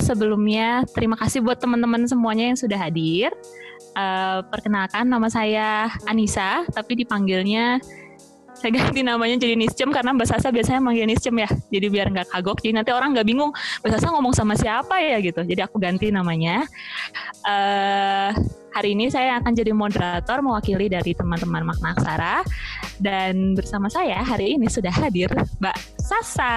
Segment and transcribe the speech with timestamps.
[0.00, 3.30] sebelumnya terima kasih buat teman-teman semuanya yang sudah hadir.
[3.90, 7.82] Uh, perkenalkan nama saya Anissa, tapi dipanggilnya
[8.60, 11.48] saya ganti namanya jadi Niscem karena Mbak Sasa biasanya manggil Niscem ya.
[11.48, 12.60] Jadi biar nggak kagok.
[12.60, 15.40] Jadi nanti orang nggak bingung Mbak Sasa ngomong sama siapa ya gitu.
[15.40, 16.68] Jadi aku ganti namanya.
[17.40, 18.36] Uh,
[18.70, 22.36] hari ini saya akan jadi moderator mewakili dari teman-teman Makna Aksara.
[23.00, 26.56] Dan bersama saya hari ini sudah hadir Mbak Sasa.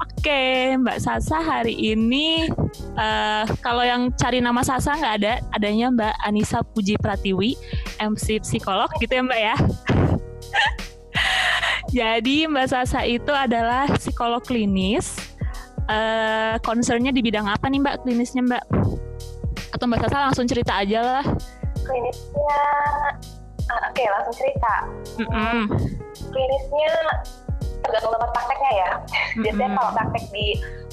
[0.00, 2.48] Oke, Mbak Sasa hari ini
[2.96, 7.54] uh, kalau yang cari nama Sasa nggak ada, adanya Mbak Anissa Puji Pratiwi,
[8.00, 9.56] MC psikolog gitu ya Mbak ya.
[12.02, 15.14] Jadi Mbak Sasa itu adalah psikolog klinis.
[15.86, 18.64] Uh, concernnya di bidang apa nih Mbak klinisnya Mbak?
[19.76, 21.24] Atau Mbak Sasa langsung cerita aja lah.
[21.84, 22.60] Klinisnya,
[23.68, 24.74] uh, oke okay, langsung cerita.
[25.20, 25.60] Mm -mm.
[26.32, 26.92] Klinisnya
[27.84, 28.90] tergantung tempat prakteknya ya.
[28.96, 29.42] Mm-hmm.
[29.44, 30.46] Biasanya kalau praktek di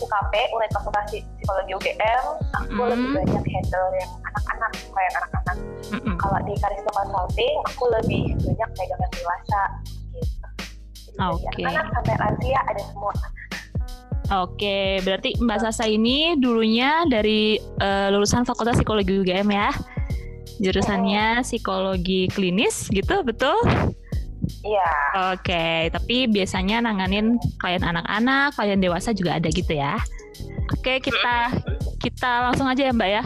[0.04, 2.92] UKP, unit konsultasi psikologi UGM, aku mm-hmm.
[2.92, 5.58] lebih banyak handle yang anak-anak, kayak anak-anak.
[5.90, 6.16] Mm-hmm.
[6.20, 9.62] Kalau di Karisma Consulting, aku lebih banyak pegang yang dewasa
[10.12, 10.48] gitu.
[11.24, 11.48] Oke.
[11.56, 11.66] Okay.
[11.72, 13.14] Anak sampai lansia ada semua.
[14.34, 19.70] Oke, berarti Mbak Sasa ini dulunya dari uh, lulusan Fakultas Psikologi UGM ya?
[20.58, 23.54] Jurusannya psikologi klinis gitu, betul?
[24.66, 24.92] Iya.
[25.38, 30.02] Oke, tapi biasanya nanganin klien anak-anak, klien dewasa juga ada gitu ya.
[30.74, 31.54] Oke, kita
[32.02, 33.24] kita langsung aja ya Mbak ya.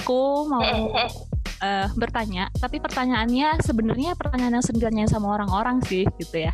[0.00, 6.52] Aku mau uh, bertanya, tapi pertanyaannya sebenarnya pertanyaan yang sebenarnya sama orang-orang sih gitu ya.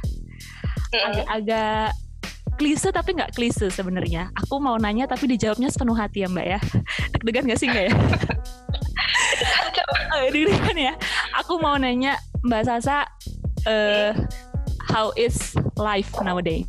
[0.91, 2.08] Agak-agak
[2.59, 4.35] klise tapi nggak klise sebenarnya.
[4.35, 6.61] Aku mau nanya tapi dijawabnya sepenuh hati ya Mbak ya.
[7.15, 7.95] Deg-degan nggak sih nggak ya?
[10.13, 10.95] Oh, deg-degan ya.
[11.39, 13.07] Aku mau nanya Mbak Sasa
[13.71, 14.11] uh,
[14.91, 16.67] how is life nowadays?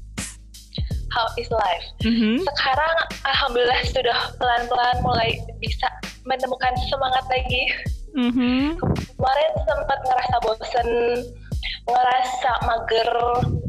[1.09, 1.85] How is life?
[2.05, 2.45] Mm-hmm.
[2.45, 2.95] Sekarang
[3.25, 5.89] alhamdulillah sudah pelan-pelan mulai bisa
[6.29, 7.63] menemukan semangat lagi.
[8.13, 8.77] Mm-hmm.
[9.17, 10.89] Kemarin sempat ngerasa bosen,
[11.89, 13.11] ngerasa mager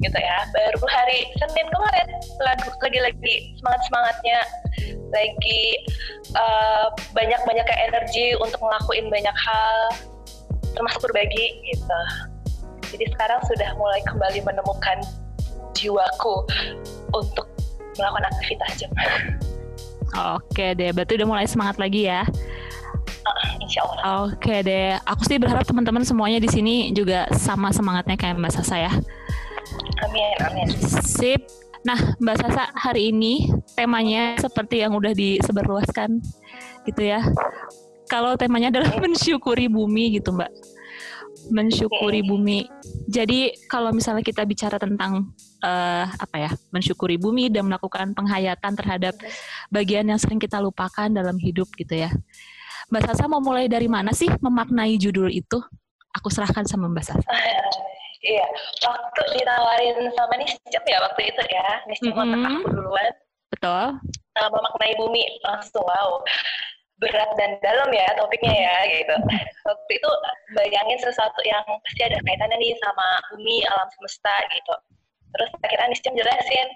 [0.01, 0.39] gitu ya.
[0.53, 2.09] Baru hari Senin kemarin
[2.81, 4.39] lagi-lagi semangat-semangatnya,
[5.13, 5.63] lagi
[6.37, 9.79] uh, banyak-banyak energi untuk ngelakuin banyak hal,
[10.77, 12.01] termasuk berbagi gitu.
[12.91, 14.99] Jadi sekarang sudah mulai kembali menemukan
[15.79, 16.45] jiwaku
[17.15, 17.47] untuk
[17.99, 18.91] melakukan aktivitas jam.
[20.35, 22.27] Oke deh, berarti udah mulai semangat lagi ya.
[23.21, 24.31] Uh, insya Allah.
[24.31, 28.77] Oke deh, aku sih berharap teman-teman semuanya di sini juga sama semangatnya kayak Mbak Sasa
[28.81, 28.93] ya.
[30.05, 30.69] Amin, amin.
[31.05, 31.45] Sip.
[31.85, 36.21] Nah, Mbak Sasa hari ini temanya seperti yang udah disebarluaskan
[36.89, 37.21] gitu ya.
[38.09, 40.81] Kalau temanya adalah mensyukuri bumi gitu Mbak
[41.49, 42.69] mensyukuri bumi.
[43.09, 45.33] Jadi kalau misalnya kita bicara tentang
[45.65, 49.17] uh, apa ya, mensyukuri bumi dan melakukan penghayatan terhadap
[49.73, 52.13] bagian yang sering kita lupakan dalam hidup gitu ya.
[52.91, 55.63] Mbak Sasa mau mulai dari mana sih memaknai judul itu?
[56.19, 57.23] Aku serahkan sama Mbak Sasa.
[57.23, 57.71] Uh,
[58.27, 58.43] iya,
[58.83, 62.47] waktu ditawarin sama Niscep ya waktu itu ya, Niscep mm -hmm.
[62.51, 63.15] aku duluan.
[63.55, 63.87] Betul.
[64.35, 66.19] Uh, memaknai bumi langsung wow
[67.01, 69.17] berat dan dalam ya topiknya ya gitu.
[69.71, 70.11] Waktu itu
[70.59, 74.75] bayangin sesuatu yang pasti ada kaitannya nih sama bumi, alam semesta gitu.
[75.31, 76.69] Terus akhirnya Niscem jelasin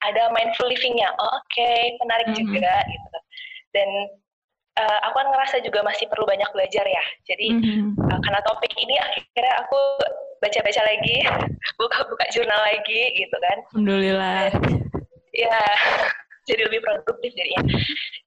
[0.00, 1.12] ada mindful livingnya.
[1.20, 2.56] Oh, Oke, okay, menarik mm -hmm.
[2.56, 3.18] juga gitu.
[3.76, 3.88] Dan
[4.78, 7.04] uh, aku kan ngerasa juga masih perlu banyak belajar ya.
[7.26, 7.88] Jadi mm -hmm.
[7.98, 9.80] uh, karena topik ini akhirnya aku
[10.38, 11.16] baca-baca lagi,
[11.80, 13.58] buka-buka jurnal lagi gitu kan.
[13.74, 14.54] Alhamdulillah.
[15.34, 15.58] ya,
[16.48, 17.62] jadi lebih produktif jadinya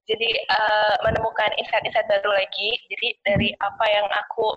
[0.05, 4.47] jadi uh, menemukan insight-insight baru lagi jadi dari apa yang aku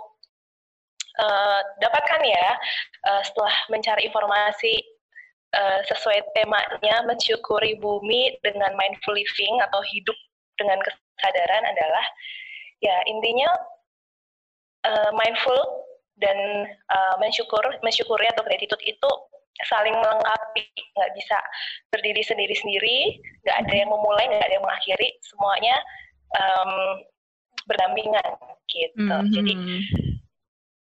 [1.22, 2.48] uh, dapatkan ya
[3.08, 4.74] uh, setelah mencari informasi
[5.56, 10.18] uh, sesuai temanya mensyukuri bumi dengan mindful living atau hidup
[10.60, 10.78] dengan
[11.18, 12.04] kesadaran adalah
[12.82, 13.50] ya intinya
[14.86, 15.58] uh, mindful
[16.18, 16.36] dan
[16.90, 19.10] uh, mensyukur mensyukuri atau gratitude itu
[19.70, 20.66] saling melengkapi,
[20.98, 21.38] nggak bisa
[21.94, 25.76] berdiri sendiri-sendiri, nggak ada yang memulai, nggak ada yang mengakhiri, semuanya
[26.34, 26.72] um,
[27.70, 28.34] berdampingan
[28.66, 28.98] gitu.
[28.98, 29.30] Mm -hmm.
[29.30, 29.54] Jadi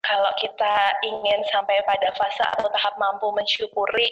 [0.02, 0.74] kalau kita
[1.06, 4.08] ingin sampai pada fase atau tahap mampu mensyukuri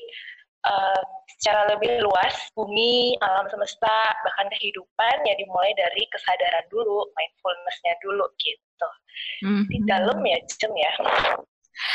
[0.67, 1.01] uh,
[1.39, 3.97] secara lebih luas bumi, alam semesta,
[4.27, 8.89] bahkan kehidupan, ya dimulai dari kesadaran dulu, mindfulness-nya dulu gitu.
[9.45, 9.65] Mm -hmm.
[9.69, 10.93] Di dalam ya, jem ya.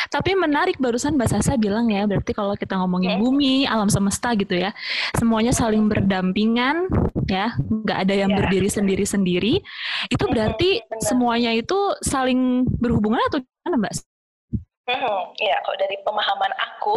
[0.10, 4.58] Tapi menarik barusan Mbak Sasa bilang ya, berarti kalau kita ngomongin bumi, alam semesta gitu
[4.58, 4.74] ya,
[5.14, 6.90] semuanya saling berdampingan
[7.30, 8.40] ya, nggak ada yang yeah.
[8.42, 9.54] berdiri sendiri-sendiri.
[10.10, 11.02] Itu berarti Benar.
[11.06, 13.94] semuanya itu saling berhubungan atau gimana Mbak?
[14.86, 16.96] Hmm, ya, kalau dari pemahaman aku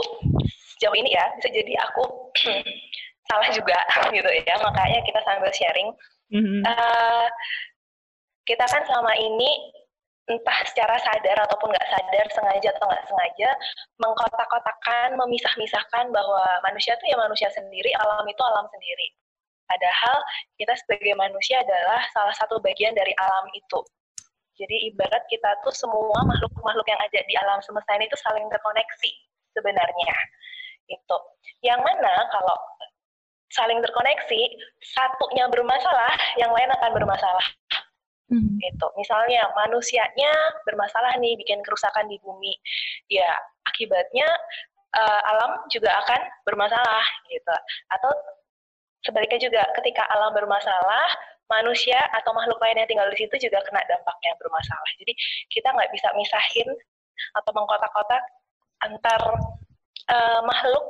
[0.79, 2.33] sejauh ini ya, bisa jadi aku
[3.29, 3.79] salah juga
[4.17, 5.89] gitu ya makanya kita sambil sharing
[6.33, 6.63] mm-hmm.
[6.65, 7.29] uh,
[8.49, 9.51] kita kan selama ini
[10.29, 13.49] entah secara sadar ataupun nggak sadar, sengaja atau nggak sengaja,
[13.97, 19.09] mengkotak-kotakan, memisah-misahkan bahwa manusia itu ya manusia sendiri, alam itu alam sendiri.
[19.69, 20.17] Padahal
[20.61, 23.81] kita sebagai manusia adalah salah satu bagian dari alam itu.
[24.57, 29.11] Jadi ibarat kita tuh semua makhluk-makhluk yang ada di alam semesta ini itu saling terkoneksi
[29.57, 30.17] sebenarnya.
[30.89, 31.17] Itu.
[31.63, 32.57] Yang mana kalau
[33.53, 34.43] saling terkoneksi,
[34.81, 37.47] satunya bermasalah, yang lain akan bermasalah.
[38.29, 38.61] Hmm.
[38.61, 38.87] Gitu.
[39.01, 40.33] Misalnya manusianya
[40.69, 42.53] bermasalah nih bikin kerusakan di bumi,
[43.09, 43.33] ya
[43.65, 44.29] akibatnya
[44.93, 47.57] uh, alam juga akan bermasalah gitu.
[47.89, 48.13] Atau
[49.01, 51.09] sebaliknya juga ketika alam bermasalah,
[51.49, 54.91] manusia atau makhluk lain yang tinggal di situ juga kena dampaknya bermasalah.
[55.01, 55.13] Jadi
[55.49, 56.69] kita nggak bisa misahin
[57.41, 58.23] atau mengkotak-kotak
[58.85, 59.21] antar
[60.09, 60.85] uh, makhluk,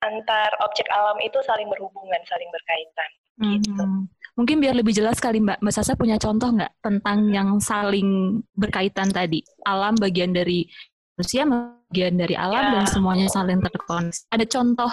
[0.00, 3.10] antar objek alam itu saling berhubungan, saling berkaitan.
[3.40, 3.72] Gitu.
[3.72, 4.04] Hmm.
[4.36, 9.08] Mungkin biar lebih jelas kali Mbak, Mbak Sasa punya contoh nggak tentang yang saling berkaitan
[9.12, 9.40] tadi?
[9.64, 10.68] Alam bagian dari
[11.16, 12.72] manusia, bagian dari alam, ya.
[12.80, 14.28] dan semuanya saling terkoneksi.
[14.32, 14.92] Ada contoh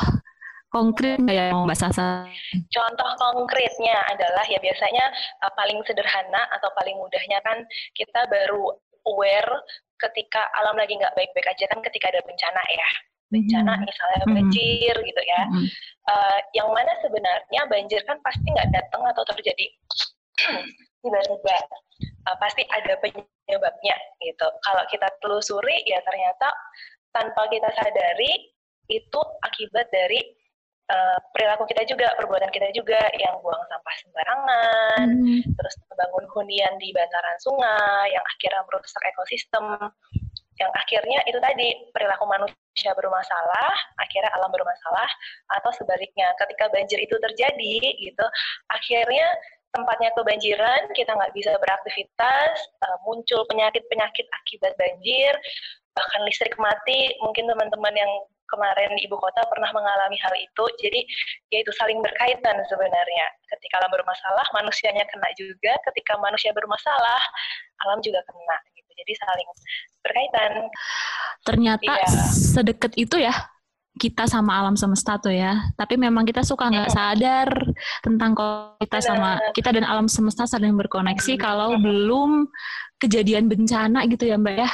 [0.72, 2.28] konkret nggak yang Mbak Sasa?
[2.72, 5.06] Contoh konkretnya adalah ya biasanya
[5.44, 7.64] uh, paling sederhana atau paling mudahnya kan
[7.96, 8.76] kita baru
[9.08, 9.64] aware
[9.98, 12.90] ketika alam lagi nggak baik-baik aja kan ketika ada bencana ya
[13.28, 13.84] bencana hmm.
[13.84, 14.36] misalnya hmm.
[14.36, 15.06] banjir hmm.
[15.08, 15.68] gitu ya hmm.
[16.08, 19.66] uh, yang mana sebenarnya banjir kan pasti nggak datang atau terjadi
[21.04, 21.58] tiba-tiba
[22.28, 26.48] uh, pasti ada penyebabnya gitu kalau kita telusuri ya ternyata
[27.12, 28.54] tanpa kita sadari
[28.88, 30.24] itu akibat dari
[30.92, 35.42] uh, perilaku kita juga, perbuatan kita juga yang buang sampah sembarangan, hmm.
[35.56, 39.66] terus membangun hunian di bantaran sungai yang akhirnya merusak ekosistem,
[40.58, 45.10] yang akhirnya itu tadi perilaku manusia bermasalah, akhirnya alam bermasalah,
[45.62, 46.34] atau sebaliknya.
[46.42, 48.26] Ketika banjir itu terjadi gitu,
[48.74, 49.28] akhirnya
[49.74, 55.34] tempatnya kebanjiran, kita nggak bisa beraktivitas, uh, muncul penyakit-penyakit akibat banjir,
[55.94, 58.12] bahkan listrik mati, mungkin teman-teman yang
[58.48, 60.66] kemarin di ibu kota pernah mengalami hal itu.
[60.82, 61.00] Jadi
[61.52, 63.28] ya itu saling berkaitan sebenarnya.
[63.48, 65.74] Ketika alam bermasalah, manusianya kena juga.
[65.92, 67.22] Ketika manusia bermasalah,
[67.88, 68.58] alam juga kena.
[68.74, 68.92] Gitu.
[68.98, 69.48] Jadi saling
[70.04, 70.52] berkaitan.
[71.44, 72.08] Ternyata iya.
[72.34, 73.32] sedekat itu ya
[73.98, 75.58] kita sama alam semesta tuh ya.
[75.76, 77.50] Tapi memang kita suka nggak sadar
[78.06, 78.38] tentang
[78.78, 82.46] kita sama kita dan alam semesta saling berkoneksi kalau belum
[83.02, 84.70] kejadian bencana gitu ya Mbak ya.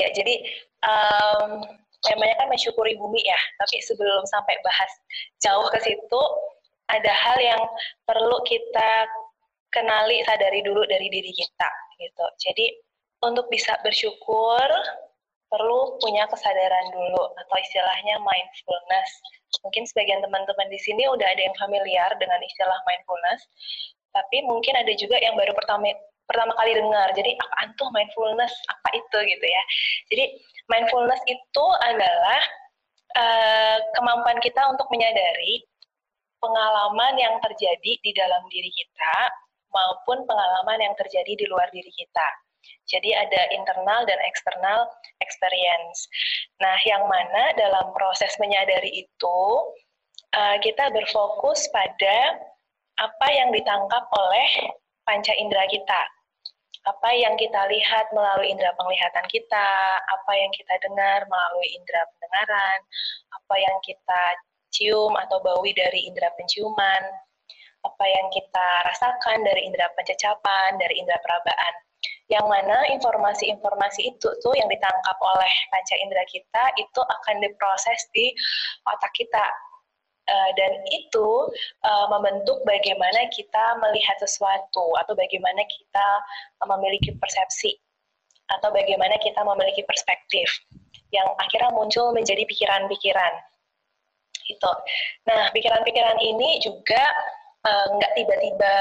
[0.00, 0.34] Ya, jadi
[0.80, 1.50] um,
[2.04, 4.92] temanya kan mensyukuri bumi ya, tapi sebelum sampai bahas
[5.44, 6.22] jauh ke situ,
[6.90, 7.62] ada hal yang
[8.08, 9.06] perlu kita
[9.70, 11.70] kenali, sadari dulu dari diri kita
[12.02, 12.24] gitu.
[12.42, 12.66] Jadi
[13.22, 14.66] untuk bisa bersyukur
[15.50, 19.10] perlu punya kesadaran dulu atau istilahnya mindfulness.
[19.66, 23.42] Mungkin sebagian teman-teman di sini udah ada yang familiar dengan istilah mindfulness,
[24.14, 25.90] tapi mungkin ada juga yang baru pertama
[26.30, 27.10] pertama kali dengar.
[27.18, 28.54] Jadi apaan tuh mindfulness?
[28.70, 29.62] Apa itu gitu ya?
[30.14, 30.24] Jadi
[30.70, 32.40] mindfulness itu adalah
[33.18, 35.66] uh, kemampuan kita untuk menyadari
[36.38, 39.16] pengalaman yang terjadi di dalam diri kita
[39.74, 42.28] maupun pengalaman yang terjadi di luar diri kita.
[42.86, 44.86] Jadi ada internal dan external
[45.22, 46.06] experience.
[46.62, 49.40] Nah, yang mana dalam proses menyadari itu
[50.34, 52.38] uh, kita berfokus pada
[53.00, 54.48] apa yang ditangkap oleh
[55.08, 56.02] panca indera kita
[56.88, 59.68] apa yang kita lihat melalui indera penglihatan kita,
[60.00, 62.78] apa yang kita dengar melalui indera pendengaran,
[63.36, 64.22] apa yang kita
[64.72, 67.02] cium atau bawi dari indera penciuman,
[67.84, 71.74] apa yang kita rasakan dari indera pencacapan, dari indera perabaan.
[72.30, 78.30] Yang mana informasi-informasi itu tuh yang ditangkap oleh panca indera kita itu akan diproses di
[78.86, 79.44] otak kita
[80.30, 81.28] Uh, dan itu
[81.82, 86.08] uh, membentuk bagaimana kita melihat sesuatu atau bagaimana kita
[86.70, 87.74] memiliki persepsi
[88.54, 90.46] atau bagaimana kita memiliki perspektif
[91.10, 93.34] yang akhirnya muncul menjadi pikiran-pikiran
[94.46, 94.72] itu.
[95.26, 97.02] Nah, pikiran-pikiran ini juga
[97.66, 98.74] nggak uh, tiba-tiba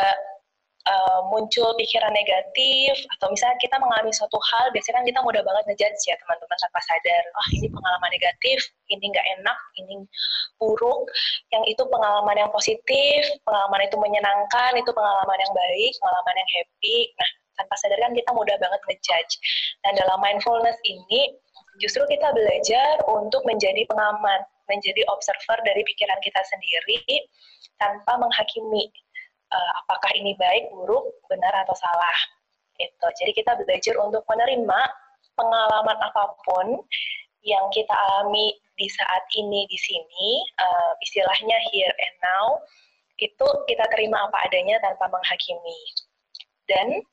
[0.87, 5.63] uh, muncul pikiran negatif atau misalnya kita mengalami suatu hal biasanya kan kita mudah banget
[5.67, 7.23] ngejudge ya teman-teman tanpa sadar.
[7.23, 8.57] Ah oh, ini pengalaman negatif
[8.87, 9.95] ini nggak enak ini
[10.61, 11.09] buruk.
[11.51, 16.97] Yang itu pengalaman yang positif pengalaman itu menyenangkan itu pengalaman yang baik pengalaman yang happy.
[17.19, 19.33] Nah tanpa sadar kan kita mudah banget ngejudge.
[19.83, 21.35] Dan dalam mindfulness ini
[21.83, 27.25] justru kita belajar untuk menjadi pengamat menjadi observer dari pikiran kita sendiri
[27.81, 28.85] tanpa menghakimi
[29.51, 32.17] uh, apakah ini baik, buruk, benar atau salah.
[32.79, 33.07] Gitu.
[33.19, 34.79] Jadi kita belajar untuk menerima
[35.35, 36.79] pengalaman apa pun
[37.43, 42.59] yang kita alami di saat ini di sini, uh, istilahnya here and now,
[43.19, 45.79] itu kita terima apa adanya tanpa menghakimi.
[46.67, 47.03] Dan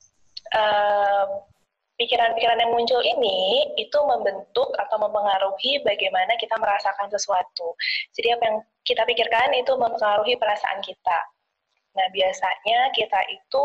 [1.98, 7.74] pikiran-pikiran uh, yang muncul ini itu membentuk atau mempengaruhi bagaimana kita merasakan sesuatu.
[8.14, 11.18] Jadi apa yang kita pikirkan itu mempengaruhi perasaan kita.
[11.96, 13.64] Nah biasanya kita itu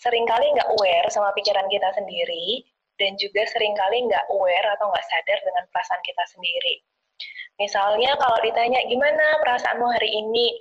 [0.00, 2.66] sering kali nggak aware sama pikiran kita sendiri
[3.00, 6.74] dan juga sering kali nggak aware atau nggak sadar dengan perasaan kita sendiri.
[7.60, 10.56] Misalnya kalau ditanya gimana perasaanmu hari ini,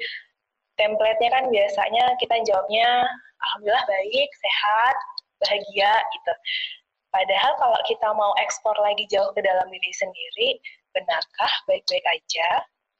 [0.75, 3.07] template-nya kan biasanya kita jawabnya
[3.39, 4.97] alhamdulillah baik, sehat,
[5.39, 6.33] bahagia gitu.
[7.09, 10.49] Padahal kalau kita mau ekspor lagi jauh ke dalam diri sendiri,
[10.93, 12.49] benarkah baik-baik aja?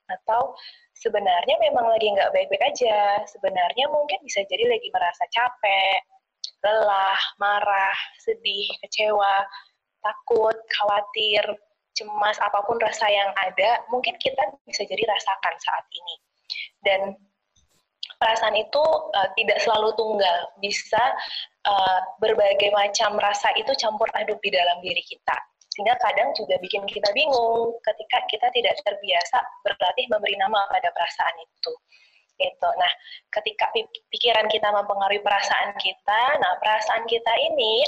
[0.09, 0.57] Atau
[0.99, 3.23] sebenarnya memang lagi nggak baik-baik aja?
[3.31, 5.99] Sebenarnya mungkin bisa jadi lagi merasa capek,
[6.63, 9.47] lelah, marah, sedih, kecewa,
[10.03, 11.43] takut, khawatir,
[11.95, 16.15] cemas, apa pun rasa yang ada, mungkin kita bisa jadi rasakan saat ini.
[16.79, 17.01] Dan
[18.19, 18.83] perasaan itu
[19.15, 21.03] uh, tidak selalu tunggal, bisa
[21.67, 25.37] uh, berbagai macam rasa itu campur aduk di dalam diri kita.
[25.79, 31.39] Sehingga kadang juga bikin kita bingung ketika kita tidak terbiasa berlatih memberi nama pada perasaan
[31.39, 31.71] itu.
[32.35, 32.67] Gitu.
[32.67, 32.91] Nah,
[33.31, 33.71] ketika
[34.11, 37.87] pikiran kita mempengaruhi perasaan kita, nah perasaan kita ini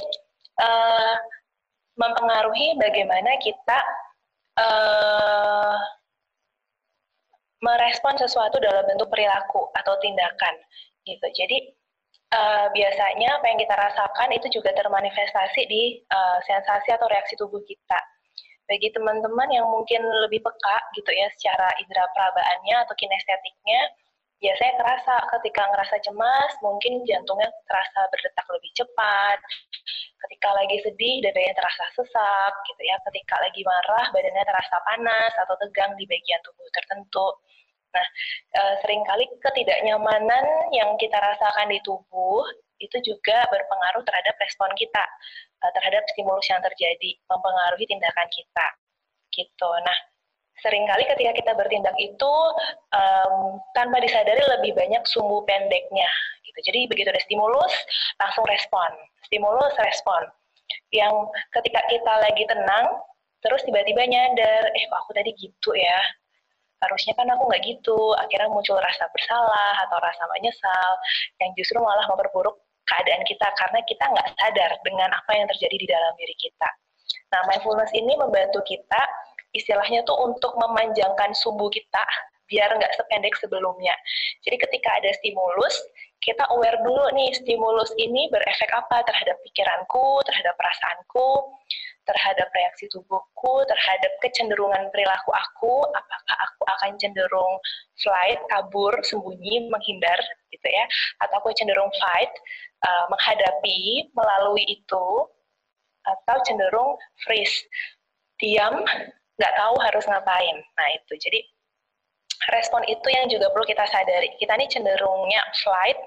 [0.64, 1.20] uh,
[2.00, 3.80] mempengaruhi bagaimana kita
[4.56, 5.76] uh,
[7.60, 10.56] merespon sesuatu dalam bentuk perilaku atau tindakan
[11.04, 11.28] gitu.
[11.36, 11.76] Jadi
[12.32, 17.62] uh, biasanya apa yang kita rasakan itu juga termanifestasi di uh, sensasi atau reaksi tubuh
[17.68, 18.00] kita.
[18.68, 23.82] Bagi teman-teman yang mungkin lebih peka gitu ya secara indera perabaannya atau kinestetiknya,
[24.40, 29.38] biasanya terasa ketika ngerasa cemas, mungkin jantungnya terasa berdetak lebih cepat.
[30.22, 32.96] Ketika lagi sedih, dadanya terasa sesak, gitu ya.
[33.10, 37.28] Ketika lagi marah, badannya terasa panas atau tegang di bagian tubuh tertentu.
[37.92, 38.08] Nah,
[38.56, 42.44] e, sering kali ketidaknyamanan yang kita rasakan di tubuh
[42.82, 45.04] itu juga berpengaruh terhadap respon kita,
[45.60, 48.68] e, terhadap stimulus yang terjadi, mempengaruhi tindakan kita.
[49.32, 49.70] Gitu.
[49.84, 49.98] Nah,
[50.62, 52.34] sering kali ketika kita bertindak itu
[52.94, 56.10] um, tanpa disadari lebih banyak sumbu pendeknya
[56.46, 56.60] gitu.
[56.70, 57.74] Jadi begitu ada stimulus
[58.22, 58.90] langsung respon,
[59.26, 60.22] stimulus respon.
[60.94, 61.14] Yang
[61.60, 62.86] ketika kita lagi tenang
[63.42, 66.00] terus tiba-tiba nyadar, eh kok aku tadi gitu ya.
[66.82, 68.18] Harusnya kan aku nggak gitu.
[68.18, 70.92] Akhirnya muncul rasa bersalah atau rasa menyesal
[71.40, 72.58] yang justru malah memperburuk
[72.90, 76.70] keadaan kita karena kita nggak sadar dengan apa yang terjadi di dalam diri kita.
[77.32, 79.02] Nah, mindfulness ini membantu kita
[79.56, 82.04] istilahnya tuh untuk memanjangkan subuh kita
[82.52, 83.96] biar nggak sependek sebelumnya.
[84.44, 85.72] Jadi ketika ada stimulus,
[86.20, 91.56] kita aware dulu nih stimulus ini berefek apa terhadap pikiranku, terhadap perasaanku,
[92.12, 97.56] terhadap reaksi tubuhku, terhadap kecenderungan perilaku aku, apakah aku akan cenderung
[98.04, 100.20] flight, kabur, sembunyi, menghindar,
[100.52, 100.86] gitu ya,
[101.24, 102.32] atau aku cenderung fight,
[102.84, 105.08] uh, menghadapi melalui itu,
[106.04, 107.64] atau cenderung freeze,
[108.42, 108.84] diam,
[109.40, 110.58] nggak tahu harus ngapain.
[110.76, 111.40] Nah itu, jadi
[112.50, 114.34] respon itu yang juga perlu kita sadari.
[114.42, 116.00] Kita ini cenderungnya flight,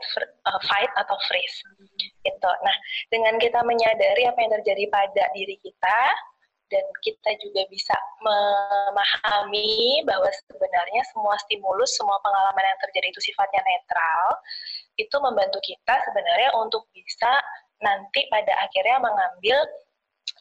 [0.51, 1.59] uh, fight atau freeze.
[2.27, 2.51] Gitu.
[2.51, 2.77] Nah,
[3.15, 6.01] dengan kita menyadari apa yang terjadi pada diri kita
[6.73, 13.63] dan kita juga bisa memahami bahwa sebenarnya semua stimulus, semua pengalaman yang terjadi itu sifatnya
[13.63, 14.27] netral,
[14.99, 17.31] itu membantu kita sebenarnya untuk bisa
[17.79, 19.61] nanti pada akhirnya mengambil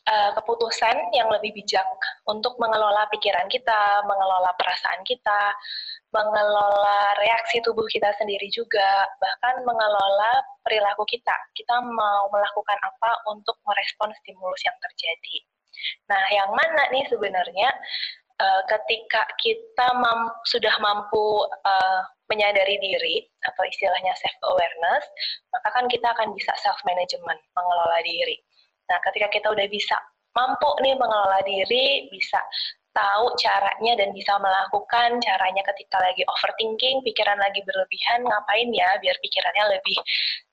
[0.08, 1.86] uh, keputusan yang lebih bijak
[2.28, 5.56] untuk mengelola pikiran kita, mengelola perasaan kita,
[6.14, 11.34] mengelola reaksi tubuh kita sendiri juga, bahkan mengelola perilaku kita.
[11.58, 15.38] Kita mau melakukan apa untuk merespon stimulus yang terjadi.
[16.08, 17.70] Nah, yang mana nih sebenarnya
[18.40, 25.04] uh, ketika kita mam sudah mampu uh, menyadari diri atau istilahnya self awareness,
[25.52, 28.40] maka kan kita akan bisa self management, mengelola diri.
[28.90, 29.96] Nah, ketika kita udah bisa
[30.34, 32.42] mampu nih mengelola diri, bisa
[32.94, 39.18] tahu caranya dan bisa melakukan caranya ketika lagi overthinking, pikiran lagi berlebihan, ngapain ya biar
[39.18, 39.98] pikirannya lebih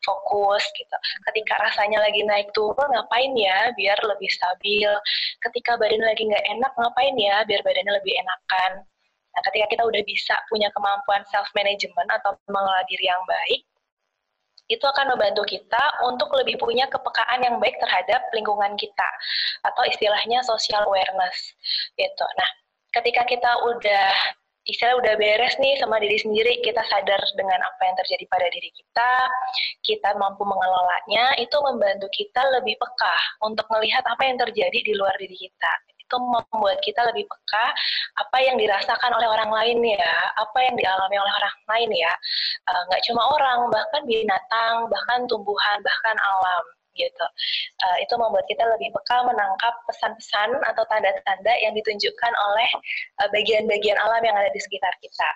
[0.01, 0.97] fokus gitu.
[1.29, 4.91] Ketika rasanya lagi naik turun, ngapain ya biar lebih stabil.
[5.45, 8.73] Ketika badan lagi nggak enak, ngapain ya biar badannya lebih enakan.
[9.31, 13.63] Nah, ketika kita udah bisa punya kemampuan self management atau mengelola diri yang baik,
[14.71, 19.11] itu akan membantu kita untuk lebih punya kepekaan yang baik terhadap lingkungan kita
[19.67, 21.59] atau istilahnya social awareness
[21.99, 22.27] gitu.
[22.39, 22.49] Nah,
[22.95, 24.15] ketika kita udah
[24.69, 28.71] istilah udah beres nih sama diri sendiri, kita sadar dengan apa yang terjadi pada diri
[28.71, 29.13] kita,
[29.83, 35.17] kita mampu mengelolanya, itu membantu kita lebih peka untuk melihat apa yang terjadi di luar
[35.19, 35.73] diri kita.
[36.11, 37.67] Itu membuat kita lebih peka
[38.19, 42.13] apa yang dirasakan oleh orang lain ya, apa yang dialami oleh orang lain ya.
[42.67, 46.65] Uh, nggak cuma orang, bahkan binatang, bahkan tumbuhan, bahkan alam
[46.99, 47.27] gitu.
[47.87, 52.71] Uh, itu membuat kita lebih peka menangkap pesan-pesan atau tanda-tanda yang ditunjukkan oleh
[53.31, 55.31] bagian-bagian uh, alam yang ada di sekitar kita.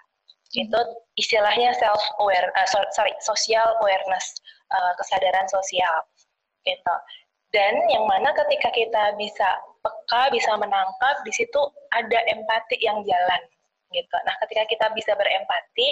[0.58, 0.80] Itu
[1.14, 4.26] istilahnya self aware, uh, sorry, social awareness,
[4.74, 6.02] uh, kesadaran sosial.
[6.66, 6.94] Gitu.
[7.54, 9.46] Dan yang mana ketika kita bisa
[9.84, 11.60] peka, bisa menangkap, di situ
[11.92, 13.42] ada empati yang jalan.
[13.92, 14.16] Gitu.
[14.24, 15.88] Nah, ketika kita bisa berempati,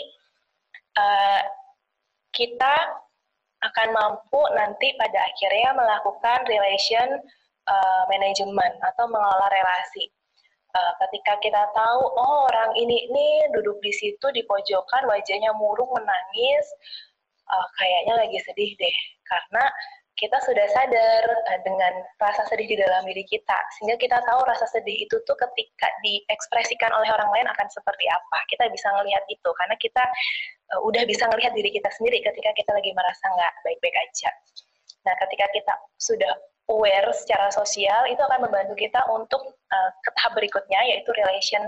[0.97, 1.43] uh,
[2.33, 2.75] kita
[3.63, 7.21] akan mampu nanti pada akhirnya melakukan relation
[7.71, 10.11] uh, management atau mengelola relasi.
[10.73, 15.93] Uh, ketika kita tahu, oh orang ini ini duduk di situ di pojokan, wajahnya murung
[15.93, 16.65] menangis,
[17.45, 18.97] uh, kayaknya lagi sedih deh,
[19.29, 19.69] karena
[20.21, 24.69] kita sudah sadar uh, dengan rasa sedih di dalam diri kita, sehingga kita tahu rasa
[24.69, 28.39] sedih itu tuh ketika diekspresikan oleh orang lain akan seperti apa.
[28.53, 30.05] Kita bisa ngelihat itu, karena kita
[30.77, 34.31] uh, udah bisa ngelihat diri kita sendiri ketika kita lagi merasa nggak baik-baik aja.
[35.03, 36.33] Nah, ketika kita sudah
[36.71, 39.43] aware secara sosial, itu akan membantu kita untuk
[39.75, 41.67] uh, ke tahap berikutnya, yaitu relation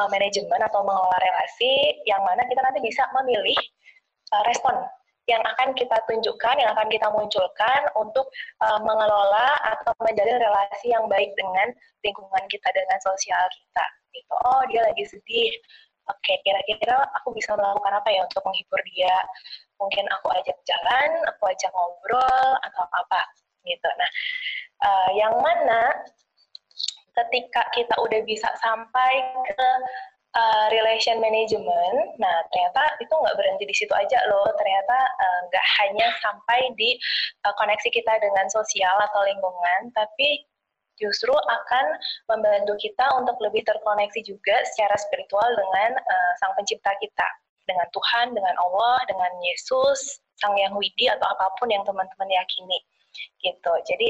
[0.00, 3.56] uh, management atau mengelola relasi, yang mana kita nanti bisa memilih
[4.34, 4.74] uh, respon
[5.24, 8.28] yang akan kita tunjukkan, yang akan kita munculkan untuk
[8.60, 11.72] uh, mengelola atau menjalin relasi yang baik dengan
[12.04, 13.86] lingkungan kita, dengan sosial kita.
[14.12, 14.34] Gitu.
[14.44, 15.52] Oh, dia lagi sedih.
[16.04, 19.16] Oke, kira-kira aku bisa melakukan apa ya untuk menghibur dia?
[19.80, 23.20] Mungkin aku ajak jalan, aku ajak ngobrol, atau apa
[23.64, 23.88] gitu.
[23.88, 24.10] Nah,
[24.84, 25.88] uh, yang mana
[27.14, 29.12] ketika kita udah bisa sampai
[29.48, 29.68] ke
[30.34, 35.66] uh, relation management, nah ternyata itu nggak berhenti di situ aja loh, ternyata uh, nggak
[35.82, 36.98] hanya sampai di
[37.46, 40.44] uh, koneksi kita dengan sosial atau lingkungan, tapi
[40.94, 41.86] justru akan
[42.30, 47.28] membantu kita untuk lebih terkoneksi juga secara spiritual dengan uh, Sang Pencipta kita,
[47.66, 52.78] dengan Tuhan, dengan Allah, dengan Yesus, Sang Yang Widi atau apa pun yang teman-teman yakini,
[53.42, 53.72] gitu.
[53.90, 54.08] Jadi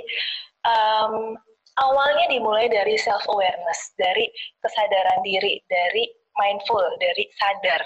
[0.68, 1.40] um,
[1.80, 4.30] awalnya dimulai dari self awareness, dari
[4.62, 6.06] kesadaran diri, dari
[6.38, 7.82] mindful, dari sadar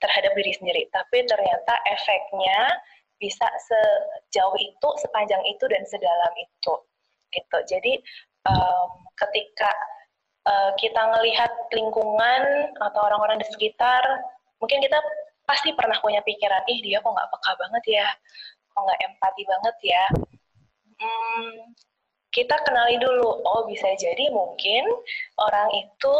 [0.00, 0.82] terhadap diri sendiri.
[0.92, 2.60] Tapi ternyata efeknya
[3.18, 6.74] bisa sejauh itu, sepanjang itu dan sedalam itu.
[7.34, 7.58] Gitu.
[7.68, 7.92] Jadi
[8.48, 9.70] um, ketika
[10.48, 14.00] uh, kita melihat lingkungan atau orang-orang di sekitar,
[14.62, 14.96] mungkin kita
[15.48, 18.08] pasti pernah punya pikiran, ih dia kok nggak peka banget ya,
[18.72, 20.04] kok nggak empati banget ya.
[20.98, 21.52] Hmm,
[22.38, 24.86] kita kenali dulu, oh bisa jadi mungkin
[25.42, 26.16] orang itu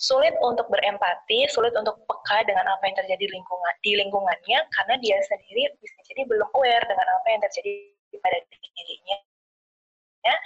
[0.00, 4.94] sulit untuk berempati, sulit untuk peka dengan apa yang terjadi di lingkungan di lingkungannya karena
[5.04, 7.72] dia sendiri bisa jadi belum aware dengan apa yang terjadi
[8.24, 9.18] pada dirinya.
[10.24, 10.36] Ya,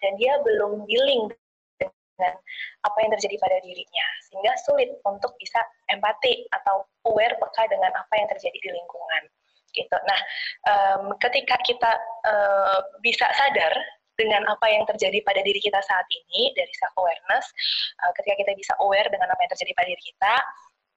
[0.00, 1.28] dan dia belum dealing
[1.80, 2.32] dengan
[2.88, 4.06] apa yang terjadi pada dirinya.
[4.24, 5.60] Sehingga sulit untuk bisa
[5.92, 9.22] empati atau aware peka dengan apa yang terjadi di lingkungan.
[9.76, 9.96] Gitu.
[10.08, 10.20] Nah,
[10.68, 11.92] um, ketika kita
[12.28, 13.72] uh, bisa sadar
[14.16, 17.46] dengan apa yang terjadi pada diri kita saat ini dari self awareness
[18.04, 20.34] uh, ketika kita bisa aware dengan apa yang terjadi pada diri kita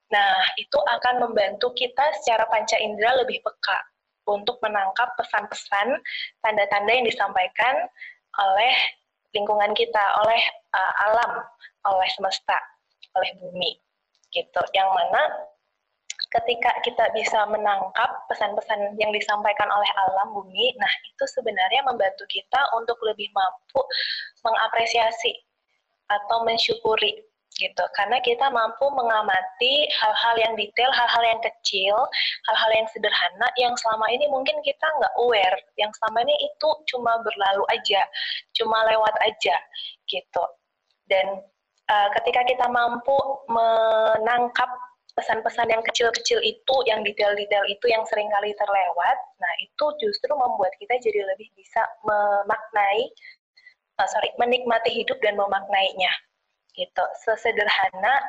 [0.06, 3.78] nah itu akan membantu kita secara panca indera lebih peka
[4.26, 5.98] untuk menangkap pesan-pesan
[6.42, 7.74] tanda-tanda yang disampaikan
[8.36, 8.74] oleh
[9.32, 10.40] lingkungan kita oleh
[10.74, 11.30] uh, alam
[11.86, 12.58] oleh semesta
[13.16, 13.78] oleh bumi
[14.34, 14.60] gitu.
[14.74, 15.22] Yang mana
[16.32, 22.60] ketika kita bisa menangkap pesan-pesan yang disampaikan oleh alam bumi, nah itu sebenarnya membantu kita
[22.74, 23.80] untuk lebih mampu
[24.42, 25.32] mengapresiasi
[26.06, 31.96] atau mensyukuri gitu karena kita mampu mengamati hal-hal yang detail, hal-hal yang kecil,
[32.52, 37.16] hal-hal yang sederhana yang selama ini mungkin kita nggak aware, yang selama ini itu cuma
[37.24, 38.04] berlalu aja,
[38.52, 39.56] cuma lewat aja
[40.04, 40.44] gitu.
[41.08, 41.40] Dan
[41.88, 43.16] uh, ketika kita mampu
[43.48, 44.68] menangkap
[45.16, 50.70] pesan-pesan yang kecil-kecil itu, yang detail-detail itu yang sering kali terlewat, nah itu justru membuat
[50.76, 53.08] kita jadi lebih bisa memaknai,
[53.96, 56.12] uh, sorry, menikmati hidup dan memaknainya.
[56.76, 57.04] Gitu.
[57.24, 58.20] Sesederhana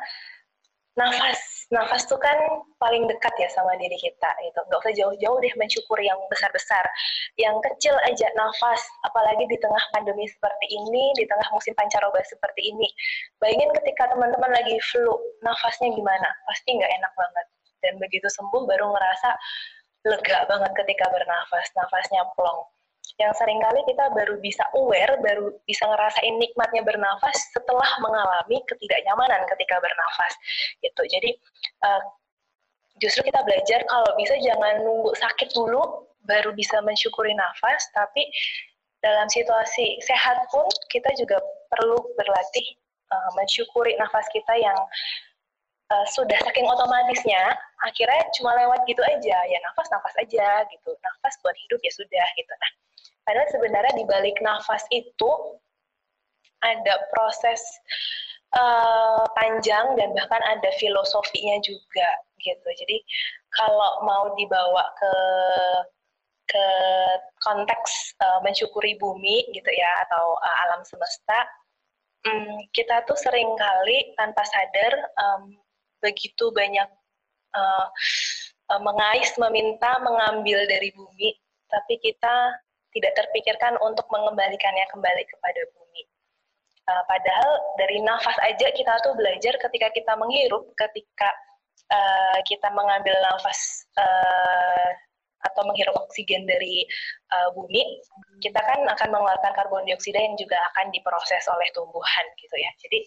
[0.98, 1.70] nafas.
[1.70, 2.34] Nafas tuh kan
[2.82, 4.58] paling dekat ya sama diri kita gitu.
[4.66, 6.82] Nggak usah jauh-jauh deh mensyukuri yang besar-besar.
[7.38, 8.82] Yang kecil aja nafas.
[9.06, 12.88] Apalagi di tengah pandemi seperti ini di tengah musim pancaroba seperti ini.
[13.38, 15.14] Bayangin ketika teman-teman lagi flu
[15.46, 16.28] nafasnya gimana?
[16.50, 17.46] Pasti nggak enak banget.
[17.78, 19.30] Dan begitu sembuh baru ngerasa
[20.10, 21.70] lega banget ketika bernafas.
[21.78, 22.77] Nafasnya plong
[23.16, 29.42] yang sering kali kita baru bisa aware, baru bisa ngerasain nikmatnya bernafas setelah mengalami ketidaknyamanan
[29.56, 30.32] ketika bernafas.
[30.84, 31.02] Gitu.
[31.08, 31.30] Jadi
[31.88, 32.02] uh,
[33.00, 38.28] justru kita belajar kalau bisa jangan nunggu sakit dulu baru bisa mensyukuri nafas, tapi
[39.00, 41.38] dalam situasi sehat pun kita juga
[41.70, 42.66] perlu berlatih
[43.14, 44.76] uh, mensyukuri nafas kita yang
[45.92, 51.34] uh, sudah saking otomatisnya akhirnya cuma lewat gitu aja ya nafas nafas aja gitu nafas
[51.40, 52.70] buat hidup ya sudah gitu nah
[53.28, 55.30] padahal sebenarnya di balik nafas itu
[56.64, 57.60] ada proses
[58.56, 62.08] uh, panjang dan bahkan ada filosofinya juga
[62.40, 62.68] gitu.
[62.80, 63.04] Jadi
[63.52, 65.14] kalau mau dibawa ke
[66.48, 66.66] ke
[67.44, 71.44] konteks uh, mensyukuri bumi gitu ya atau uh, alam semesta
[72.24, 75.52] um, kita tuh sering kali tanpa sadar um,
[76.00, 76.88] begitu banyak
[78.84, 81.34] mengais meminta mengambil dari bumi
[81.66, 82.54] tapi kita
[82.96, 86.02] tidak terpikirkan untuk mengembalikannya kembali kepada bumi
[86.88, 91.28] uh, padahal dari nafas aja kita tuh belajar ketika kita menghirup ketika
[91.92, 94.90] uh, kita mengambil nafas uh,
[95.38, 96.82] atau menghirup oksigen dari
[97.30, 98.02] uh, bumi,
[98.42, 102.70] kita kan akan mengeluarkan karbon dioksida yang juga akan diproses oleh tumbuhan gitu ya.
[102.82, 102.98] Jadi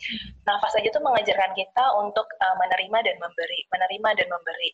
[0.47, 4.71] nafas aja tuh mengajarkan kita untuk uh, menerima dan memberi, menerima dan memberi,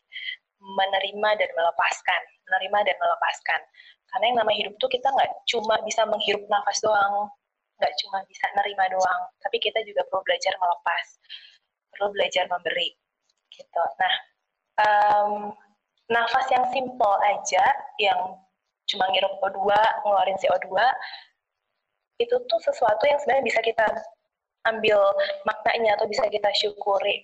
[0.58, 3.60] menerima dan melepaskan, menerima dan melepaskan.
[4.08, 7.28] Karena yang namanya hidup tuh kita nggak cuma bisa menghirup nafas doang,
[7.78, 11.06] nggak cuma bisa nerima doang, tapi kita juga perlu belajar melepas,
[11.94, 12.88] perlu belajar memberi,
[13.52, 13.82] gitu.
[14.00, 14.14] Nah,
[14.82, 15.32] um,
[16.08, 17.64] nafas yang simple aja,
[18.00, 18.20] yang
[18.88, 19.60] cuma ngirup O2,
[20.02, 20.68] ngeluarin CO2,
[22.18, 23.86] itu tuh sesuatu yang sebenarnya bisa kita
[24.66, 24.98] ambil
[25.46, 27.22] maknanya atau bisa kita syukuri.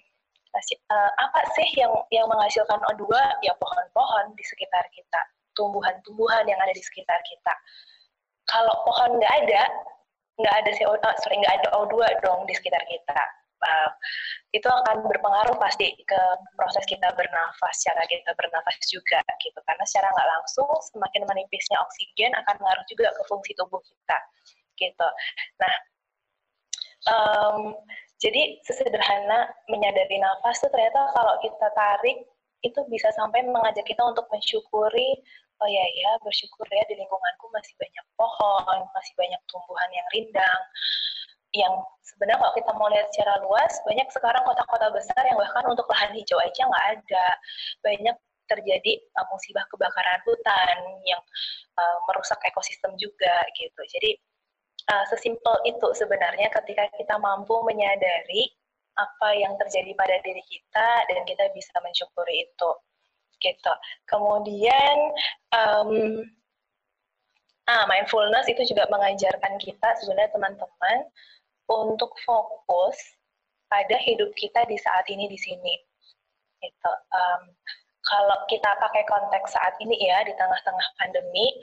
[0.55, 3.11] Uh, apa sih yang yang menghasilkan O2?
[3.43, 5.23] Ya pohon-pohon di sekitar kita,
[5.55, 7.55] tumbuhan-tumbuhan yang ada di sekitar kita.
[8.51, 9.63] Kalau pohon nggak ada,
[10.39, 13.23] nggak ada CO2, sorry nggak ada O2 dong di sekitar kita
[13.65, 13.91] uh,
[14.55, 16.21] itu akan berpengaruh pasti ke
[16.55, 19.59] proses kita bernafas, cara kita bernafas juga gitu.
[19.67, 24.19] Karena secara nggak langsung semakin menipisnya oksigen akan mengaruh juga ke fungsi tubuh kita
[24.79, 25.09] gitu.
[25.59, 25.75] Nah,
[27.11, 27.61] um,
[28.23, 32.25] jadi sesederhana menyadari nafas tuh ternyata kalau kita tarik
[32.65, 35.21] itu bisa sampai mengajak kita untuk mensyukuri
[35.65, 40.63] oh ya ya bersyukur ya di lingkunganku masih banyak pohon, masih banyak tumbuhan yang rindang,
[41.57, 41.73] yang
[42.05, 46.13] sebenarnya kalau kita mau lihat secara luas, banyak sekarang kota-kota besar yang bahkan untuk lahan
[46.13, 47.27] hijau aja nggak ada.
[47.81, 50.77] Banyak terjadi uh, musibah kebakaran hutan
[51.09, 51.23] yang
[51.81, 53.81] uh, merusak ekosistem juga gitu.
[53.89, 54.21] Jadi
[54.93, 58.53] uh, sesimpel itu sebenarnya ketika kita mampu menyadari
[58.95, 62.71] apa yang terjadi pada diri kita dan kita bisa mensyukuri itu
[63.45, 63.73] gitu.
[64.09, 64.97] Kemudian
[65.53, 66.25] um,
[67.69, 70.99] ah mindfulness itu juga mengajarkan kita sebenarnya teman-teman
[71.69, 72.97] untuk fokus
[73.69, 75.75] pada hidup kita di saat ini di sini.
[76.65, 76.93] Gitu.
[77.13, 77.53] Um,
[78.05, 81.57] kalau kita pakai konteks saat ini ya di tengah-tengah pandemi,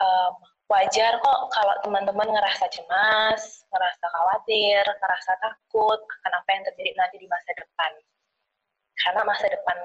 [0.00, 0.36] um,
[0.68, 7.16] wajar kok kalau teman-teman ngerasa cemas, ngerasa khawatir, ngerasa takut akan apa yang terjadi nanti
[7.20, 7.92] di masa depan.
[9.00, 9.76] Karena masa depan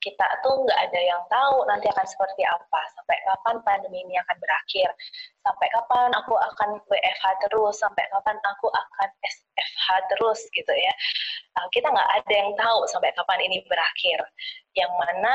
[0.00, 4.36] kita tuh nggak ada yang tahu nanti akan seperti apa, sampai kapan pandemi ini akan
[4.40, 4.88] berakhir,
[5.44, 10.92] sampai kapan aku akan WFH terus, sampai kapan aku akan SFH terus gitu ya.
[11.60, 14.20] Uh, kita nggak ada yang tahu sampai kapan ini berakhir.
[14.72, 15.34] Yang mana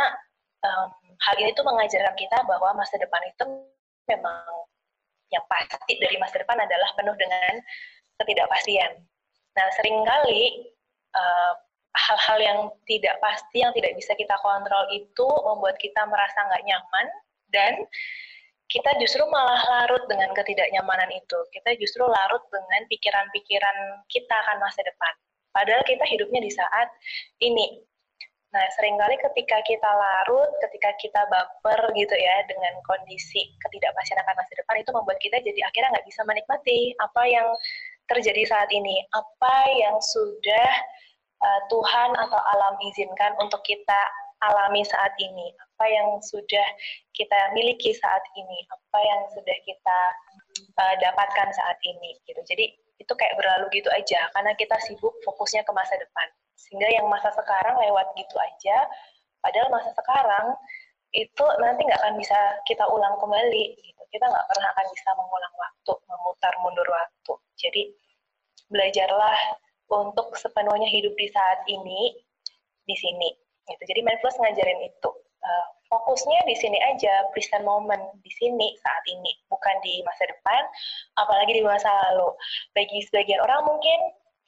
[0.66, 0.88] um,
[1.30, 3.46] hal ini tuh mengajarkan kita bahwa masa depan itu
[4.10, 4.46] memang
[5.34, 7.54] yang pasti dari masa depan adalah penuh dengan
[8.22, 9.02] ketidakpastian.
[9.56, 10.72] Nah, sering kali
[11.16, 11.54] uh,
[11.96, 17.08] hal-hal yang tidak pasti, yang tidak bisa kita kontrol itu membuat kita merasa nggak nyaman
[17.56, 17.74] dan
[18.66, 21.40] kita justru malah larut dengan ketidaknyamanan itu.
[21.54, 23.78] Kita justru larut dengan pikiran-pikiran
[24.10, 25.14] kita akan masa depan.
[25.54, 26.90] Padahal kita hidupnya di saat
[27.40, 27.80] ini.
[28.52, 34.36] Nah, sering kali ketika kita larut, ketika kita baper gitu ya dengan kondisi ketidakpastian akan
[34.40, 37.48] masa depan itu membuat kita jadi akhirnya nggak bisa menikmati apa yang
[38.08, 40.72] terjadi saat ini, apa yang sudah
[41.42, 44.02] uh, Tuhan atau alam izinkan untuk kita
[44.44, 46.68] alami saat ini, apa yang sudah
[47.16, 50.00] kita miliki saat ini, apa yang sudah kita
[50.78, 52.38] uh, dapatkan saat ini, gitu.
[52.46, 56.28] Jadi itu kayak berlalu gitu aja, karena kita sibuk fokusnya ke masa depan,
[56.60, 58.88] sehingga yang masa sekarang lewat gitu aja,
[59.42, 60.54] padahal masa sekarang
[61.16, 64.02] itu nanti nggak akan bisa kita ulang kembali, gitu.
[64.12, 67.34] Kita nggak pernah akan bisa mengulang waktu, memutar mundur waktu.
[67.60, 67.84] Jadi
[68.72, 69.40] belajarlah
[69.90, 72.16] untuk sepenuhnya hidup di saat ini
[72.86, 73.30] di sini.
[73.66, 73.82] Gitu.
[73.90, 75.10] Jadi mindfulness ngajarin itu.
[75.46, 80.62] Uh, fokusnya di sini aja, present moment di sini saat ini, bukan di masa depan,
[81.22, 82.34] apalagi di masa lalu.
[82.74, 84.00] Bagi sebagian orang mungkin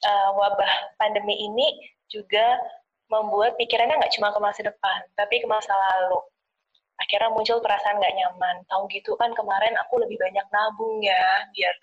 [0.09, 2.57] uh, wabah pandemi ini juga
[3.13, 6.19] membuat pikirannya nggak cuma ke masa depan, tapi ke masa lalu.
[6.97, 8.55] Akhirnya muncul perasaan nggak nyaman.
[8.69, 11.75] Tahu gitu kan kemarin aku lebih banyak nabung ya, biar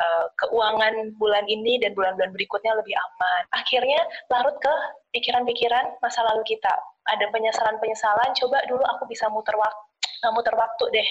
[0.00, 3.42] uh, keuangan bulan ini dan bulan-bulan berikutnya lebih aman.
[3.56, 4.74] Akhirnya larut ke
[5.16, 6.72] pikiran-pikiran masa lalu kita.
[7.08, 9.87] Ada penyesalan-penyesalan, coba dulu aku bisa muter waktu
[10.20, 11.08] nggak muter waktu deh.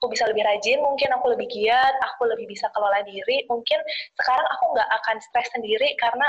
[0.00, 3.44] Aku bisa lebih rajin, mungkin aku lebih giat, aku lebih bisa kelola diri.
[3.48, 3.80] Mungkin
[4.20, 6.26] sekarang aku nggak akan stres sendiri karena,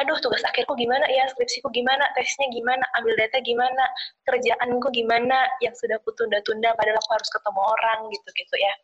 [0.00, 3.84] aduh tugas akhirku gimana ya, skripsiku gimana, tesnya gimana, ambil data gimana,
[4.28, 8.74] kerjaanku gimana, yang sudah aku tunda-tunda padahal aku harus ketemu orang gitu-gitu ya.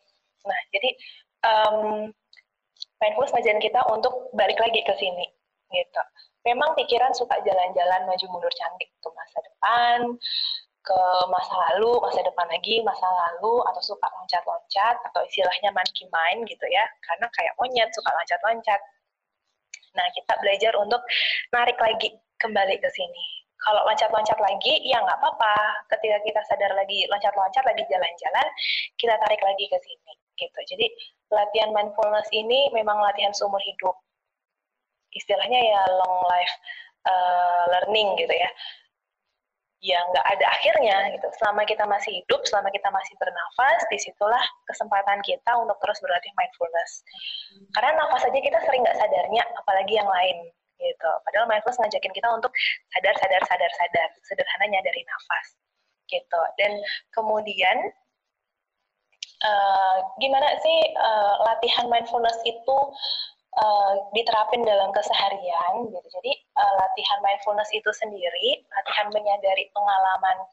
[0.41, 0.91] Nah, jadi
[1.45, 2.09] um,
[3.01, 5.27] mindfulness ngajarin kita untuk balik lagi ke sini
[5.71, 6.03] gitu.
[6.49, 9.99] Memang pikiran suka jalan-jalan maju mundur cantik ke masa depan,
[10.81, 16.49] ke masa lalu, masa depan lagi, masa lalu, atau suka loncat-loncat, atau istilahnya monkey mind
[16.49, 18.81] gitu ya, karena kayak monyet suka loncat-loncat.
[19.93, 21.03] Nah, kita belajar untuk
[21.53, 23.25] narik lagi kembali ke sini.
[23.61, 25.85] Kalau loncat-loncat lagi, ya nggak apa-apa.
[25.93, 28.47] Ketika kita sadar lagi loncat-loncat, lagi jalan-jalan,
[28.97, 30.13] kita tarik lagi ke sini.
[30.41, 30.61] gitu.
[30.73, 30.89] Jadi,
[31.29, 33.93] latihan mindfulness ini memang latihan seumur hidup.
[35.13, 36.55] Istilahnya ya long life
[37.05, 38.49] uh, learning gitu ya
[39.81, 41.27] ya nggak ada akhirnya gitu.
[41.41, 46.33] Selama kita masih hidup, selama kita masih bernafas, di situlah kesempatan kita untuk terus berlatih
[46.37, 47.05] mindfulness.
[47.73, 51.11] Karena nafas aja kita sering nggak sadarnya, apalagi yang lain gitu.
[51.25, 52.53] Padahal mindfulness ngajakin kita untuk
[52.93, 54.09] sadar, sadar, sadar, sadar.
[54.29, 55.47] Sederhananya dari nafas
[56.13, 56.41] gitu.
[56.61, 56.73] Dan
[57.17, 57.77] kemudian
[59.45, 62.79] uh, gimana sih uh, latihan mindfulness itu
[63.59, 66.09] uh, diterapin dalam keseharian gitu.
[66.21, 70.47] Jadi uh, latihan mindfulness itu sendiri, latihan menyadari pengalaman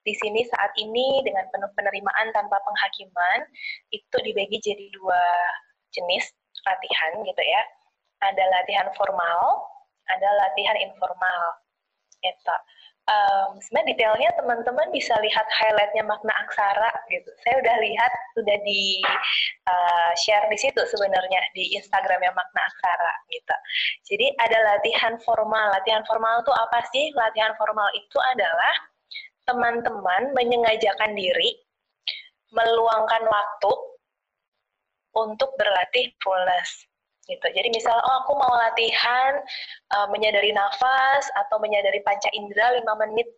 [0.00, 3.40] di sini saat ini dengan penuh penerimaan tanpa penghakiman
[3.92, 5.22] itu dibagi jadi dua
[5.92, 6.24] jenis
[6.66, 7.62] latihan gitu ya.
[8.20, 9.64] Ada latihan formal,
[10.08, 11.42] ada latihan informal.
[12.20, 12.56] Gitu
[13.10, 17.30] um, sebenarnya detailnya teman-teman bisa lihat highlightnya makna aksara gitu.
[17.42, 19.02] Saya udah lihat sudah di
[19.66, 23.56] uh, share di situ sebenarnya di Instagramnya makna aksara gitu.
[24.14, 25.74] Jadi ada latihan formal.
[25.74, 27.10] Latihan formal itu apa sih?
[27.18, 28.74] Latihan formal itu adalah
[29.48, 31.58] teman-teman menyengajakan diri
[32.54, 33.72] meluangkan waktu
[35.10, 36.89] untuk berlatih fullness
[37.28, 37.46] gitu.
[37.52, 39.40] Jadi misal oh aku mau latihan
[39.96, 43.28] uh, menyadari nafas atau menyadari panca indera 5 menit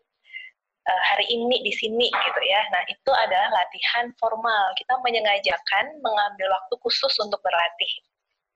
[0.87, 2.63] uh, hari ini di sini gitu ya.
[2.71, 4.75] Nah, itu adalah latihan formal.
[4.79, 7.93] Kita menyengajakan mengambil waktu khusus untuk berlatih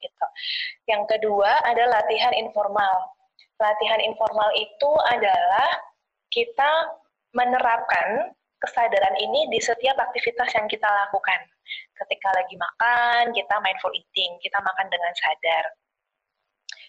[0.02, 0.26] gitu.
[0.90, 3.16] Yang kedua ada latihan informal.
[3.56, 5.70] Latihan informal itu adalah
[6.28, 6.70] kita
[7.32, 11.40] menerapkan kesadaran ini di setiap aktivitas yang kita lakukan
[12.04, 15.64] ketika lagi makan, kita mindful eating, kita makan dengan sadar.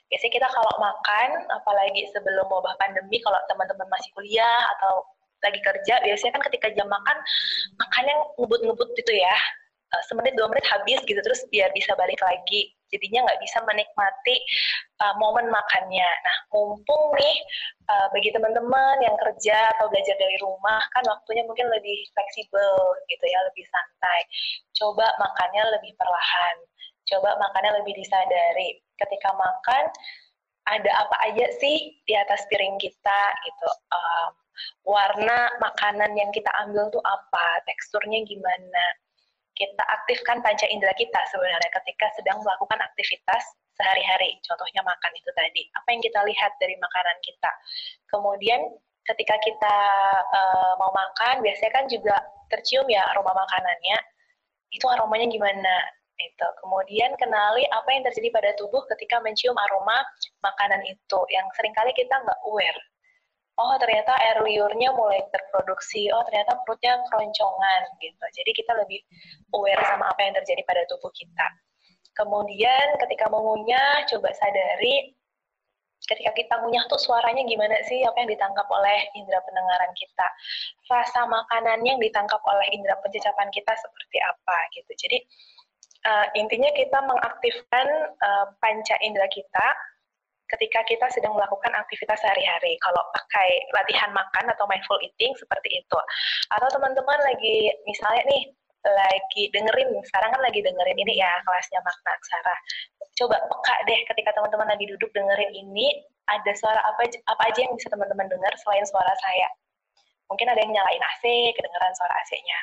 [0.07, 5.03] Biasanya kita kalau makan, apalagi sebelum wabah pandemi, kalau teman-teman masih kuliah atau
[5.43, 7.17] lagi kerja, biasanya kan ketika jam makan,
[7.75, 9.35] makannya ngebut-ngebut gitu ya.
[9.87, 14.35] Eh, semenit dua menit habis gitu terus biar bisa balik lagi jadinya nggak bisa menikmati
[15.03, 16.09] uh, momen makannya.
[16.23, 17.37] Nah mumpung nih
[17.91, 22.75] uh, bagi teman-teman yang kerja atau belajar dari rumah kan waktunya mungkin lebih fleksibel
[23.11, 24.19] gitu ya lebih santai.
[24.75, 26.57] Coba makannya lebih perlahan.
[27.07, 28.83] Coba makannya lebih disadari.
[28.99, 29.87] Ketika makan
[30.67, 34.31] ada apa aja sih di atas piring kita gitu um,
[34.83, 38.85] warna makanan yang kita ambil tuh apa teksturnya gimana
[39.57, 43.43] kita aktifkan panca indera kita sebenarnya ketika sedang melakukan aktivitas
[43.73, 44.37] sehari-hari.
[44.45, 45.63] Contohnya makan itu tadi.
[45.73, 47.51] Apa yang kita lihat dari makanan kita.
[48.13, 48.61] Kemudian
[49.05, 49.77] ketika kita
[50.29, 52.15] uh, mau makan, biasanya kan juga
[52.53, 53.97] tercium ya aroma makanannya.
[54.73, 55.75] Itu aromanya gimana?
[56.17, 56.47] Itu.
[56.61, 60.01] Kemudian kenali apa yang terjadi pada tubuh ketika mencium aroma
[60.45, 61.19] makanan itu.
[61.33, 62.77] Yang sering kali kita nggak aware
[63.57, 68.25] oh ternyata air liurnya mulai terproduksi, oh ternyata perutnya keroncongan gitu.
[68.37, 69.01] Jadi kita lebih
[69.53, 71.47] aware sama apa yang terjadi pada tubuh kita.
[72.17, 75.13] Kemudian ketika mengunyah, coba sadari
[76.07, 80.27] ketika kita ngunyah tuh suaranya gimana sih, apa yang ditangkap oleh indera pendengaran kita.
[80.87, 84.91] Rasa makanan yang ditangkap oleh indera pencecapan kita seperti apa gitu.
[84.93, 85.17] Jadi
[86.05, 87.87] uh, intinya kita mengaktifkan
[88.21, 89.67] uh, panca indera kita
[90.55, 92.79] ketika kita sedang melakukan aktivitas sehari-hari.
[92.79, 95.99] Kalau pakai latihan makan atau mindful eating seperti itu.
[96.55, 98.43] Atau teman-teman lagi misalnya nih
[98.87, 102.55] lagi dengerin, sekarang kan lagi dengerin ini ya kelasnya makna aksara.
[103.19, 105.91] Coba peka deh ketika teman-teman lagi duduk dengerin ini,
[106.31, 109.49] ada suara apa, apa aja yang bisa teman-teman dengar selain suara saya.
[110.31, 111.23] Mungkin ada yang nyalain AC,
[111.55, 112.59] kedengeran suara AC-nya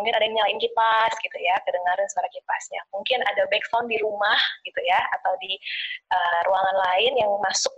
[0.00, 2.80] mungkin ada yang nyalain kipas gitu ya, kedengaran suara kipasnya.
[2.96, 5.60] Mungkin ada background di rumah gitu ya, atau di
[6.08, 7.76] uh, ruangan lain yang masuk,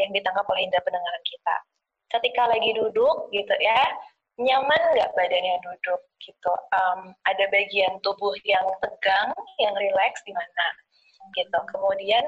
[0.00, 1.56] yang ditangkap oleh indera pendengaran kita.
[2.08, 3.84] Ketika lagi duduk gitu ya,
[4.40, 6.52] nyaman nggak badannya duduk gitu.
[6.72, 10.66] Um, ada bagian tubuh yang tegang, yang rileks di mana
[11.36, 11.58] gitu.
[11.68, 12.24] Kemudian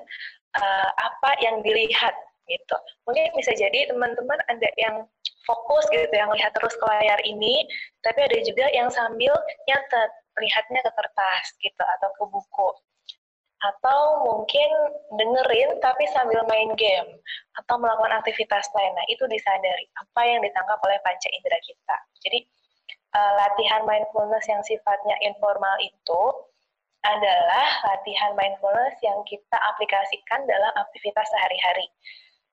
[0.60, 2.12] uh, apa yang dilihat
[2.50, 2.76] gitu.
[3.06, 5.06] Mungkin bisa jadi teman-teman ada yang
[5.46, 7.64] fokus gitu, yang lihat terus ke layar ini,
[8.04, 9.32] tapi ada juga yang sambil
[9.68, 12.70] nyatet, lihatnya ke kertas gitu atau ke buku
[13.60, 14.68] atau mungkin
[15.20, 17.20] dengerin tapi sambil main game
[17.60, 18.92] atau melakukan aktivitas lain.
[18.96, 21.96] Nah, itu disadari apa yang ditangkap oleh panca indera kita.
[22.24, 22.38] Jadi,
[23.12, 26.22] uh, latihan mindfulness yang sifatnya informal itu
[27.04, 31.88] adalah latihan mindfulness yang kita aplikasikan dalam aktivitas sehari-hari.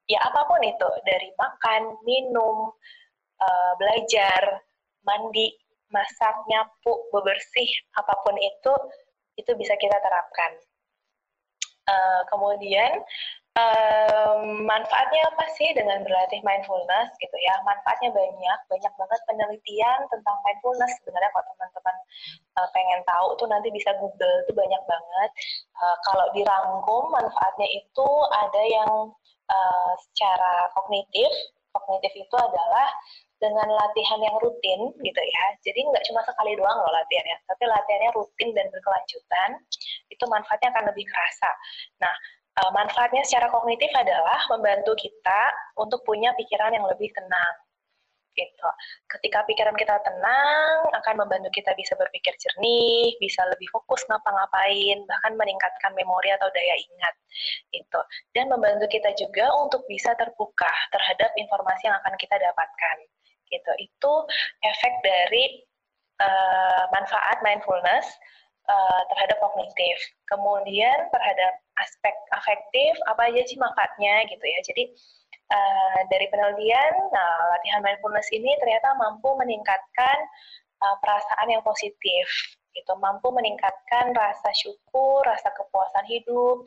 [0.07, 2.71] Ya, apa pun itu, dari makan, minum,
[3.43, 4.63] uh, belajar,
[5.03, 5.51] mandi,
[5.91, 7.67] masak, nyapu, bebersih,
[7.99, 8.73] apa pun itu,
[9.35, 10.51] itu bisa kita terapkan
[11.87, 12.99] Uh, kemudian
[13.55, 17.55] um, manfaatnya apa sih dengan berlatih mindfulness gitu ya?
[17.63, 20.91] Manfaatnya banyak, banyak banget penelitian tentang mindfulness.
[20.99, 21.95] Sebenarnya kalau teman-teman
[22.59, 25.31] uh, pengen tahu tuh nanti bisa Google itu banyak banget.
[25.79, 28.91] Uh, kalau dirangkum manfaatnya itu ada yang
[29.49, 31.29] uh, secara kognitif.
[31.73, 32.89] Kognitif itu adalah
[33.37, 35.45] dengan latihan yang rutin gitu ya.
[35.61, 39.49] Jadi nggak cuma sekali doang loh latihannya, tapi latihannya rutin dan berkelanjutan,
[40.09, 41.49] itu manfaatnya akan lebih kerasa.
[42.01, 42.13] Nah,
[42.57, 45.41] eh, manfaatnya secara kognitif adalah membantu kita
[45.77, 47.55] untuk punya pikiran yang lebih tenang.
[48.37, 48.69] Gitu.
[49.09, 55.33] Ketika pikiran kita tenang, akan membantu kita bisa berpikir jernih, bisa lebih fokus ngapa-ngapain, bahkan
[55.33, 57.15] meningkatkan memori atau daya ingat.
[57.73, 57.99] Gitu.
[58.37, 62.97] Dan membantu kita juga untuk bisa terbuka terhadap informasi yang akan kita dapatkan
[63.49, 63.71] gitu.
[63.79, 64.13] Itu
[64.63, 65.63] efek dari
[66.19, 68.05] uh, manfaat mindfulness
[68.67, 69.97] uh, terhadap kognitif.
[70.27, 74.59] Kemudian terhadap aspek afektif apa aja sih manfaatnya gitu ya.
[74.65, 74.83] Jadi
[75.51, 80.17] uh, dari penelitian, nah latihan mindfulness ini ternyata mampu meningkatkan
[80.83, 82.27] uh, perasaan yang positif
[82.77, 86.61] gitu, mampu meningkatkan rasa syukur, rasa kepuasan hidup,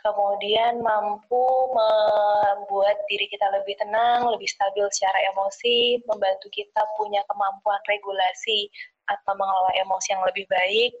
[0.00, 1.44] kemudian mampu
[1.76, 8.72] membuat diri kita lebih tenang, lebih stabil secara emosi, membantu kita punya kemampuan regulasi
[9.12, 10.92] atau mengelola emosi yang lebih baik,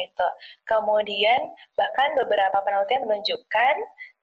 [0.00, 0.28] gitu.
[0.64, 3.74] Kemudian bahkan beberapa penelitian menunjukkan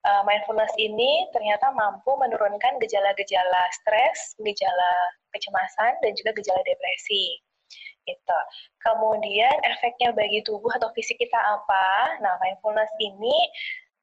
[0.08, 4.94] uh, mindfulness ini ternyata mampu menurunkan gejala-gejala stres, gejala
[5.36, 7.36] kecemasan, dan juga gejala depresi.
[8.08, 8.40] Gitu.
[8.80, 12.16] Kemudian efeknya bagi tubuh atau fisik kita apa?
[12.24, 13.36] Nah, mindfulness ini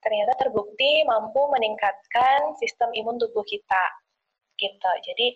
[0.05, 3.85] ternyata terbukti mampu meningkatkan sistem imun tubuh kita.
[4.61, 4.93] Gitu.
[5.09, 5.27] Jadi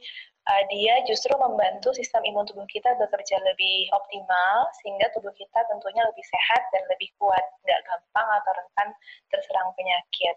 [0.49, 6.03] uh, dia justru membantu sistem imun tubuh kita bekerja lebih optimal sehingga tubuh kita tentunya
[6.09, 8.89] lebih sehat dan lebih kuat, nggak gampang atau rentan
[9.29, 10.37] terserang penyakit.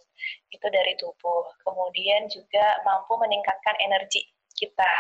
[0.52, 1.47] Itu dari tubuh.
[1.63, 4.28] Kemudian juga mampu meningkatkan energi
[4.60, 4.93] kita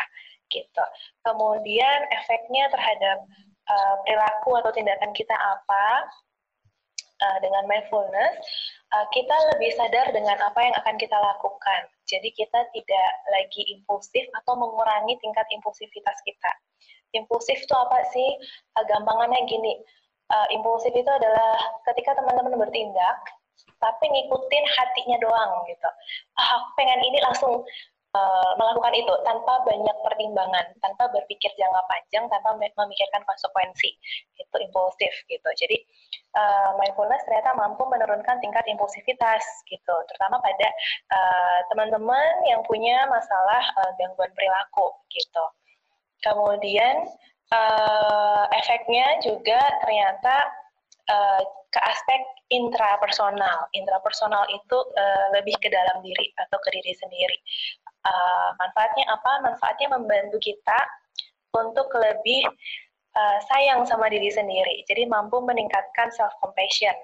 [0.51, 0.85] gitu.
[1.27, 3.23] Kemudian efeknya terhadap
[3.67, 6.07] uh, perilaku atau tindakan kita apa?
[7.21, 8.33] Uh, dengan mindfulness,
[9.13, 11.85] kita lebih sadar dengan apa yang akan kita lakukan.
[12.11, 16.51] Jadi kita tidak lagi impulsif atau mengurangi tingkat impulsivitas kita.
[17.15, 18.29] Impulsif itu apa sih?
[18.75, 19.79] Uh, gampangannya gini,
[20.27, 21.55] uh, impulsif itu adalah
[21.87, 23.19] ketika teman-teman bertindak,
[23.79, 25.89] tapi ngikutin hatinya doang gitu.
[26.37, 27.63] Ah, aku pengen ini langsung
[28.15, 33.95] uh, melakukan itu tanpa banyak pertimbangan, tanpa berpikir jangka panjang, tanpa memikirkan konsekuensi.
[34.39, 35.49] Itu impulsif gitu.
[35.55, 35.77] Jadi
[36.35, 40.67] uh, mindfulness ternyata mampu menurunkan tingkat impulsivitas gitu, terutama pada
[41.11, 45.45] uh, teman-teman yang punya masalah uh, gangguan perilaku gitu.
[46.21, 47.09] Kemudian
[47.49, 50.35] uh, efeknya juga ternyata
[51.09, 52.21] uh, ke aspek
[52.51, 53.71] intrapersonal.
[53.71, 57.37] Intrapersonal itu uh, lebih ke dalam diri atau ke diri sendiri.
[58.01, 59.31] Uh, manfaatnya apa?
[59.45, 60.79] Manfaatnya membantu kita
[61.53, 62.41] untuk lebih
[63.13, 64.81] uh, sayang sama diri sendiri.
[64.89, 66.97] Jadi mampu meningkatkan self compassion.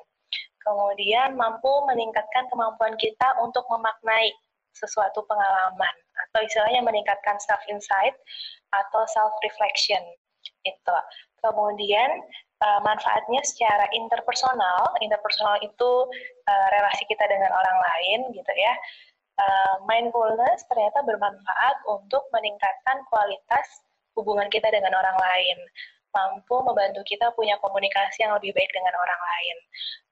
[0.65, 4.33] Kemudian mampu meningkatkan kemampuan kita untuk memaknai
[4.73, 5.95] sesuatu pengalaman
[6.27, 8.17] atau istilahnya meningkatkan self insight
[8.73, 10.01] atau self reflection.
[10.65, 10.97] Itu.
[11.45, 12.09] Kemudian
[12.65, 14.97] uh, manfaatnya secara interpersonal.
[15.05, 15.91] Interpersonal itu
[16.47, 18.73] relasi kita dengan orang lain, gitu ya.
[19.37, 23.85] Uh, mindfulness ternyata bermanfaat untuk meningkatkan kualitas
[24.17, 25.57] hubungan kita dengan orang lain,
[26.09, 29.57] mampu membantu kita punya komunikasi yang lebih baik dengan orang lain,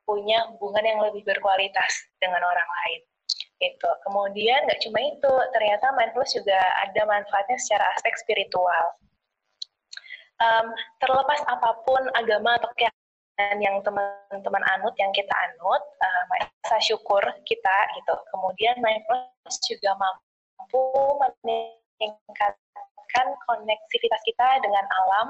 [0.05, 1.89] punya hubungan yang lebih berkualitas
[2.21, 3.01] dengan orang lain.
[3.65, 3.89] Itu.
[4.05, 8.93] Kemudian nggak cuma itu, ternyata mindfulness juga ada manfaatnya secara aspek spiritual
[10.41, 10.67] um,
[10.99, 12.94] terlepas apa pun agama atau keyakinan
[13.37, 18.15] yang teman-teman anut, yang kita anut, uh, syukur kita gitu.
[18.31, 20.83] Kemudian mindfulness juga mampu
[21.19, 25.27] meningkatkan koneksivitas kita dengan alam,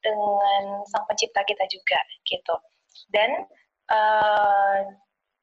[0.00, 2.56] dengan sang pencipta kita juga gitu.
[3.12, 3.44] Dan
[3.92, 4.80] uh,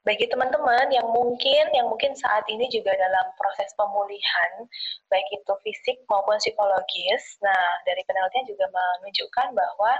[0.04, 4.68] bagi teman-teman yang mungkin yang mungkin saat ini juga dalam proses pemulihan
[5.08, 7.40] baik itu fisik maupun psikologis.
[7.40, 9.96] Nah, dari penelitian juga menunjukkan bahwa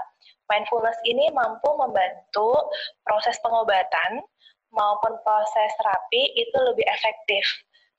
[0.51, 2.55] mindfulness ini mampu membantu
[3.05, 4.21] proses pengobatan
[4.75, 7.43] maupun proses terapi itu lebih efektif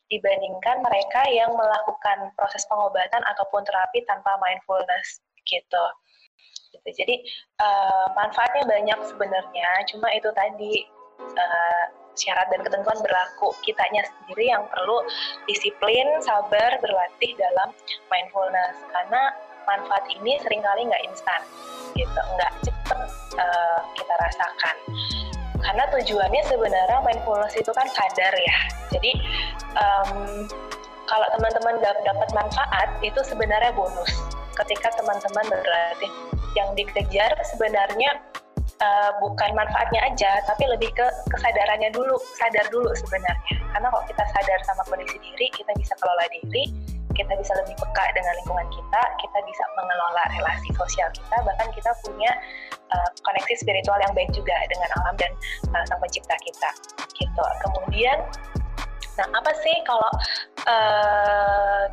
[0.06, 5.84] dibandingkan mereka yang melakukan proses pengobatan ataupun terapi tanpa mindfulness gitu.
[6.70, 6.88] gitu.
[6.94, 7.26] Jadi
[7.58, 10.86] uh, manfaatnya banyak sebenarnya, cuma itu tadi
[11.18, 11.84] uh,
[12.16, 15.02] syarat dan ketentuan berlaku kitanya sendiri yang perlu
[15.50, 17.74] disiplin, sabar, berlatih dalam
[18.08, 19.34] mindfulness karena
[19.66, 21.42] manfaat ini sering kali nggak instan
[21.96, 22.98] gitu, nggak cepet
[23.40, 24.76] uh, kita rasakan.
[25.56, 28.58] Karena tujuannya sebenarnya mindfulness itu kan sadar ya.
[28.92, 29.10] Jadi
[29.74, 30.44] um,
[31.06, 34.12] kalau teman-teman dapat manfaat itu sebenarnya bonus.
[34.56, 36.12] Ketika teman-teman berlatih
[36.56, 38.20] yang dikejar sebenarnya
[38.80, 43.54] uh, bukan manfaatnya aja, tapi lebih ke kesadarannya dulu, sadar dulu sebenarnya.
[43.72, 46.72] Karena kalau kita sadar sama kondisi diri, kita bisa kelola diri,
[47.16, 51.90] kita bisa lebih peka dengan lingkungan kita, kita bisa mengelola relasi sosial kita, bahkan kita
[52.04, 52.30] punya
[52.92, 55.32] uh, koneksi spiritual yang baik juga dengan alam dan
[55.72, 56.70] uh, sang pencipta kita.
[57.16, 57.44] Gitu.
[57.64, 58.18] Kemudian,
[59.16, 60.12] nah apa sih kalau
[60.68, 61.84] uh,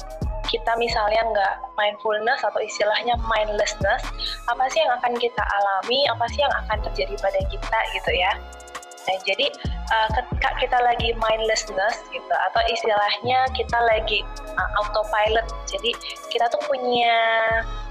[0.53, 4.03] kita misalnya nggak mindfulness atau istilahnya mindlessness,
[4.45, 8.31] apa sih yang akan kita alami, apa sih yang akan terjadi pada kita gitu ya.
[9.03, 9.47] Nah, jadi
[9.91, 14.23] uh, ketika kita lagi mindlessness gitu atau istilahnya kita lagi
[14.55, 15.47] uh, autopilot.
[15.67, 15.91] Jadi
[16.31, 17.15] kita tuh punya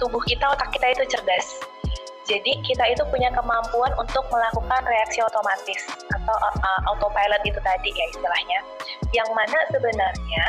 [0.00, 1.46] tubuh kita, otak kita itu cerdas.
[2.22, 5.82] Jadi kita itu punya kemampuan untuk melakukan reaksi otomatis
[6.14, 8.58] atau uh, autopilot itu tadi ya istilahnya.
[9.12, 10.44] Yang mana sebenarnya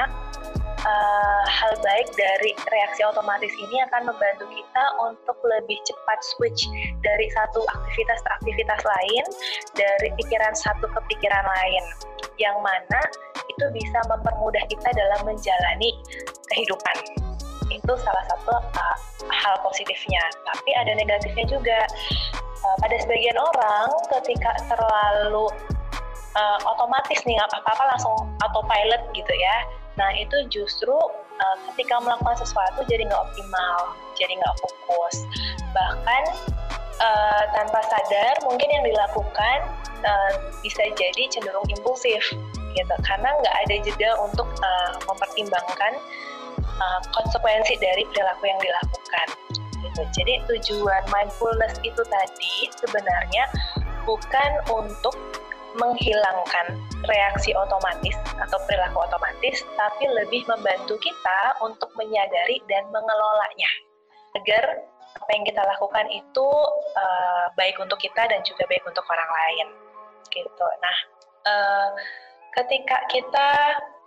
[0.84, 6.68] uh, hal baik dari reaksi otomatis ini akan membantu kita untuk lebih cepat switch
[7.02, 9.24] dari satu aktivitas ke aktivitas lain,
[9.76, 11.84] dari pikiran satu ke pikiran lain,
[12.40, 13.02] yang mana
[13.48, 15.92] itu bisa mempermudah kita dalam menjalani
[16.52, 16.98] kehidupan.
[17.72, 18.98] Itu salah satu uh,
[19.32, 21.80] hal positifnya, tapi ada negatifnya juga.
[22.64, 25.52] Uh, pada sebagian orang, ketika terlalu
[26.40, 29.58] uh, otomatis nih apa-apa langsung autopilot gitu ya
[29.94, 30.94] Nah itu justru
[31.40, 35.16] uh, ketika melakukan sesuatu jadi nggak optimal, jadi nggak fokus.
[35.74, 36.24] Bahkan
[36.98, 39.58] uh, tanpa sadar mungkin yang dilakukan
[40.02, 40.32] uh,
[40.66, 42.22] bisa jadi cenderung impulsif
[42.74, 45.94] gitu, karena nggak ada jeda untuk uh, mempertimbangkan
[46.82, 49.28] uh, konsekuensi dari perilaku yang dilakukan.
[49.84, 50.02] Gitu.
[50.16, 53.46] Jadi tujuan mindfulness itu tadi sebenarnya
[54.10, 55.14] bukan untuk
[55.78, 63.72] menghilangkan reaksi otomatis atau perilaku otomatis, tapi lebih membantu kita untuk menyadari dan mengelolanya
[64.40, 64.82] agar
[65.14, 66.48] apa yang kita lakukan itu
[66.98, 69.68] uh, baik untuk kita dan juga baik untuk orang lain.
[70.34, 70.66] Gitu.
[70.82, 70.98] Nah,
[71.46, 71.90] uh,
[72.58, 73.50] ketika kita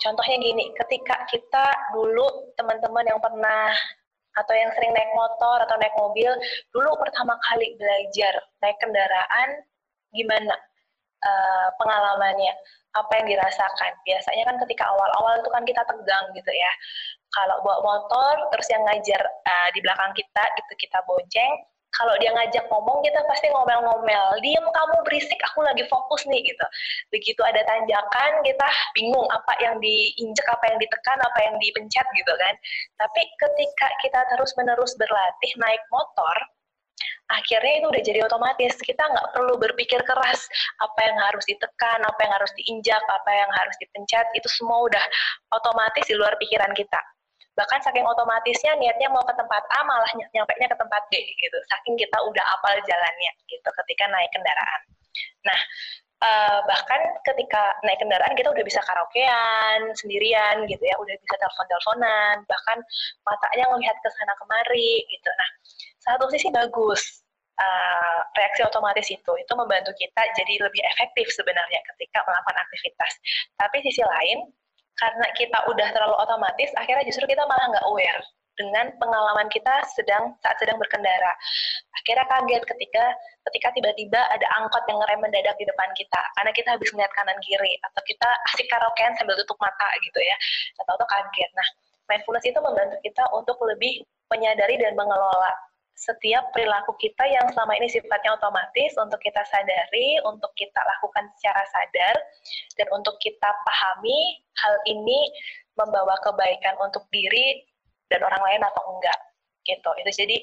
[0.03, 3.71] contohnya gini, ketika kita dulu teman-teman yang pernah
[4.37, 6.29] atau yang sering naik motor atau naik mobil,
[6.75, 9.63] dulu pertama kali belajar naik kendaraan
[10.11, 10.59] gimana?
[11.27, 12.53] uh, pengalamannya
[12.97, 13.93] apa yang dirasakan.
[14.09, 16.73] Biasanya kan ketika awal-awal itu kan kita tegang gitu ya.
[17.37, 21.53] Kalau bawa motor terus yang ngajar uh, di belakang kita gitu kita bonceng.
[21.95, 24.37] Kalau dia ngajak ngomong kita pasti ngomel-ngomel.
[24.45, 26.67] Diem kamu berisik aku lagi fokus nih gitu.
[27.09, 32.33] Begitu ada tanjakan kita bingung apa yang diinjek apa yang ditekan apa yang dipencet gitu
[32.37, 32.55] kan.
[33.01, 36.37] Tapi ketika kita terus menerus berlatih naik motor
[37.31, 38.75] akhirnya itu udah jadi otomatis.
[38.79, 40.41] Kita nggak perlu berpikir keras
[40.83, 44.27] apa yang harus ditekan apa yang harus diinjak apa yang harus dipencet.
[44.39, 45.05] Itu semua udah
[45.55, 47.01] otomatis di luar pikiran kita.
[47.57, 51.59] Bahkan saking otomatisnya niatnya mau ke tempat A malah nyampe nya ke tempat B gitu.
[51.73, 54.81] Saking kita udah apal jalannya gitu ketika naik kendaraan.
[55.49, 55.61] Nah
[56.23, 62.35] uh, bahkan ketika naik kendaraan kita udah bisa karaokean sendirian gitu ya udah bisa telepon-teleponan
[62.49, 62.79] bahkan
[63.27, 65.29] matanya melihat ke sana kemari gitu.
[65.29, 65.49] Nah
[66.07, 67.25] satu sisi bagus
[67.59, 73.13] uh, reaksi otomatis itu itu membantu kita jadi lebih efektif sebenarnya ketika melakukan aktivitas.
[73.59, 74.49] Tapi sisi lain
[74.97, 78.21] karena kita udah terlalu otomatis akhirnya justru kita malah nggak aware
[78.57, 81.33] dengan pengalaman kita sedang saat sedang berkendara.
[82.03, 83.05] Akhirnya kaget ketika
[83.49, 87.39] ketika tiba-tiba ada angkot yang ngerem mendadak di depan kita karena kita habis melihat kanan
[87.45, 90.37] kiri atau kita asik karaokean sambil tutup mata gitu ya.
[90.83, 91.51] Atau tuh kaget.
[91.55, 91.69] Nah,
[92.11, 94.03] mindfulness itu membantu kita untuk lebih
[94.33, 95.53] menyadari dan mengelola
[95.97, 101.65] setiap perilaku kita yang selama ini sifatnya otomatis untuk kita sadari, untuk kita lakukan secara
[101.73, 102.15] sadar,
[102.77, 105.33] dan untuk kita pahami hal ini
[105.73, 107.65] membawa kebaikan untuk diri
[108.13, 109.19] dan orang lain atau enggak
[109.67, 109.91] gitu.
[110.03, 110.39] Itu jadi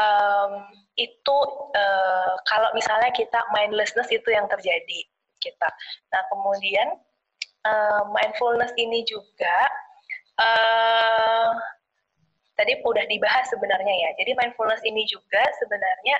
[0.00, 0.52] um,
[0.96, 1.36] itu
[1.74, 5.00] uh, kalau misalnya kita mindlessness itu yang terjadi
[5.42, 5.68] kita
[6.08, 6.96] nah kemudian
[7.68, 9.56] uh, mindfulness ini juga
[10.40, 11.52] uh,
[12.54, 14.10] tadi udah dibahas sebenarnya ya.
[14.22, 16.16] Jadi mindfulness ini juga sebenarnya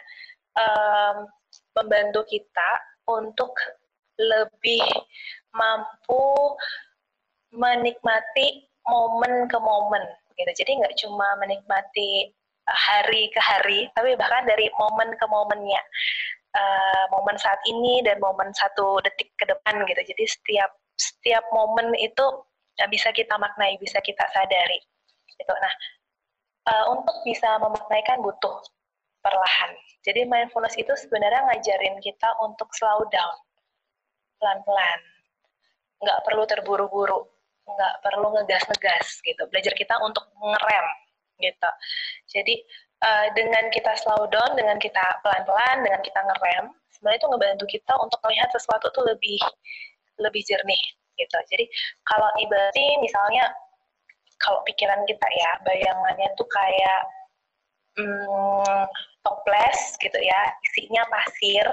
[0.59, 1.16] um,
[1.78, 2.70] membantu kita
[3.07, 3.55] untuk
[4.18, 4.82] lebih
[5.55, 6.22] mampu
[7.55, 10.03] menikmati momen ke momen
[10.39, 10.51] gitu.
[10.64, 12.35] Jadi nggak cuma menikmati
[12.66, 15.82] uh, hari ke hari, tapi bahkan dari momen ke momennya.
[16.55, 20.03] Uh, momen saat ini dan momen satu detik ke depan gitu.
[20.14, 22.22] Jadi setiap setiap momen itu
[22.78, 24.78] uh, bisa kita maknai, bisa kita sadari.
[25.35, 25.51] Gitu.
[25.51, 25.74] Nah,
[26.70, 28.62] uh, untuk bisa memaknaikan butuh
[29.24, 29.72] perlahan.
[30.05, 33.35] Jadi mindfulness itu sebenarnya ngajarin kita untuk slow down,
[34.39, 35.01] pelan-pelan.
[36.05, 37.34] Nggak perlu terburu-buru
[37.64, 39.42] nggak perlu ngegas-ngegas gitu.
[39.50, 40.86] Belajar kita untuk ngerem
[41.42, 41.70] gitu.
[42.30, 42.54] Jadi
[43.02, 47.92] uh, dengan kita slow down dengan kita pelan-pelan dengan kita ngerem sebenarnya itu ngebantu kita
[47.98, 49.40] untuk melihat sesuatu tuh lebih
[50.22, 50.82] lebih jernih
[51.18, 51.36] gitu.
[51.50, 51.64] Jadi
[52.06, 53.44] kalau ibaratnya misalnya
[54.42, 57.00] kalau pikiran kita ya bayangannya tuh kayak
[57.98, 58.82] hmm,
[59.22, 60.40] toples gitu ya
[60.70, 61.66] isinya pasir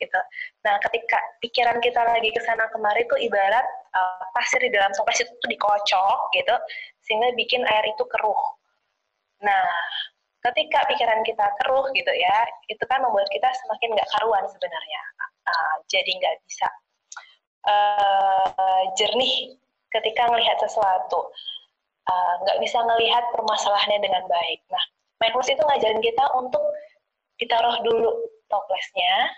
[0.00, 0.20] gitu.
[0.64, 5.20] Nah, ketika pikiran kita lagi ke sana kemari itu ibarat uh, pasir di dalam toples
[5.20, 6.54] itu tuh dikocok gitu,
[7.04, 8.40] sehingga bikin air itu keruh.
[9.44, 9.68] Nah,
[10.50, 12.36] ketika pikiran kita keruh gitu ya,
[12.72, 15.02] itu kan membuat kita semakin nggak karuan sebenarnya.
[15.44, 16.68] Uh, jadi nggak bisa
[17.68, 19.56] uh, jernih
[19.92, 21.28] ketika melihat sesuatu.
[22.42, 24.60] Nggak uh, bisa melihat permasalahannya dengan baik.
[24.72, 24.84] Nah,
[25.20, 26.64] mindfulness itu ngajarin kita untuk
[27.40, 28.10] ditaruh dulu
[28.50, 29.32] toplesnya,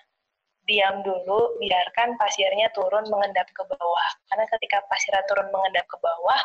[0.71, 4.11] diam dulu, biarkan pasirnya turun mengendap ke bawah.
[4.31, 6.41] Karena ketika pasirnya turun mengendap ke bawah,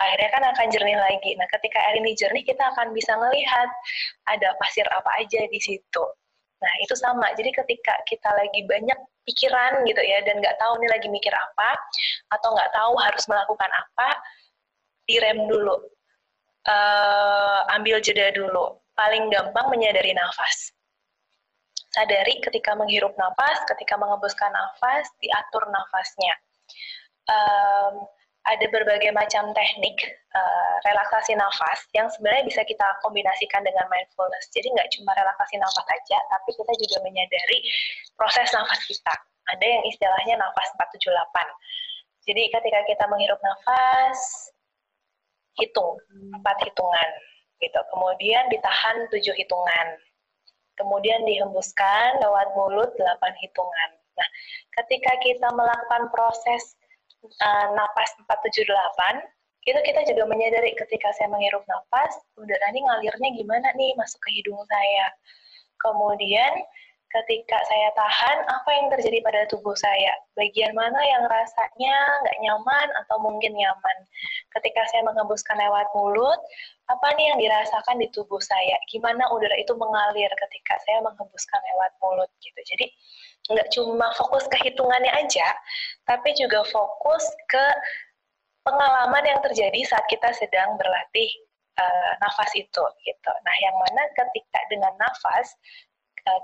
[0.00, 1.36] airnya kan akan jernih lagi.
[1.36, 3.68] Nah, ketika air ini jernih, kita akan bisa melihat
[4.32, 6.04] ada pasir apa aja di situ.
[6.60, 7.32] Nah, itu sama.
[7.36, 8.96] Jadi ketika kita lagi banyak
[9.28, 11.76] pikiran gitu ya, dan nggak tahu nih lagi mikir apa,
[12.32, 14.08] atau nggak tahu harus melakukan apa,
[15.04, 15.76] direm dulu.
[16.68, 18.76] Uh, ambil jeda dulu.
[18.96, 20.76] Paling gampang menyadari nafas
[21.90, 26.34] sadari ketika menghirup nafas, ketika mengembuskan nafas, diatur nafasnya.
[27.30, 28.06] Um,
[28.48, 30.00] ada berbagai macam teknik
[30.32, 34.48] uh, relaksasi nafas yang sebenarnya bisa kita kombinasikan dengan mindfulness.
[34.56, 37.58] Jadi nggak cuma relaksasi nafas saja, tapi kita juga menyadari
[38.16, 39.14] proses nafas kita.
[39.52, 42.30] Ada yang istilahnya nafas 478.
[42.30, 44.18] Jadi ketika kita menghirup nafas,
[45.60, 46.00] hitung
[46.40, 47.08] empat hitungan
[47.60, 47.80] gitu.
[47.92, 49.86] Kemudian ditahan tujuh hitungan
[50.80, 53.90] kemudian dihembuskan lewat mulut 8 hitungan.
[54.16, 54.28] Nah,
[54.80, 56.80] ketika kita melakukan proses
[57.44, 59.20] uh, napas 478,
[59.68, 64.40] itu kita juga menyadari ketika saya menghirup napas, udara ini ngalirnya gimana nih masuk ke
[64.40, 65.06] hidung saya.
[65.84, 66.64] Kemudian
[67.10, 70.14] ketika saya tahan, apa yang terjadi pada tubuh saya?
[70.38, 73.96] Bagian mana yang rasanya nggak nyaman atau mungkin nyaman?
[74.54, 76.38] Ketika saya mengembuskan lewat mulut,
[76.86, 78.78] apa nih yang dirasakan di tubuh saya?
[78.94, 82.60] Gimana udara itu mengalir ketika saya menghembuskan lewat mulut gitu.
[82.62, 82.86] Jadi
[83.50, 85.48] nggak cuma fokus ke hitungannya aja,
[86.06, 87.66] tapi juga fokus ke
[88.62, 91.30] pengalaman yang terjadi saat kita sedang berlatih
[91.74, 93.32] uh, nafas itu gitu.
[93.42, 95.89] Nah, yang mana ketika dengan nafas Eh,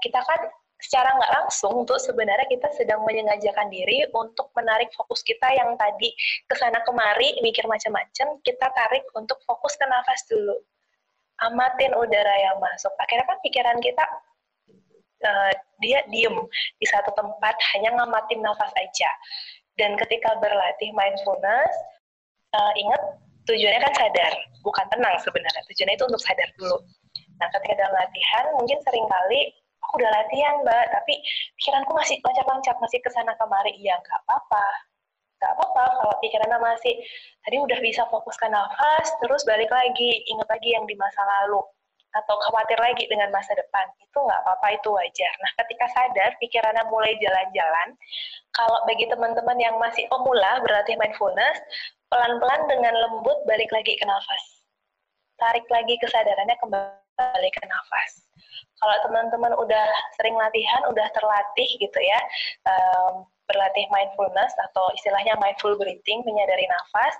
[0.03, 0.41] kita kan
[0.77, 6.13] secara nggak langsung tuh sebenarnya kita sedang menyengajakan diri untuk menarik fokus kita yang tadi
[6.45, 10.57] ke sana kemari mikir macam-macam kita tarik untuk fokus ke nafas dulu.
[11.49, 12.93] Amatin udara yang masuk.
[13.01, 14.05] Akhirnya kan pikiran kita
[15.25, 16.37] uh, dia diem
[16.81, 19.11] di satu tempat hanya ngamatin nafas aja.
[19.77, 21.73] Dan ketika berlatih mindfulness
[22.57, 23.01] uh, ingat
[23.49, 25.63] tujuannya kan sadar bukan tenang sebenarnya.
[25.73, 26.77] Tujuannya itu untuk sadar dulu.
[27.41, 29.53] Nah ketika dalam latihan mungkin sering kali
[29.87, 30.85] aku udah latihan mbak.
[30.91, 31.15] Tapi
[31.63, 33.73] pikiranku masih loncat-loncat masih ke sana kemari.
[33.79, 34.67] Iya nggak apa-apa.
[35.39, 36.95] Nggak apa-apa kalau pikirannya masih
[37.47, 41.63] tadi udah bisa fokus ke nafas terus balik lagi ingat lagi yang di masa lalu.
[42.17, 43.87] Atau khawatir lagi dengan masa depan.
[44.03, 45.33] Itu nggak apa-apa itu wajar.
[45.39, 47.89] Nah ketika sadar pikirannya mulai jalan-jalan
[48.57, 51.61] kalau bagi teman-teman yang masih pemula berarti mindfulness
[52.09, 54.45] pelan-pelan dengan lembut balik lagi ke nafas.
[55.37, 58.26] Tarik lagi kesadarannya kembali ke nafas
[58.77, 59.87] kalau teman-teman udah
[60.21, 62.21] sering latihan, udah terlatih gitu ya,
[62.69, 67.15] um, berlatih mindfulness atau istilahnya mindful breathing, menyadari nafas,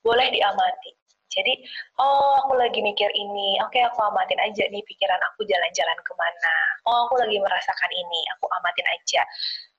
[0.00, 0.92] boleh diamati.
[1.34, 1.66] Jadi,
[1.98, 6.12] oh aku lagi mikir ini, oke okay, aku amatin aja nih pikiran aku jalan-jalan ke
[6.14, 6.56] mana.
[6.86, 9.22] Oh aku lagi merasakan ini, aku amatin aja.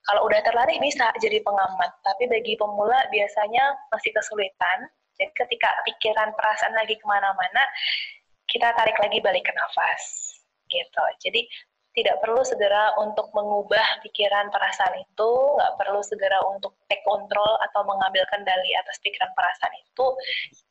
[0.06, 4.92] Kalau udah terlatih bisa jadi pengamat, tapi bagi pemula biasanya masih kesulitan.
[5.16, 7.64] Jadi ketika pikiran perasaan lagi ke mana-mana,
[8.52, 10.25] kita tarik lagi balik ke nafas
[10.70, 11.44] gitu jadi
[11.96, 17.88] tidak perlu segera untuk mengubah pikiran perasaan itu, nggak perlu segera untuk take control atau
[17.88, 20.06] mengambil kendali atas pikiran perasaan itu.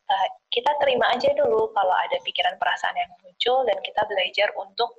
[0.04, 4.92] Uh, kita terima aja dulu kalau ada pikiran perasaan yang muncul dan kita belajar untuk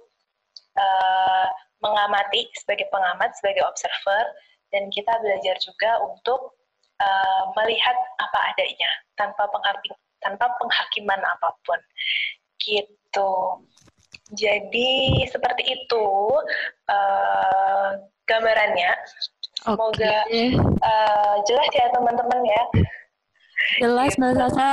[0.82, 1.48] uh,
[1.86, 4.26] mengamati sebagai pengamat, sebagai observer,
[4.74, 6.58] dan kita belajar juga untuk
[7.06, 9.46] uh, melihat apa adanya tanpa
[10.58, 11.78] penghakiman apa pun.
[12.58, 13.32] Gitu.
[14.34, 16.08] Jadi seperti itu
[16.90, 17.90] uh,
[18.26, 18.92] gambarannya.
[19.66, 20.54] Semoga okay.
[20.54, 22.64] uh, eh, jelas ya teman-teman ya.
[23.82, 24.42] Jelas Mbak gitu.
[24.46, 24.68] Sasa,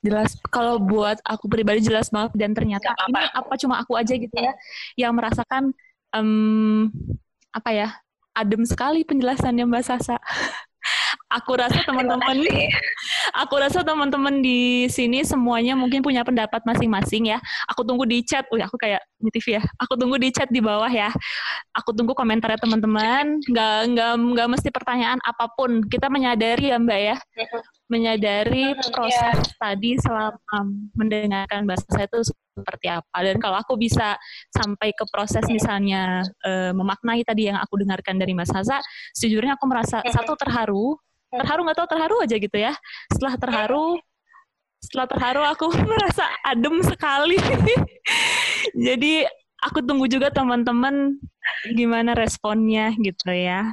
[0.00, 3.04] jelas kalau buat aku pribadi jelas banget dan ternyata apa.
[3.10, 4.60] ini apa cuma aku aja gitu ya hmm.
[4.94, 5.74] yang merasakan
[6.14, 6.88] um,
[7.50, 7.88] apa ya
[8.32, 10.16] adem sekali penjelasannya Mbak Sasa.
[11.36, 12.40] aku rasa teman-teman
[13.34, 17.38] aku rasa teman-teman di sini semuanya mungkin punya pendapat masing-masing ya.
[17.70, 18.46] Aku tunggu di chat.
[18.52, 19.62] Uy, aku kayak di TV ya.
[19.82, 21.12] Aku tunggu di chat di bawah ya.
[21.76, 23.40] Aku tunggu komentarnya teman-teman.
[23.44, 25.84] Nggak nggak nggak mesti pertanyaan apa pun.
[25.86, 27.16] Kita menyadari ya Mbak ya.
[27.88, 29.56] Menyadari proses yeah.
[29.56, 30.60] tadi selama
[30.92, 33.16] mendengarkan bahasa saya itu seperti apa.
[33.22, 34.18] Dan kalau aku bisa
[34.50, 38.82] sampai ke proses misalnya uh, memaknai tadi yang aku dengarkan dari Mas Haza,
[39.14, 40.98] sejujurnya aku merasa satu terharu
[41.28, 42.72] terharu nggak tahu terharu aja gitu ya
[43.12, 44.00] setelah terharu
[44.78, 47.36] setelah terharu aku merasa adem sekali
[48.86, 49.28] jadi
[49.60, 51.18] aku tunggu juga teman-teman
[51.74, 53.68] gimana responnya gitu ya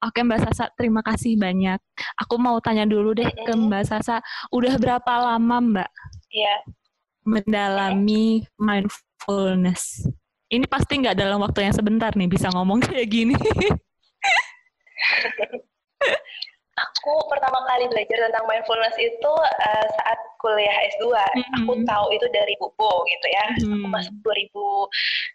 [0.00, 1.76] Oke Mbak Sasa, terima kasih banyak.
[2.24, 5.90] Aku mau tanya dulu deh ke Mbak Sasa, udah berapa lama Mbak
[6.32, 6.56] Iya.
[7.28, 10.08] mendalami mindfulness?
[10.48, 13.36] Ini pasti nggak dalam waktu yang sebentar nih bisa ngomong kayak gini.
[16.86, 21.12] Aku pertama kali belajar tentang mindfulness itu uh, saat kuliah S2.
[21.12, 21.56] Mm-hmm.
[21.62, 23.44] Aku tahu itu dari buku gitu ya.
[23.60, 23.74] Mm-hmm.
[23.76, 24.14] Aku masuk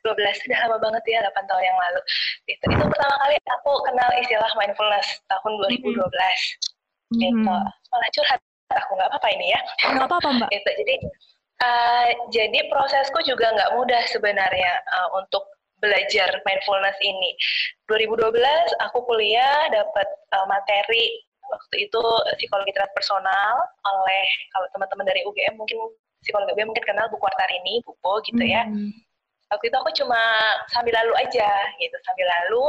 [0.05, 2.01] 2012, sudah lama banget ya, 8 tahun yang lalu.
[2.49, 5.95] Itu, itu pertama kali aku kenal istilah mindfulness tahun 2012.
[5.95, 7.21] Mm-hmm.
[7.21, 7.55] Gitu.
[7.93, 8.39] Malah curhat
[8.73, 9.59] aku nggak apa-apa ini ya.
[9.93, 10.49] Nggak apa-apa mbak.
[10.51, 10.69] Gitu.
[10.83, 10.95] Jadi
[11.61, 15.45] uh, jadi prosesku juga nggak mudah sebenarnya uh, untuk
[15.79, 17.37] belajar mindfulness ini.
[17.85, 18.33] 2012
[18.89, 21.21] aku kuliah dapat uh, materi
[21.51, 22.03] waktu itu
[22.39, 25.77] psikologi transpersonal oleh kalau teman-teman dari UGM mungkin
[26.21, 27.25] psikologi UGM mungkin kenal buku
[27.61, 28.65] ini buku gitu ya.
[28.65, 28.91] Hmm.
[29.53, 30.21] Waktu itu aku cuma
[30.73, 32.65] sambil lalu aja gitu, sambil lalu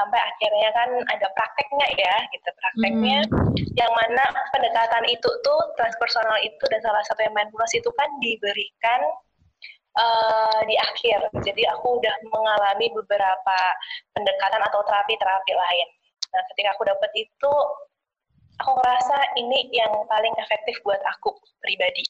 [0.00, 3.76] sampai akhirnya kan ada prakteknya ya gitu prakteknya hmm.
[3.76, 9.00] yang mana pendekatan itu tuh transpersonal itu dan salah satu yang mindfulness itu kan diberikan
[9.98, 13.58] uh, di akhir jadi aku udah mengalami beberapa
[14.14, 15.88] pendekatan atau terapi-terapi lain
[16.30, 17.52] nah ketika aku dapat itu
[18.60, 21.32] aku ngerasa ini yang paling efektif buat aku
[21.64, 22.04] pribadi.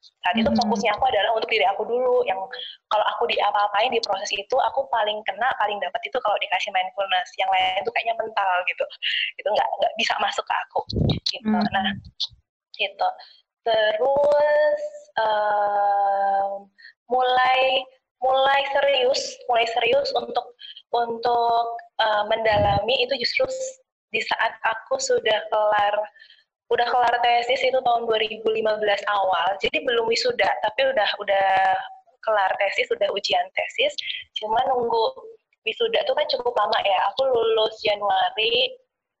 [0.00, 0.56] Saat itu hmm.
[0.64, 2.40] fokusnya aku adalah untuk diri aku dulu yang
[2.88, 6.72] kalau aku di apa-apain di proses itu aku paling kena paling dapat itu kalau dikasih
[6.72, 8.84] mindfulness yang lain itu kayaknya mental gitu.
[9.36, 10.80] Itu nggak nggak bisa masuk ke aku.
[11.28, 11.48] Gitu.
[11.48, 11.64] Hmm.
[11.72, 11.92] nah
[12.80, 13.08] gitu.
[13.60, 14.82] Terus
[15.20, 16.64] um,
[17.12, 17.84] mulai
[18.20, 20.56] mulai serius mulai serius untuk
[20.92, 21.66] untuk
[22.00, 23.48] uh, mendalami itu justru
[24.10, 25.94] di saat aku sudah kelar
[26.70, 28.46] udah kelar tesis itu tahun 2015
[29.10, 31.50] awal jadi belum wisuda tapi udah udah
[32.22, 33.94] kelar tesis udah ujian tesis
[34.38, 35.30] cuma nunggu
[35.66, 36.98] wisuda tuh kan cukup lama ya.
[37.12, 38.72] Aku lulus Januari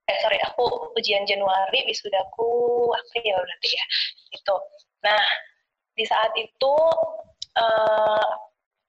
[0.08, 2.50] eh sorry aku ujian Januari wisudaku
[2.90, 3.84] April berarti ya
[4.34, 4.56] itu
[5.06, 5.22] nah
[5.94, 6.74] di saat itu
[7.54, 8.30] uh,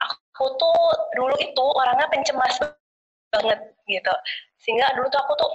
[0.01, 0.79] aku tuh
[1.13, 2.57] dulu itu orangnya pencemas
[3.29, 4.13] banget gitu.
[4.65, 5.51] Sehingga dulu tuh aku tuh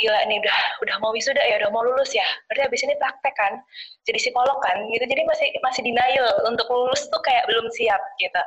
[0.00, 2.24] gila nih udah udah mau wisuda ya udah mau lulus ya.
[2.48, 3.60] Berarti habis ini praktek kan
[4.08, 5.04] jadi psikolog kan gitu.
[5.04, 8.42] Jadi masih masih denial untuk lulus tuh kayak belum siap gitu.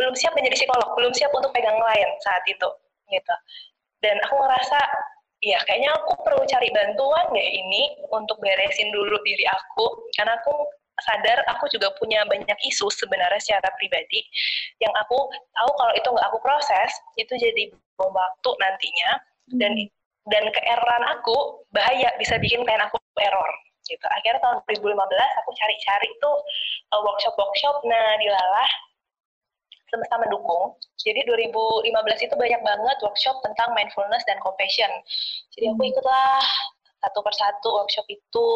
[0.00, 2.68] Belum siap menjadi psikolog belum siap untuk pegang klien saat itu
[3.12, 3.34] gitu.
[4.00, 4.80] Dan aku ngerasa
[5.44, 9.86] ya kayaknya aku perlu cari bantuan ya ini untuk beresin dulu diri aku.
[10.16, 10.52] Karena aku
[10.96, 14.24] sadar aku juga punya banyak isu sebenarnya secara pribadi
[14.80, 16.88] yang aku tahu kalau itu nggak aku proses
[17.20, 17.68] itu jadi
[18.00, 19.12] bom waktu nantinya.
[19.46, 19.95] Dan hmm
[20.26, 23.52] dan keeroran aku bahaya bisa bikin klien aku error
[23.86, 24.06] gitu.
[24.10, 24.98] Akhirnya tahun 2015
[25.42, 26.36] aku cari-cari tuh
[26.90, 27.86] uh, workshop-workshop.
[27.86, 28.68] Nah dilalah
[29.86, 30.74] semesta mendukung.
[30.98, 34.90] Jadi 2015 itu banyak banget workshop tentang mindfulness dan compassion.
[35.54, 35.90] Jadi aku hmm.
[35.94, 36.42] ikutlah
[37.06, 38.48] satu persatu workshop itu.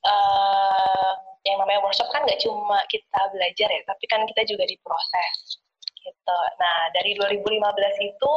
[0.00, 1.12] Uh,
[1.44, 5.60] yang namanya workshop kan nggak cuma kita belajar ya tapi kan kita juga diproses
[6.00, 6.38] gitu.
[6.60, 8.34] Nah dari 2015 itu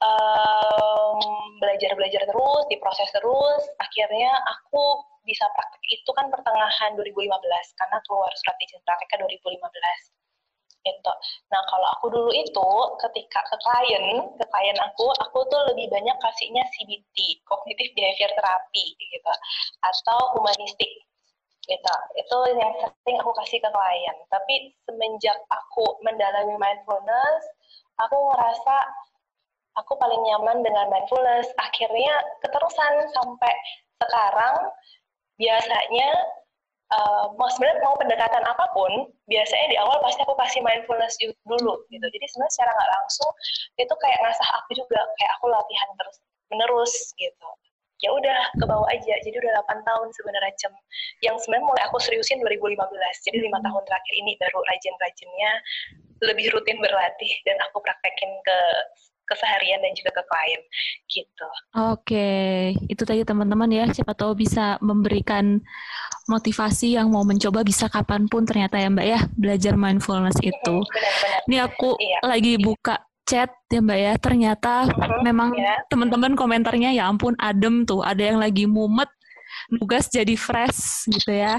[0.00, 1.18] um,
[1.60, 7.28] belajar belajar terus diproses terus akhirnya aku bisa praktek itu kan pertengahan 2015
[7.76, 10.20] karena keluar surat izin prakteknya 2015
[10.80, 11.12] gitu.
[11.52, 12.70] Nah kalau aku dulu itu
[13.04, 14.04] ketika ke klien,
[14.36, 19.32] ke klien aku, aku tuh lebih banyak kasihnya CBT, Cognitive Behavior Therapy gitu,
[19.84, 20.88] atau humanistik
[21.68, 21.94] gitu.
[22.16, 24.16] Itu yang sering aku kasih ke klien.
[24.32, 24.54] Tapi
[24.88, 27.44] semenjak aku mendalami mindfulness,
[28.00, 28.76] aku ngerasa
[29.78, 31.50] aku paling nyaman dengan mindfulness.
[31.60, 33.54] Akhirnya keterusan sampai
[34.00, 34.56] sekarang
[35.36, 36.10] biasanya
[36.92, 41.80] uh, mau sebenarnya mau pendekatan apa pun biasanya di awal pasti aku kasih mindfulness dulu
[41.88, 43.30] gitu jadi sebenarnya secara nggak langsung
[43.80, 46.16] itu kayak ngasah aku juga kayak aku latihan terus
[46.50, 47.48] menerus gitu
[48.00, 50.72] ya udah ke bawah aja jadi udah 8 tahun sebenarnya cem
[51.20, 52.80] yang sebenarnya mulai aku seriusin 2015
[53.28, 53.66] jadi lima hmm.
[53.68, 55.52] tahun terakhir ini baru rajin-rajinnya
[56.20, 58.58] lebih rutin berlatih dan aku praktekin ke
[59.30, 60.62] keseharian dan juga ke klien
[61.06, 61.48] gitu.
[61.94, 62.30] Oke,
[62.90, 65.62] itu tadi teman-teman ya, siapa tahu bisa memberikan
[66.26, 70.76] motivasi yang mau mencoba bisa kapan pun ternyata ya Mbak ya belajar mindfulness itu.
[70.82, 71.40] Benar-benar.
[71.46, 72.18] Ini aku iya.
[72.26, 72.98] lagi buka
[73.30, 75.78] chat ya Mbak ya, ternyata uh-huh, memang ya.
[75.86, 79.06] teman-teman komentarnya ya ampun adem tuh, ada yang lagi mumet,
[79.70, 81.54] nugas jadi fresh gitu ya.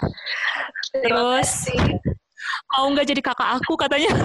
[0.91, 1.71] Terus
[2.71, 4.11] mau nggak jadi kakak aku katanya.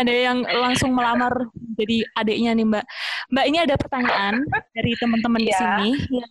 [0.00, 2.84] ada yang langsung melamar jadi adiknya nih Mbak.
[3.32, 4.34] Mbak ini ada pertanyaan
[4.72, 5.58] dari teman-teman di iya.
[5.60, 5.90] sini.
[6.08, 6.26] Ya,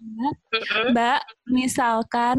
[0.94, 2.38] Mbak, misalkan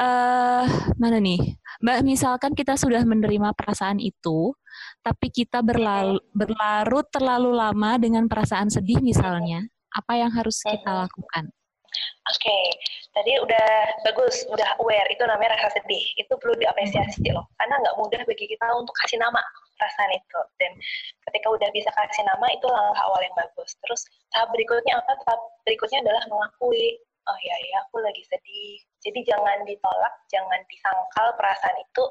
[0.00, 0.64] uh,
[0.96, 1.58] mana nih?
[1.84, 4.52] Mbak, misalkan kita sudah menerima perasaan itu,
[5.02, 9.62] tapi kita berlalu, berlarut terlalu lama dengan perasaan sedih misalnya,
[9.94, 11.50] apa yang harus kita lakukan?
[12.28, 12.64] Oke, okay.
[13.16, 13.68] tadi udah
[14.04, 16.04] bagus, udah aware, itu namanya rasa sedih.
[16.20, 19.40] Itu perlu diapresiasi loh, karena nggak mudah bagi kita untuk kasih nama
[19.78, 20.40] perasaan itu.
[20.58, 20.72] Dan
[21.30, 23.70] ketika udah bisa kasih nama, itu langkah awal yang bagus.
[23.86, 24.02] Terus
[24.34, 25.12] tahap berikutnya apa?
[25.24, 26.98] Tahap berikutnya adalah mengakui,
[27.28, 28.76] oh ya ya aku lagi sedih.
[29.04, 32.04] Jadi jangan ditolak, jangan disangkal perasaan itu,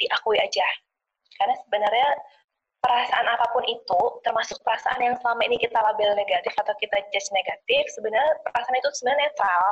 [0.00, 0.66] diakui aja.
[1.36, 2.08] Karena sebenarnya
[2.80, 7.28] perasaan apa pun itu, termasuk perasaan yang selama ini kita label negatif atau kita judge
[7.36, 9.66] negatif, sebenarnya perasaan itu sebenarnya netral.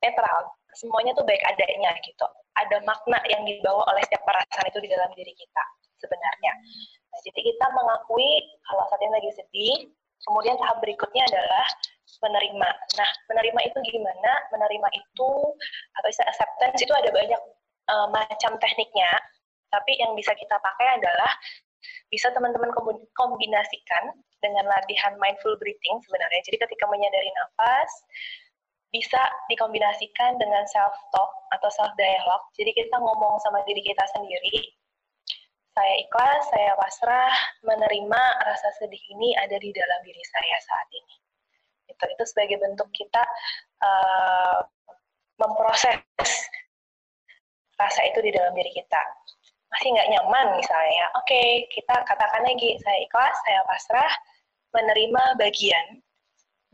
[0.00, 0.38] Netral.
[0.78, 2.26] Semuanya tuh baik adanya gitu.
[2.56, 5.64] Ada makna yang dibawa oleh setiap perasaan itu di dalam diri kita
[6.00, 6.52] sebenarnya.
[7.12, 8.30] Nah, jadi kita mengakui
[8.66, 9.76] kalau saat ini lagi sedih,
[10.26, 11.66] kemudian tahap berikutnya adalah
[12.20, 12.70] menerima.
[12.98, 14.32] Nah, menerima itu gimana?
[14.52, 15.32] Menerima itu
[15.96, 17.40] atau istilah acceptance itu ada banyak
[17.88, 19.12] uh, macam tekniknya,
[19.72, 21.32] tapi yang bisa kita pakai adalah
[22.12, 22.68] bisa teman-teman
[23.16, 24.12] kombinasikan
[24.44, 26.40] dengan latihan mindful breathing sebenarnya.
[26.44, 27.90] Jadi ketika menyadari nafas,
[28.90, 32.42] bisa dikombinasikan dengan self talk atau self dialogue.
[32.58, 34.74] Jadi kita ngomong sama diri kita sendiri.
[35.70, 41.14] Saya ikhlas, saya pasrah, menerima rasa sedih ini ada di dalam diri saya saat ini.
[41.94, 43.22] Itu itu sebagai bentuk kita
[43.82, 44.58] uh,
[45.38, 46.02] memproses
[47.80, 49.00] rasa itu di dalam diri kita
[49.70, 54.12] masih nggak nyaman misalnya, oke okay, kita katakan lagi saya ikhlas, saya pasrah,
[54.74, 56.02] menerima bagian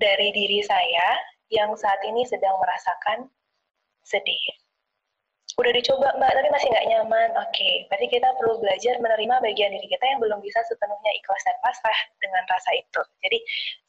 [0.01, 1.21] dari diri saya
[1.53, 3.29] yang saat ini sedang merasakan
[4.01, 4.41] sedih.
[5.57, 7.29] Udah dicoba mbak, tapi masih nggak nyaman.
[7.41, 11.43] Oke, okay, berarti kita perlu belajar menerima bagian diri kita yang belum bisa sepenuhnya ikhlas
[11.49, 13.01] dan pasrah dengan rasa itu.
[13.25, 13.39] Jadi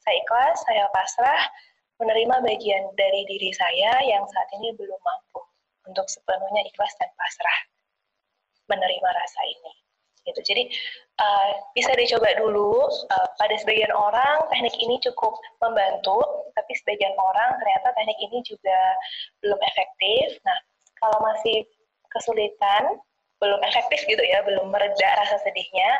[0.00, 1.40] saya ikhlas, saya pasrah,
[1.98, 5.42] menerima bagian dari diri saya yang saat ini belum mampu
[5.90, 7.58] untuk sepenuhnya ikhlas dan pasrah
[8.70, 9.72] menerima rasa ini
[10.28, 10.62] gitu jadi
[11.24, 15.32] uh, bisa dicoba dulu uh, pada sebagian orang teknik ini cukup
[15.64, 16.20] membantu
[16.52, 18.78] tapi sebagian orang ternyata teknik ini juga
[19.40, 20.58] belum efektif nah
[21.02, 21.66] kalau masih
[22.12, 22.98] kesulitan
[23.38, 25.90] belum efektif gitu ya belum mereda rasa sedihnya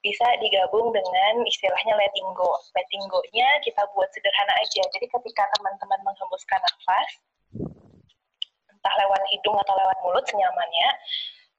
[0.00, 2.56] bisa digabung dengan istilahnya letting go.
[2.72, 4.82] Letting go-nya kita buat sederhana aja.
[4.96, 7.10] Jadi ketika teman-teman menghembuskan nafas,
[8.72, 10.90] entah lewat hidung atau lewat mulut senyamannya,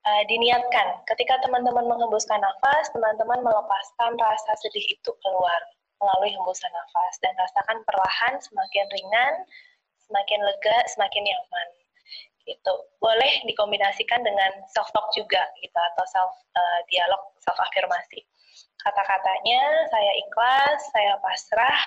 [0.10, 5.62] uh, diniatkan ketika teman-teman menghembuskan nafas, teman-teman melepaskan rasa sedih itu keluar
[6.02, 9.34] melalui hembusan nafas dan rasakan perlahan semakin ringan,
[10.10, 11.68] semakin lega, semakin nyaman.
[12.52, 12.76] Gitu.
[13.00, 18.28] Boleh dikombinasikan dengan self talk juga gitu atau self uh, dialog, self afirmasi.
[18.84, 21.80] Kata-katanya saya ikhlas, saya pasrah,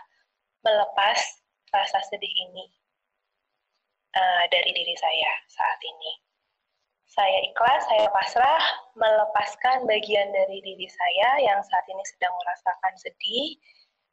[0.65, 1.21] melepas
[1.69, 2.65] rasa sedih ini
[4.17, 6.25] uh, dari diri saya saat ini
[7.15, 8.62] saya ikhlas, saya pasrah,
[8.99, 13.55] melepaskan bagian dari diri saya yang saat ini sedang merasakan sedih,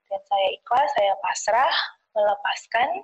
[0.06, 1.76] dan saya ikhlas, saya pasrah,
[2.14, 3.02] melepaskan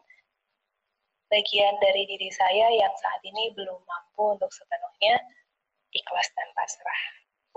[1.27, 5.19] bagian dari diri saya yang saat ini belum mampu untuk sepenuhnya
[5.91, 7.01] ikhlas dan pasrah.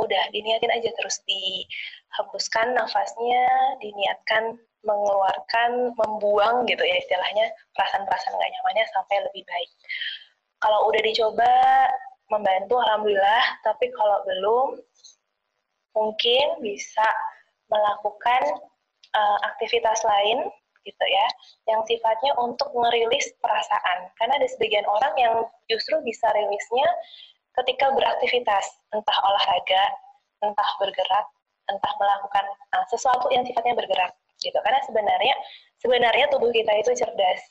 [0.00, 3.44] udah diniatin aja terus dihembuskan nafasnya
[3.84, 9.70] diniatkan mengeluarkan membuang gitu ya istilahnya perasaan-perasaan nggak nyamannya sampai lebih baik
[10.64, 11.52] kalau udah dicoba
[12.32, 14.68] membantu alhamdulillah tapi kalau belum
[15.92, 17.04] mungkin bisa
[17.68, 18.42] melakukan
[19.12, 20.48] uh, aktivitas lain
[20.84, 21.26] gitu ya
[21.68, 25.34] yang sifatnya untuk merilis perasaan karena ada sebagian orang yang
[25.68, 26.88] justru bisa rilisnya
[27.58, 28.64] ketika beraktivitas,
[28.94, 29.84] entah olahraga,
[30.42, 31.26] entah bergerak,
[31.66, 32.44] entah melakukan
[32.78, 34.56] uh, sesuatu yang sifatnya bergerak, gitu.
[34.62, 35.34] Karena sebenarnya
[35.82, 37.42] sebenarnya tubuh kita itu cerdas.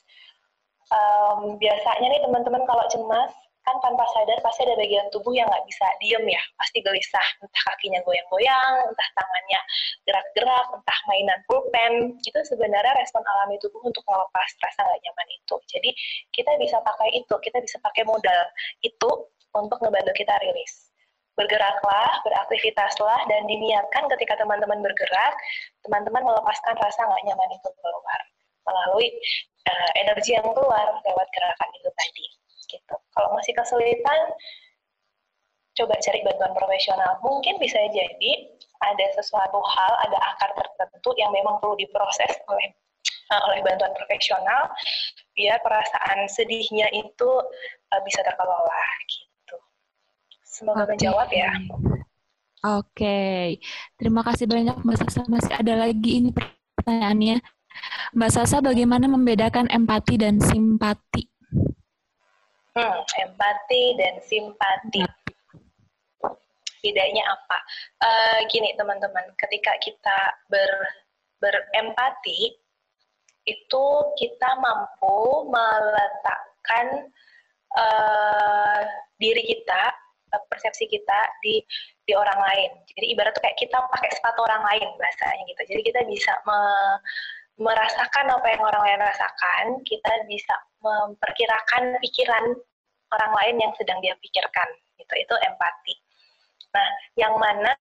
[0.90, 3.30] Um, biasanya nih teman-teman kalau cemas
[3.68, 7.64] kan tanpa sadar pasti ada bagian tubuh yang nggak bisa diem ya, pasti gelisah, entah
[7.70, 9.62] kakinya goyang-goyang, entah tangannya
[10.08, 11.94] gerak-gerak, entah mainan pulpen,
[12.24, 15.56] itu sebenarnya respon alami tubuh untuk melepas rasa nggak nyaman itu.
[15.70, 15.90] Jadi
[16.34, 18.42] kita bisa pakai itu, kita bisa pakai modal
[18.82, 19.12] itu
[19.54, 20.90] untuk ngebantu kita rilis.
[21.36, 25.36] Bergeraklah, beraktivitaslah, dan diniatkan ketika teman-teman bergerak,
[25.88, 28.22] teman-teman melepaskan rasa nggak nyaman itu keluar
[28.68, 29.08] melalui
[29.66, 32.39] uh, energi yang keluar lewat gerakan itu tadi.
[32.70, 32.96] Gitu.
[33.18, 34.20] Kalau masih kesulitan,
[35.74, 37.18] coba cari bantuan profesional.
[37.26, 38.32] Mungkin bisa jadi
[38.80, 42.72] ada sesuatu hal, ada akar tertentu yang memang perlu diproses oleh
[43.34, 44.72] uh, oleh bantuan profesional
[45.36, 47.30] biar perasaan sedihnya itu
[47.92, 48.84] uh, bisa terkelola.
[49.08, 49.58] Gitu.
[50.44, 50.92] Semoga okay.
[50.96, 51.52] menjawab ya.
[52.60, 53.46] Oke, okay.
[53.96, 55.24] terima kasih banyak Mbak Sasa.
[55.32, 56.30] Masih ada lagi ini
[56.76, 57.40] pertanyaannya.
[58.12, 61.29] Mbak Sasa, bagaimana membedakan empati dan simpati?
[62.80, 65.04] Hmm, empati dan simpati.
[66.80, 67.58] Bedanya apa?
[68.00, 70.72] Uh, gini teman-teman, ketika kita ber,
[71.44, 72.56] berempati,
[73.44, 77.12] itu kita mampu meletakkan
[77.76, 78.80] uh,
[79.20, 79.92] diri kita
[80.48, 81.60] persepsi kita di
[82.08, 82.72] di orang lain.
[82.96, 85.62] Jadi ibarat tuh kayak kita pakai sepatu orang lain bahasanya gitu.
[85.76, 86.60] Jadi kita bisa me,
[87.60, 92.56] merasakan apa yang orang lain rasakan, kita bisa memperkirakan pikiran
[93.14, 94.70] orang lain yang sedang dia pikirkan.
[94.98, 95.14] Gitu.
[95.26, 95.96] Itu empati.
[96.70, 96.88] Nah,
[97.18, 97.74] yang mana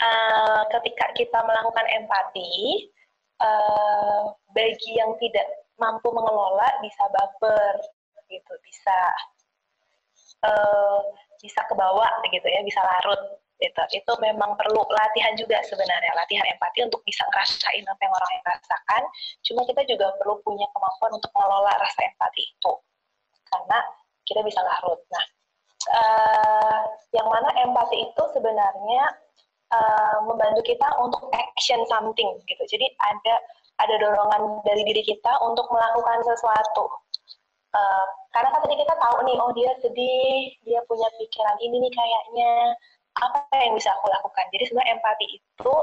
[0.00, 2.88] uh, ketika kita melakukan empati,
[3.44, 7.76] uh, bagi yang tidak mampu mengelola bisa baper,
[8.30, 8.98] gitu, bisa
[10.46, 11.00] uh,
[11.40, 13.82] bisa ke bawah gitu ya, bisa larut gitu.
[13.92, 18.44] Itu memang perlu latihan juga sebenarnya, latihan empati untuk bisa ngerasain apa yang orang yang
[18.48, 19.02] rasakan.
[19.44, 22.72] Cuma kita juga perlu punya kemampuan untuk mengelola rasa empati itu.
[23.50, 23.78] Karena
[24.30, 25.00] kita bisa larut.
[25.10, 25.24] Nah,
[25.90, 29.02] uh, yang mana empati itu sebenarnya
[29.74, 32.62] uh, membantu kita untuk action something gitu.
[32.70, 33.34] Jadi ada
[33.82, 36.86] ada dorongan dari diri kita untuk melakukan sesuatu
[37.70, 41.92] Uh, karena kan tadi kita tahu nih, oh dia sedih, dia punya pikiran ini nih
[41.94, 42.74] kayaknya,
[43.22, 44.42] apa yang bisa aku lakukan?
[44.50, 45.74] Jadi sebenarnya empati itu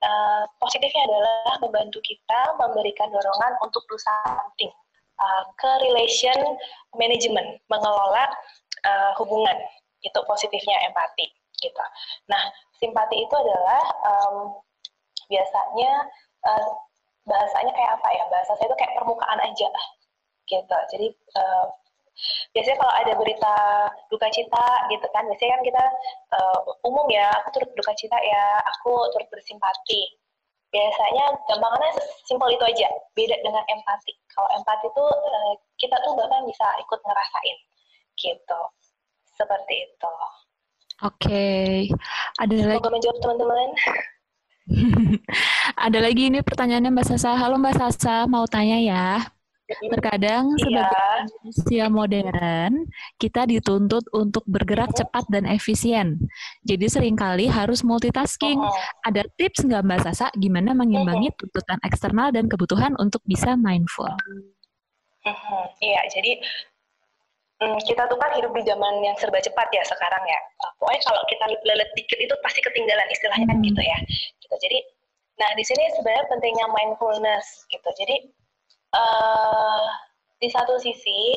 [0.00, 4.72] uh, positifnya adalah membantu kita memberikan dorongan untuk berusaha something
[5.20, 6.56] uh, ke relation
[6.96, 8.26] management, mengelola
[8.88, 9.56] uh, hubungan.
[10.00, 11.28] Itu positifnya empati
[11.60, 11.84] gitu.
[12.32, 12.40] Nah,
[12.80, 14.36] simpati itu adalah um,
[15.28, 15.92] biasanya
[16.48, 16.68] uh,
[17.28, 18.24] bahasanya kayak apa ya?
[18.32, 19.68] Bahasa saya itu kayak permukaan aja
[20.48, 20.76] gitu.
[20.96, 21.06] Jadi
[21.36, 21.66] uh,
[22.52, 23.54] biasanya kalau ada berita
[24.08, 25.84] duka cita gitu kan, biasanya kan kita
[26.36, 30.19] uh, umum ya, aku turut duka cita ya, aku turut bersimpati.
[30.70, 31.90] Biasanya gampangannya
[32.22, 32.86] simpel itu aja,
[33.18, 34.14] beda dengan empati.
[34.30, 37.58] Kalau empati itu uh, kita tuh bahkan bisa ikut ngerasain
[38.18, 38.60] gitu.
[39.34, 40.14] Seperti itu.
[41.00, 41.72] Oke, okay.
[42.38, 42.88] ada Semoga lagi.
[42.92, 43.70] menjawab teman-teman.
[45.88, 47.34] ada lagi ini pertanyaannya Mbak Sasa.
[47.34, 49.06] Halo Mbak Sasa, mau tanya ya.
[49.70, 50.62] Terkadang iya.
[50.66, 52.72] sebagai manusia modern,
[53.22, 56.18] kita dituntut untuk bergerak cepat dan efisien.
[56.66, 58.58] Jadi sering kali harus multitasking.
[58.58, 58.74] Oh.
[59.06, 64.10] Ada tips nggak Mbak Sasa gimana mengimbangi tuntutan eksternal dan kebutuhan untuk bisa mindful?
[65.78, 66.32] Iya, jadi
[67.62, 70.40] hmm, kita tuh kan hidup di zaman yang serba cepat ya sekarang ya.
[70.80, 73.98] Pokoknya kalau kita lelet dikit itu pasti ketinggalan istilahnya kan gitu ya.
[74.40, 74.54] Gitu.
[74.66, 74.78] Jadi,
[75.38, 77.88] nah di sini sebenarnya pentingnya mindfulness gitu.
[78.00, 78.39] Jadi
[78.94, 79.86] uh,
[80.40, 81.36] di satu sisi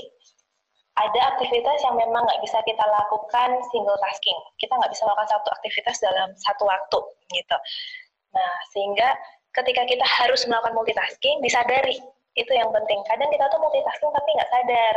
[0.94, 4.38] ada aktivitas yang memang nggak bisa kita lakukan single tasking.
[4.62, 7.00] Kita nggak bisa melakukan satu aktivitas dalam satu waktu,
[7.34, 7.58] gitu.
[8.34, 9.10] Nah, sehingga
[9.58, 11.98] ketika kita harus melakukan multitasking, disadari
[12.34, 12.98] itu yang penting.
[13.06, 14.96] Kadang kita tuh multitasking tapi nggak sadar.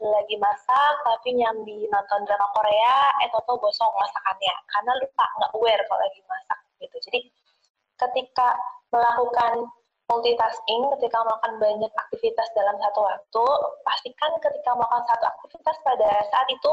[0.00, 4.54] Lagi masak tapi nyambi nonton drama Korea, eh toto gosong masakannya.
[4.68, 6.96] Karena lupa nggak aware kalau lagi masak gitu.
[7.08, 7.20] Jadi
[8.00, 8.56] ketika
[8.92, 9.68] melakukan
[10.08, 13.44] multitasking ketika melakukan banyak aktivitas dalam satu waktu,
[13.82, 16.72] pastikan ketika melakukan satu aktivitas pada saat itu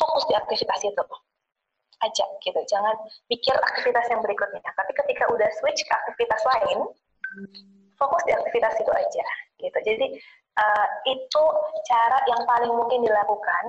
[0.00, 1.04] fokus di aktivitas itu.
[2.04, 2.60] aja gitu.
[2.68, 2.92] Jangan
[3.24, 4.60] pikir aktivitas yang berikutnya.
[4.60, 6.84] Tapi ketika udah switch ke aktivitas lain,
[7.96, 9.26] fokus di aktivitas itu aja
[9.56, 9.78] gitu.
[9.80, 10.06] Jadi
[10.60, 11.42] uh, itu
[11.88, 13.64] cara yang paling mungkin dilakukan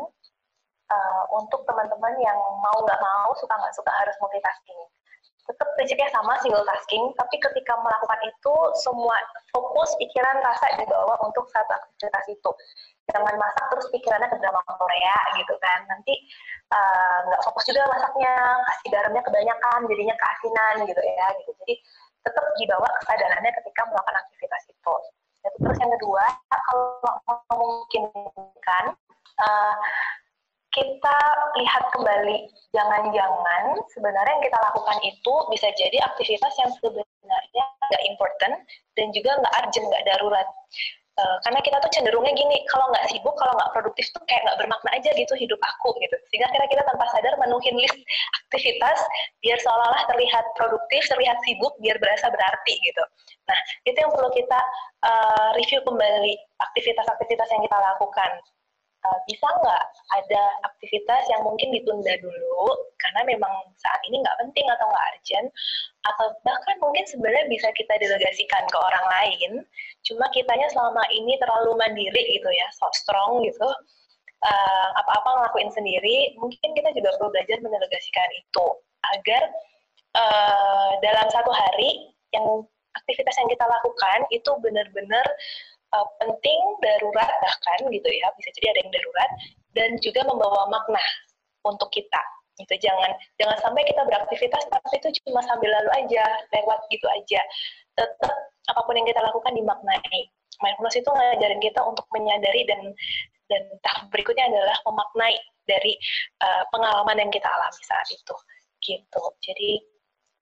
[0.91, 4.81] uh, untuk teman-teman yang mau nggak mau, suka nggak suka harus multitasking.
[5.47, 9.15] Tetap prinsipnya sama single tasking, tapi ketika melakukan itu semua
[9.55, 12.51] fokus pikiran rasa dibawa untuk satu aktivitas itu.
[13.07, 15.87] Jangan masak terus pikirannya ke drama Korea gitu kan.
[15.87, 16.11] Nanti
[17.31, 18.35] nggak uh, fokus juga masaknya,
[18.67, 21.27] kasih garamnya kebanyakan, jadinya keasinan gitu ya.
[21.39, 21.51] Gitu.
[21.63, 21.73] Jadi
[22.27, 24.95] tetap dibawa kesadarannya ketika melakukan aktivitas itu.
[25.47, 26.83] Terus yang kedua, kalau
[27.55, 28.85] memungkinkan,
[29.39, 29.75] uh,
[30.77, 31.17] kita
[31.57, 32.37] lihat kembali,
[32.69, 38.55] jangan-jangan sebenarnya yang kita lakukan itu bisa jadi aktivitas yang sebenarnya nggak important
[38.93, 40.47] dan juga nggak urgent, nggak darurat.
[41.17, 44.61] Uh, karena kita tuh cenderungnya gini, kalau nggak sibuk, kalau nggak produktif tuh kayak nggak
[44.61, 46.13] bermakna aja gitu hidup aku gitu.
[46.29, 47.97] Sehingga kira kita tanpa sadar menuhin list
[48.45, 49.01] aktivitas
[49.41, 53.03] biar seolah-olah terlihat produktif, terlihat sibuk, biar berasa berarti gitu.
[53.49, 53.59] Nah,
[53.89, 54.59] itu yang perlu kita
[55.09, 58.31] uh, review kembali aktivitas-aktivitas yang kita lakukan.
[59.07, 59.83] Uh, bisa nggak
[60.19, 62.75] ada aktivitas yang mungkin ditunda dulu?
[62.99, 65.47] Karena memang saat ini nggak penting atau nggak urgent.
[66.03, 69.51] Atau bahkan mungkin sebenarnya bisa kita delegasikan ke orang lain.
[70.03, 73.69] Cuma kitanya selama ini terlalu mandiri gitu ya so strong gitu.
[74.37, 78.65] Uh, apa-apa ngelakuin sendiri mungkin kita juga perlu belajar mendelegasikan itu.
[79.15, 79.41] Agar
[80.19, 85.25] uh, dalam satu hari yang aktivitas yang kita lakukan itu benar-benar
[85.93, 89.29] uh, penting, darurat bahkan gitu ya, bisa jadi ada yang darurat
[89.77, 91.03] dan juga membawa makna
[91.63, 92.21] untuk kita.
[92.57, 92.89] Gitu.
[92.89, 97.41] Jangan jangan sampai kita beraktivitas tapi itu cuma sambil lalu aja, lewat gitu aja.
[97.93, 98.33] Tetap
[98.73, 100.21] apa pun yang kita lakukan dimaknai.
[100.57, 102.81] Mindfulness itu ngajarin kita untuk menyadari dan
[103.47, 105.37] dan tahap berikutnya adalah memaknai
[105.69, 105.93] dari
[106.41, 108.35] uh, pengalaman yang kita alami saat itu.
[108.81, 109.23] Gitu.
[109.45, 109.71] Jadi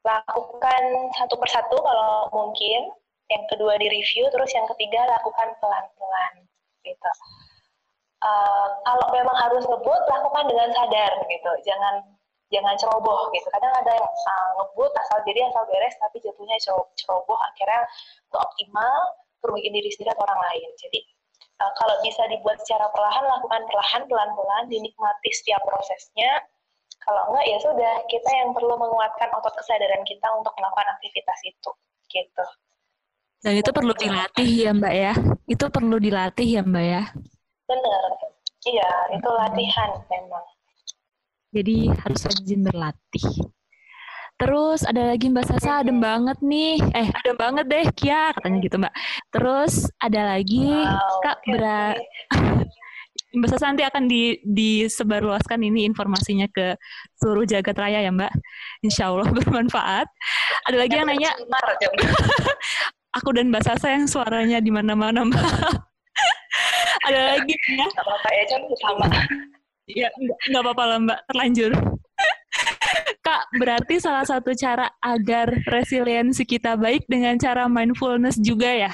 [0.05, 0.83] lakukan
[1.17, 2.93] satu persatu kalau mungkin
[3.29, 6.33] yang kedua di review, terus yang ketiga lakukan pelan-pelan
[6.85, 7.11] gitu.
[8.25, 12.01] Uh, kalau memang harus ngebut, lakukan dengan sadar gitu, jangan
[12.53, 13.47] jangan ceroboh gitu.
[13.49, 16.57] Kadang ada yang uh, ngebut asal jadi asal beres, tapi jatuhnya
[16.97, 17.85] ceroboh, akhirnya
[18.29, 18.97] nggak optimal,
[19.41, 20.69] kerugian diri sendiri atau orang lain.
[20.77, 20.99] Jadi
[21.61, 26.45] uh, kalau bisa dibuat secara perlahan, lakukan perlahan, pelan-pelan, dinikmati setiap prosesnya.
[27.05, 31.71] Kalau enggak ya sudah, kita yang perlu menguatkan otot kesadaran kita untuk melakukan aktivitas itu,
[32.09, 32.45] gitu.
[33.45, 35.13] Dan itu perlu dilatih ya Mbak ya?
[35.45, 37.03] Itu perlu dilatih ya Mbak ya?
[37.69, 38.09] Benar,
[38.65, 40.45] iya itu latihan memang.
[41.53, 43.29] Jadi harus rajin berlatih.
[44.41, 46.81] Terus ada lagi Mbak Sasa, adem banget nih.
[46.89, 48.93] Eh, adem banget deh, Kia, katanya gitu Mbak.
[49.29, 51.51] Terus ada lagi, wow, Kak, okay.
[51.53, 51.81] Bra...
[53.37, 56.73] Mbak Sasa nanti akan di, disebarluaskan ini informasinya ke
[57.21, 58.33] seluruh jagat raya ya Mbak.
[58.81, 60.09] Insya Allah bermanfaat.
[60.65, 61.31] Ada lagi yang nanya,
[63.15, 65.43] aku dan Mbak Sasa yang suaranya di mana-mana Mbak.
[67.07, 67.87] Ada lagi ya?
[67.87, 69.05] Gak apa-apa ya, kan sama.
[69.85, 70.09] Ya,
[70.49, 71.71] nggak apa-apa lah Mbak, terlanjur.
[73.25, 78.91] Kak, berarti salah satu cara agar resiliensi kita baik dengan cara mindfulness juga ya?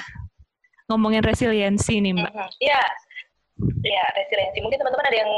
[0.88, 2.32] Ngomongin resiliensi nih Mbak.
[2.60, 2.82] Iya,
[3.84, 4.58] ya resiliensi.
[4.60, 5.32] Mungkin teman-teman ada yang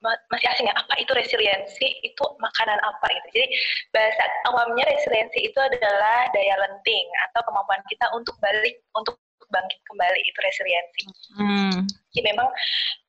[0.00, 3.46] masih asing ya apa itu resiliensi itu makanan apa gitu jadi
[3.92, 9.20] bahasa awamnya resiliensi itu adalah daya lenting atau kemampuan kita untuk balik untuk
[9.50, 11.02] bangkit kembali itu resiliensi.
[11.34, 11.78] Hmm.
[12.14, 12.48] Jadi memang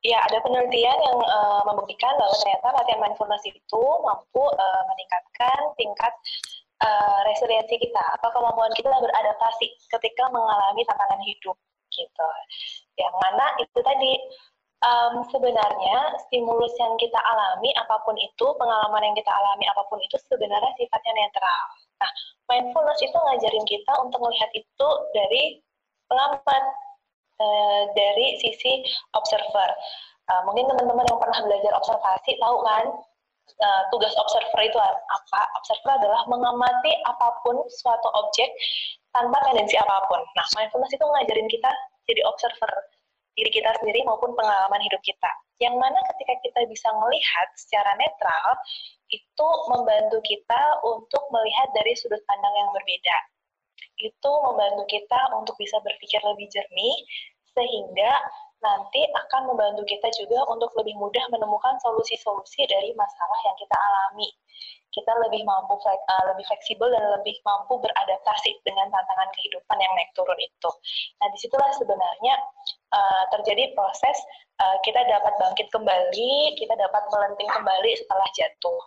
[0.02, 6.12] ya ada penelitian yang uh, membuktikan bahwa ternyata latihan mindfulness itu mampu uh, meningkatkan tingkat
[6.82, 11.56] uh, resiliensi kita atau kemampuan kita beradaptasi ketika mengalami tantangan hidup
[11.94, 12.28] gitu.
[12.98, 14.12] Yang mana itu tadi
[14.82, 19.98] um, sebenarnya stimulus yang kita alami apa pun itu, pengalaman yang kita alami apa pun
[20.02, 21.62] itu sebenarnya sifatnya netral.
[22.02, 22.10] Nah,
[22.50, 25.62] mindfulness itu ngajarin kita untuk melihat itu dari
[26.10, 26.64] pengamat,
[27.40, 28.82] uh, dari sisi
[29.14, 29.70] observer.
[30.30, 32.84] Uh, mungkin teman-teman yang pernah belajar observasi tahu kan
[33.62, 35.42] uh, tugas observer itu apa?
[35.62, 38.50] Observer adalah mengamati apa pun suatu objek
[39.14, 40.20] tanpa tendensi apa pun.
[40.34, 41.70] Nah, mindfulness itu ngajarin kita
[42.10, 42.70] jadi observer
[43.36, 45.30] diri kita sendiri maupun pengalaman hidup kita.
[45.60, 48.46] Yang mana ketika kita bisa melihat secara netral,
[49.12, 53.16] itu membantu kita untuk melihat dari sudut pandang yang berbeda.
[54.02, 56.96] Itu membantu kita untuk bisa berpikir lebih jernih,
[57.52, 58.12] sehingga
[58.62, 64.30] nanti akan membantu kita juga untuk lebih mudah menemukan solusi-solusi dari masalah yang kita alami.
[64.92, 70.12] Kita lebih mampu uh, lebih fleksibel dan lebih mampu beradaptasi dengan tantangan kehidupan yang naik
[70.12, 70.70] turun itu.
[71.18, 72.34] Nah, di situlah sebenarnya
[72.92, 74.16] uh, terjadi proses
[74.60, 78.80] uh, kita dapat bangkit kembali, kita dapat melenting kembali setelah jatuh.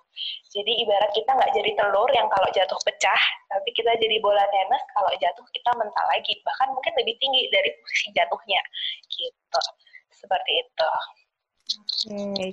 [0.53, 4.83] Jadi ibarat kita nggak jadi telur yang kalau jatuh pecah, tapi kita jadi bola tenis
[4.93, 8.61] kalau jatuh kita mental lagi, bahkan mungkin lebih tinggi dari posisi jatuhnya,
[9.09, 9.63] gitu.
[10.15, 10.91] Seperti itu.
[11.65, 12.51] Oke, okay.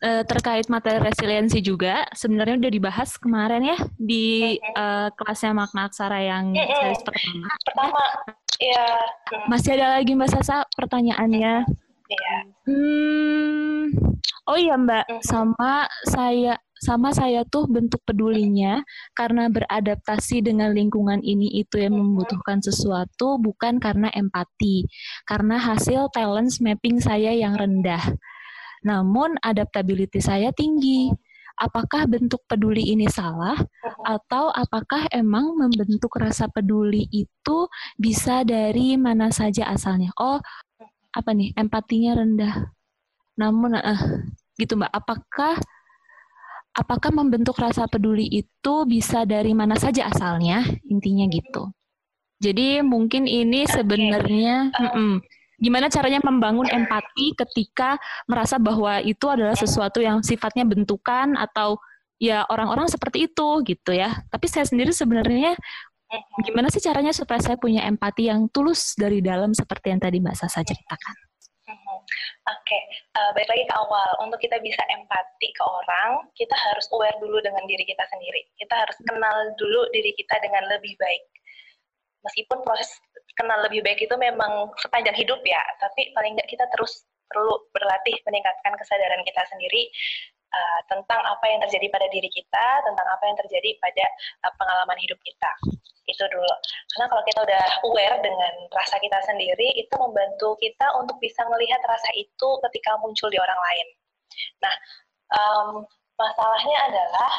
[0.00, 6.24] uh, terkait materi resiliensi juga sebenarnya udah dibahas kemarin ya di uh, kelasnya makna aksara
[6.24, 7.46] yang mm pertama.
[7.68, 8.04] Pertama,
[8.56, 8.86] ya.
[9.52, 11.68] Masih ada lagi Mbak Sasa pertanyaannya.
[12.10, 12.36] Iya.
[12.64, 13.84] Hmm,
[14.48, 18.80] oh iya Mbak, sama saya sama saya tuh bentuk pedulinya
[19.12, 24.88] karena beradaptasi dengan lingkungan ini itu yang membutuhkan sesuatu bukan karena empati,
[25.28, 28.00] karena hasil talent mapping saya yang rendah.
[28.80, 31.12] Namun adaptability saya tinggi.
[31.60, 33.52] Apakah bentuk peduli ini salah
[34.00, 37.68] atau apakah emang membentuk rasa peduli itu
[38.00, 40.08] bisa dari mana saja asalnya?
[40.16, 40.40] Oh,
[41.12, 41.52] apa nih?
[41.52, 42.72] Empatinya rendah.
[43.36, 44.00] Namun uh,
[44.56, 45.60] gitu Mbak, apakah
[46.80, 50.64] apakah membentuk rasa peduli itu bisa dari mana saja asalnya?
[50.88, 51.68] Intinya gitu.
[52.40, 54.88] Jadi mungkin ini sebenarnya okay.
[54.88, 55.12] mm -mm,
[55.60, 61.76] gimana caranya membangun empati ketika merasa bahwa itu adalah sesuatu yang sifatnya bentukan atau
[62.16, 64.24] ya orang-orang seperti itu gitu ya.
[64.32, 65.52] Tapi saya sendiri sebenarnya
[66.42, 70.36] gimana sih caranya supaya saya punya empati yang tulus dari dalam seperti yang tadi Mbak
[70.40, 71.29] Sasa ceritakan?
[72.50, 72.82] Oke, okay.
[73.14, 74.10] uh, eh, balik lagi ke awal.
[74.24, 78.42] Untuk kita bisa empati ke orang, kita harus aware dulu dengan diri kita sendiri.
[78.58, 81.24] Kita harus kenal dulu diri kita dengan lebih baik.
[82.26, 82.90] Meskipun proses
[83.38, 88.18] kenal lebih baik itu memang sepanjang hidup ya, tapi paling nggak kita terus perlu berlatih
[88.26, 89.86] meningkatkan kesadaran kita sendiri
[90.50, 94.06] uh, tentang apa yang terjadi pada diri kita, tentang apa yang terjadi pada
[94.46, 95.50] uh, pengalaman hidup kita.
[96.10, 96.52] Itu dulu.
[96.94, 101.78] Karena kalau kita udah aware dengan rasa kita sendiri, itu membantu kita untuk bisa melihat
[101.86, 103.86] rasa itu ketika muncul di orang lain.
[104.62, 104.74] Nah,
[105.34, 105.68] um,
[106.18, 107.32] masalahnya adalah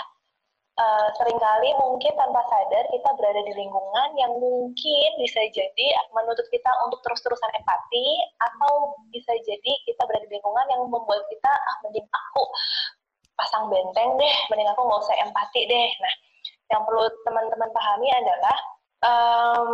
[0.82, 6.48] uh, sering kali mungkin tanpa sadar kita berada di lingkungan yang mungkin bisa jadi menuntut
[6.50, 8.08] kita untuk terus-terusan empati
[8.40, 12.46] atau bisa jadi kita berada di lingkungan yang membuat kita ah mending aku
[13.38, 15.90] pasang benteng deh, mending aku nggak usah empati deh.
[16.02, 16.14] Nah,
[16.72, 18.58] yang perlu teman-teman pahami adalah
[19.04, 19.72] um,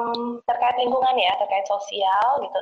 [0.50, 2.60] terkait lingkungan ya, terkait sosial gitu,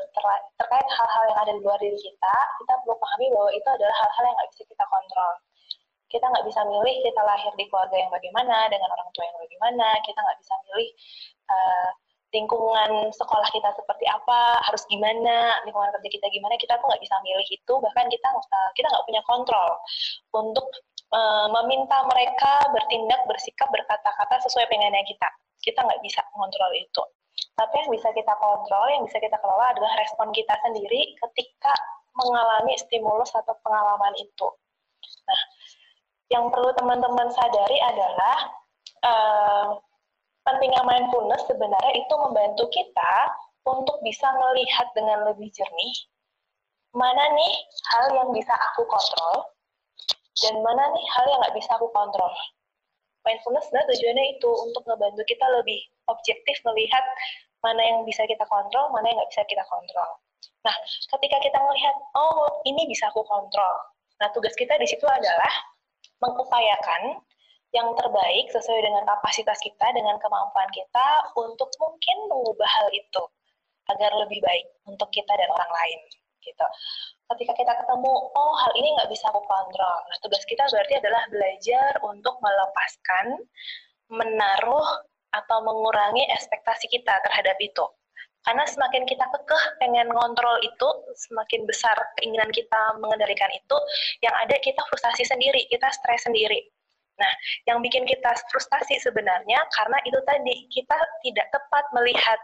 [0.60, 4.24] terkait hal-hal yang ada di luar diri kita, kita perlu pahami bahwa itu adalah hal-hal
[4.28, 5.34] yang nggak bisa kita kontrol
[6.16, 9.88] kita nggak bisa milih kita lahir di keluarga yang bagaimana dengan orang tua yang bagaimana
[10.06, 10.90] kita nggak bisa milih
[11.52, 11.90] uh,
[12.34, 17.16] lingkungan sekolah kita seperti apa harus gimana lingkungan kerja kita gimana kita tuh nggak bisa
[17.24, 18.28] milih itu bahkan kita
[18.76, 19.70] kita nggak punya kontrol
[20.36, 20.68] untuk
[21.14, 25.30] uh, meminta mereka bertindak bersikap berkata-kata sesuai pengennya kita.
[25.62, 27.04] Kita nggak bisa mengontrol itu.
[27.56, 31.74] Tapi yang bisa kita kontrol yang bisa kita kelola adalah respon kita sendiri ketika
[32.16, 34.48] mengalami stimulus atau pengalaman itu.
[35.28, 35.42] Nah
[36.34, 38.38] yang perlu teman-teman sadari adalah
[39.06, 39.68] uh,
[40.46, 43.14] pentingnya mindfulness sebenarnya itu membantu kita
[43.66, 45.94] untuk bisa melihat dengan lebih jernih
[46.96, 47.54] mana nih
[47.92, 49.52] hal yang bisa aku kontrol
[50.40, 52.32] dan mana nih hal yang nggak bisa aku kontrol.
[53.28, 57.04] Mindfulness sebenarnya tujuannya itu untuk ngebantu kita lebih objektif melihat
[57.64, 60.10] mana yang bisa kita kontrol, mana yang nggak bisa kita kontrol.
[60.62, 60.76] Nah,
[61.18, 63.76] ketika kita melihat, oh ini bisa aku kontrol.
[64.22, 65.54] Nah, tugas kita di situ adalah
[66.22, 67.22] mengupayakan
[67.76, 73.24] yang terbaik sesuai dengan kapasitas kita, dengan kemampuan kita untuk mungkin mengubah hal itu
[73.92, 76.00] agar lebih baik untuk kita dan orang lain.
[76.40, 76.68] Gitu.
[77.36, 79.98] Ketika kita ketemu, oh hal ini nggak bisa aku kontrol.
[80.08, 83.26] Nah, tugas kita berarti adalah belajar untuk melepaskan,
[84.14, 84.88] menaruh,
[85.36, 87.84] atau mengurangi ekspektasi kita terhadap itu.
[88.46, 93.78] Karena semakin kita kekeh pengen ngontrol itu, semakin besar keinginan kita mengendalikan itu,
[94.22, 96.62] yang ada kita frustasi sendiri, kita stres sendiri.
[97.16, 97.34] Nah,
[97.72, 102.40] yang bikin kita frustasi sebenarnya karena itu tadi, kita tidak tepat melihat,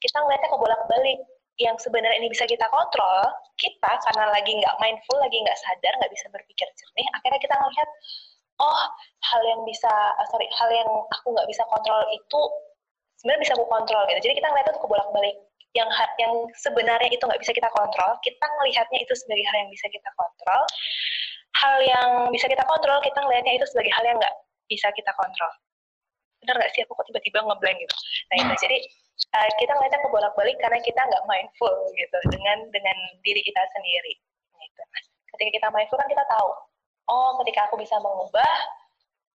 [0.00, 1.18] kita ngeliatnya ke bolak-balik,
[1.62, 3.30] yang sebenarnya ini bisa kita kontrol,
[3.62, 7.88] kita karena lagi nggak mindful, lagi nggak sadar, nggak bisa berpikir jernih, akhirnya kita ngelihat,
[8.58, 8.80] oh
[9.30, 9.92] hal yang bisa,
[10.30, 12.40] sorry, hal yang aku nggak bisa kontrol itu
[13.18, 14.20] sebenarnya bisa aku kontrol gitu.
[14.30, 15.36] Jadi kita ngeliat itu kebolak-balik.
[15.74, 15.90] Yang
[16.22, 20.10] yang sebenarnya itu nggak bisa kita kontrol, kita melihatnya itu sebagai hal yang bisa kita
[20.14, 20.62] kontrol.
[21.54, 24.34] Hal yang bisa kita kontrol, kita ngelihatnya itu sebagai hal yang nggak
[24.66, 25.52] bisa kita kontrol.
[26.42, 26.82] Benar nggak sih?
[26.84, 27.96] Aku kok tiba-tiba ngeblank gitu.
[28.32, 28.78] Nah itu jadi
[29.38, 34.18] uh, kita ngeliatnya kebolak-balik karena kita nggak mindful gitu dengan dengan diri kita sendiri.
[34.60, 34.82] Gitu.
[35.34, 36.50] Ketika kita mindful kan kita tahu,
[37.10, 38.54] oh ketika aku bisa mengubah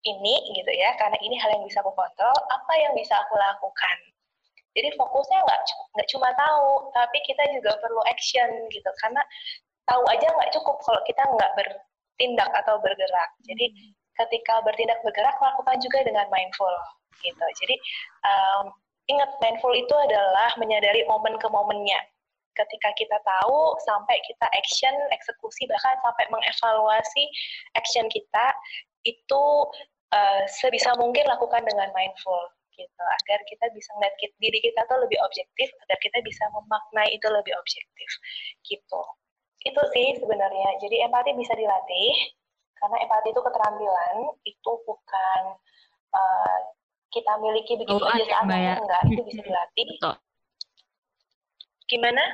[0.07, 3.97] ini gitu ya, karena ini hal yang bisa aku kontrol, apa yang bisa aku lakukan.
[4.77, 5.61] Jadi fokusnya nggak
[5.97, 9.23] nggak cuma tahu, tapi kita juga perlu action gitu, karena
[9.91, 11.51] tahu aja nggak cukup kalau kita nggak
[12.19, 13.31] bertindak atau bergerak.
[13.47, 13.71] Jadi
[14.19, 16.75] ketika bertindak bergerak lakukan juga dengan mindful
[17.23, 17.47] gitu.
[17.63, 17.79] Jadi
[18.27, 18.75] um,
[19.07, 22.03] ingat mindful itu adalah menyadari momen ke momennya
[22.59, 27.31] ketika kita tahu sampai kita action, eksekusi bahkan sampai mengevaluasi
[27.79, 28.51] action kita
[29.07, 29.45] itu
[30.11, 32.43] uh, sebisa mungkin lakukan dengan mindful
[32.75, 37.27] gitu agar kita bisa melihat diri kita tuh lebih objektif agar kita bisa memaknai itu
[37.31, 38.11] lebih objektif
[38.67, 39.03] gitu
[39.67, 42.15] itu sih sebenarnya jadi empati bisa dilatih
[42.79, 44.17] karena empati itu keterampilan
[44.47, 45.43] itu bukan
[46.15, 46.59] uh,
[47.11, 48.75] kita miliki begitu oh, aja saat ya.
[48.79, 50.15] enggak itu bisa dilatih Betul.
[51.91, 52.25] gimana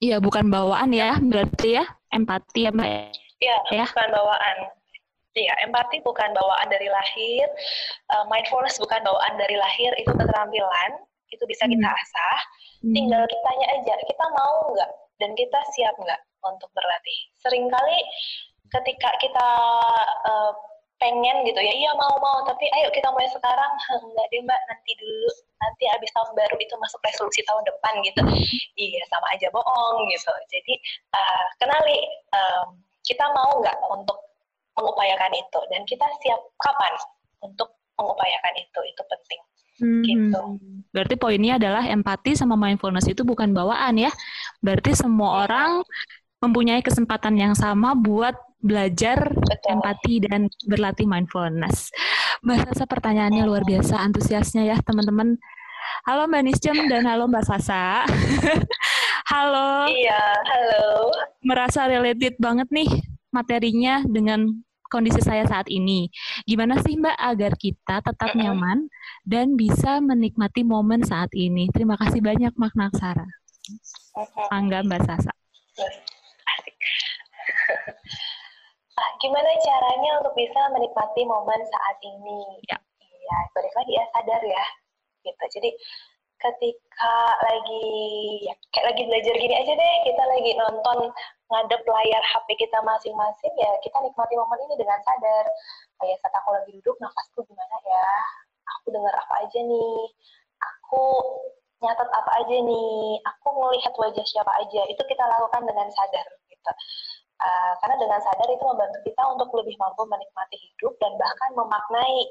[0.00, 2.88] Iya, bukan bawaan ya, berarti ya, empati ya, Mbak.
[3.36, 3.84] Iya, ya.
[3.84, 4.56] bukan bawaan.
[5.36, 7.44] Iya, empati bukan bawaan dari lahir,
[8.08, 12.00] uh, mindfulness bukan bawaan dari lahir, itu keterampilan, itu bisa kita hmm.
[12.00, 12.40] asah.
[12.80, 12.96] Hmm.
[12.96, 14.90] Tinggal kitanya aja, kita mau nggak
[15.20, 17.18] dan kita siap nggak untuk berlatih.
[17.40, 17.98] Seringkali
[18.70, 19.48] ketika kita
[20.26, 20.52] uh,
[21.00, 24.92] pengen gitu ya iya mau mau tapi ayo kita mulai sekarang enggak deh mbak nanti
[25.00, 28.20] dulu nanti abis tahun baru itu masuk resolusi tahun depan gitu
[28.76, 30.74] iya sama aja bohong gitu jadi
[31.16, 31.98] uh, kenali
[32.36, 34.20] um, kita mau nggak untuk
[34.76, 36.92] mengupayakan itu dan kita siap kapan
[37.40, 39.40] untuk mengupayakan itu itu penting
[39.80, 40.40] Hmm, gitu.
[40.92, 44.12] Berarti poinnya adalah empati sama mindfulness itu bukan bawaan ya.
[44.60, 45.36] Berarti semua iya.
[45.48, 45.70] orang
[46.40, 49.68] mempunyai kesempatan yang sama buat belajar Betul.
[49.76, 51.92] empati dan berlatih mindfulness.
[52.40, 55.36] Mbak Sasa pertanyaannya luar biasa antusiasnya ya teman-teman.
[56.08, 58.04] Halo Mbak Niscem dan halo Mbak Sasa.
[59.32, 59.88] halo.
[59.92, 61.12] Iya, halo.
[61.44, 62.88] Merasa related banget nih
[63.32, 66.08] materinya dengan kondisi saya saat ini.
[66.48, 68.88] Gimana sih Mbak agar kita tetap nyaman
[69.28, 71.68] dan bisa menikmati momen saat ini?
[71.68, 73.28] Terima kasih banyak Makna Sara.
[74.48, 75.32] Angga Mbak Sasa.
[79.00, 82.40] ah, gimana caranya untuk bisa menikmati momen saat ini?
[82.66, 82.76] Ya.
[83.00, 84.64] Iya, balik lagi ya sadar ya.
[85.22, 85.44] Gitu.
[85.60, 85.70] Jadi
[86.40, 87.84] ketika lagi
[88.48, 90.98] ya kayak lagi belajar gini aja deh, kita lagi nonton
[91.52, 95.46] ngadep layar HP kita masing-masing ya kita nikmati momen ini dengan sadar.
[96.00, 98.08] Kayak saat aku lagi duduk, nafasku gimana ya?
[98.80, 100.00] Aku dengar apa aja nih?
[100.58, 101.02] Aku
[101.84, 103.20] nyatet apa aja nih?
[103.36, 104.80] Aku melihat wajah siapa aja?
[104.88, 106.72] Itu kita lakukan dengan sadar gitu.
[107.40, 112.28] Uh, karena dengan sadar itu membantu kita untuk lebih mampu menikmati hidup dan bahkan memaknai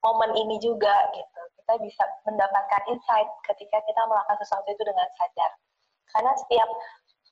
[0.00, 1.40] momen ini juga gitu.
[1.60, 5.52] Kita bisa mendapatkan insight ketika kita melakukan sesuatu itu dengan sadar.
[6.08, 6.68] Karena setiap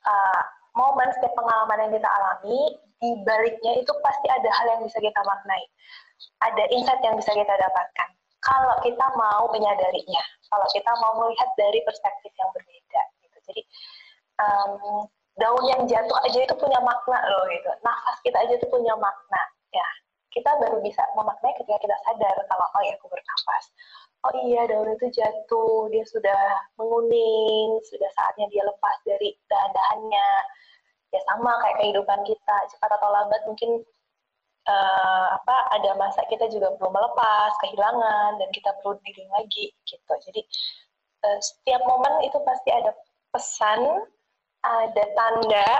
[0.04, 0.42] uh,
[0.76, 2.60] momen, setiap pengalaman yang kita alami,
[3.00, 5.64] di baliknya itu pasti ada hal yang bisa kita maknai.
[6.44, 8.08] Ada insight yang bisa kita dapatkan.
[8.44, 13.02] Kalau kita mau menyadarinya, kalau kita mau melihat dari perspektif yang berbeda.
[13.24, 13.38] Gitu.
[13.48, 13.62] Jadi
[14.44, 17.70] um, daun yang jatuh aja itu punya makna loh gitu.
[17.82, 19.42] Nafas kita aja itu punya makna.
[19.74, 19.86] Ya,
[20.30, 23.64] kita baru bisa memaknai ketika kita sadar kalau oh ya aku bernafas.
[24.24, 26.42] Oh iya daun itu jatuh, dia sudah
[26.80, 30.28] menguning, sudah saatnya dia lepas dari dahan-dahannya.
[31.14, 33.84] Ya sama kayak kehidupan kita, cepat atau lambat mungkin
[34.66, 40.14] uh, apa ada masa kita juga perlu melepas, kehilangan dan kita perlu diri lagi gitu.
[40.30, 40.40] Jadi
[41.26, 42.90] uh, setiap momen itu pasti ada
[43.30, 44.08] pesan
[44.64, 45.70] ada tanda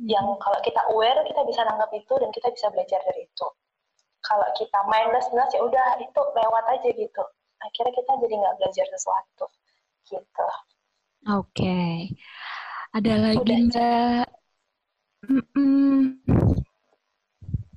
[0.00, 3.48] yang kalau kita aware kita bisa nangkap itu dan kita bisa belajar dari itu.
[4.24, 7.22] Kalau kita mindlessness ya udah itu lewat aja gitu.
[7.60, 9.46] Akhirnya kita jadi nggak belajar sesuatu
[10.08, 10.48] gitu.
[11.28, 11.44] Oke.
[11.52, 11.92] Okay.
[12.96, 14.26] Ada lagi mbak.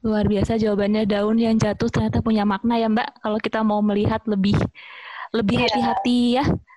[0.03, 3.19] Luar biasa jawabannya daun yang jatuh ternyata punya makna ya mbak.
[3.19, 4.55] Kalau kita mau melihat lebih
[5.33, 5.65] lebih iya.
[5.67, 6.47] hati-hati yeah.
[6.47, 6.72] ya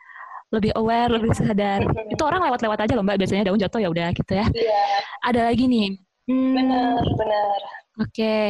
[0.55, 1.82] lebih aware, lebih sadar.
[2.06, 4.47] Itu orang lewat-lewat aja loh Mbak, biasanya daun jatuh ya udah gitu ya.
[4.55, 4.82] Iya.
[5.27, 5.89] Ada lagi nih.
[6.27, 7.60] Hmm, benar, benar.
[8.02, 8.10] Oke.
[8.12, 8.47] Okay.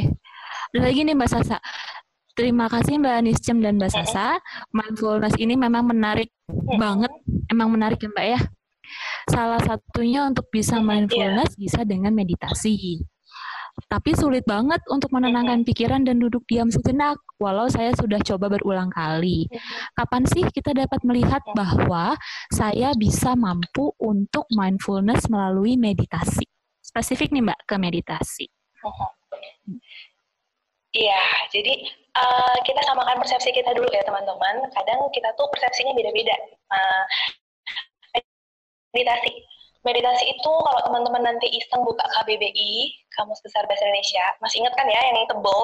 [0.77, 1.57] Ada lagi nih Mbak Sasa.
[2.37, 4.37] Terima kasih Mbak Niscem dan Mbak Sasa.
[4.77, 6.29] Mindfulness ini memang menarik
[6.77, 7.13] banget.
[7.49, 8.41] Emang menarik ya Mbak ya.
[9.27, 13.03] Salah satunya untuk bisa mindfulness bisa dengan meditasi.
[13.87, 18.89] Tapi sulit banget untuk menenangkan pikiran dan duduk diam sejenak, walau saya sudah coba berulang
[18.89, 19.45] kali.
[19.93, 22.17] Kapan sih kita dapat melihat bahwa
[22.49, 26.49] saya bisa mampu untuk mindfulness melalui meditasi?
[26.81, 28.47] Spesifik nih Mbak, ke meditasi.
[30.97, 34.65] Iya, jadi uh, kita samakan persepsi kita dulu ya teman-teman.
[34.73, 36.33] Kadang kita tuh persepsinya beda-beda.
[36.73, 37.05] Uh,
[38.97, 39.45] meditasi
[39.87, 44.91] meditasi itu kalau teman-teman nanti iseng buka KBBI, Kamus Besar Bahasa Indonesia, masih ingat kan
[44.91, 45.63] ya yang tebel,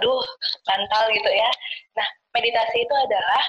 [0.00, 0.24] aduh,
[0.64, 1.50] mantal gitu ya.
[1.92, 3.42] Nah, meditasi itu adalah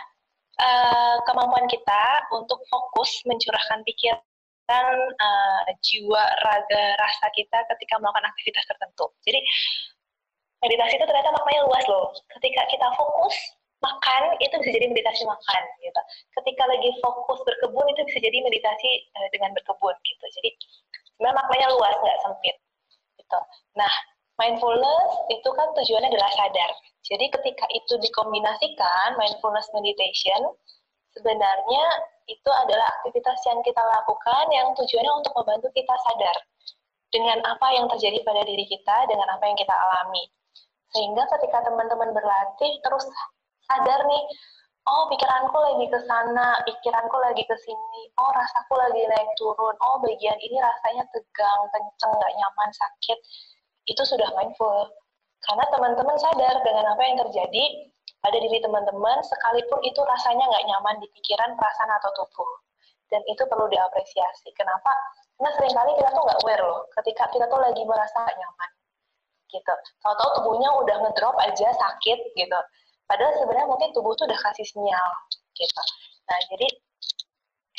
[0.59, 2.03] uh, kemampuan kita
[2.35, 9.07] untuk fokus mencurahkan pikiran, uh, jiwa, raga, rasa kita ketika melakukan aktivitas tertentu.
[9.23, 9.39] Jadi,
[10.59, 12.11] meditasi itu ternyata maknanya luas loh.
[12.35, 13.35] Ketika kita fokus,
[13.81, 16.01] makan itu bisa jadi meditasi makan gitu.
[16.37, 20.25] Ketika lagi fokus berkebun itu bisa jadi meditasi uh, dengan berkebun gitu.
[20.39, 20.49] Jadi
[21.17, 22.55] sebenarnya maknanya luas nggak sempit
[23.17, 23.39] gitu.
[23.77, 23.93] Nah
[24.37, 26.71] mindfulness itu kan tujuannya adalah sadar.
[27.01, 30.53] Jadi ketika itu dikombinasikan mindfulness meditation
[31.17, 31.85] sebenarnya
[32.29, 36.37] itu adalah aktivitas yang kita lakukan yang tujuannya untuk membantu kita sadar
[37.11, 40.23] dengan apa yang terjadi pada diri kita, dengan apa yang kita alami.
[40.95, 43.03] Sehingga ketika teman-teman berlatih terus
[43.71, 44.23] sadar nih
[44.89, 49.95] oh pikiranku lagi ke sana, pikiranku lagi ke sini, oh rasaku lagi naik turun, oh
[50.01, 53.19] bagian ini rasanya tegang, kenceng, nggak nyaman, sakit,
[53.85, 54.89] itu sudah mindful.
[55.45, 57.65] Karena teman-teman sadar dengan apa yang terjadi
[58.21, 62.51] pada diri teman-teman, sekalipun itu rasanya nggak nyaman di pikiran, perasaan, atau tubuh.
[63.09, 64.49] Dan itu perlu diapresiasi.
[64.55, 64.93] Kenapa?
[65.35, 68.69] Karena sering kali kita tuh nggak aware loh, ketika kita tuh lagi merasa nggak nyaman.
[69.51, 69.73] Gitu.
[69.99, 72.59] Tahu-tahu tubuhnya udah ngedrop aja sakit gitu
[73.11, 75.09] Padahal sebenarnya mungkin tubuh tuh udah kasih sinyal
[75.59, 75.83] gitu.
[76.31, 76.67] Nah, jadi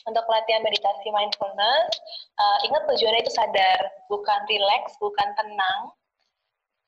[0.05, 1.89] untuk latihan meditasi mindfulness,
[2.37, 3.81] uh, ingat tujuannya itu sadar,
[4.13, 5.81] bukan relax, bukan tenang.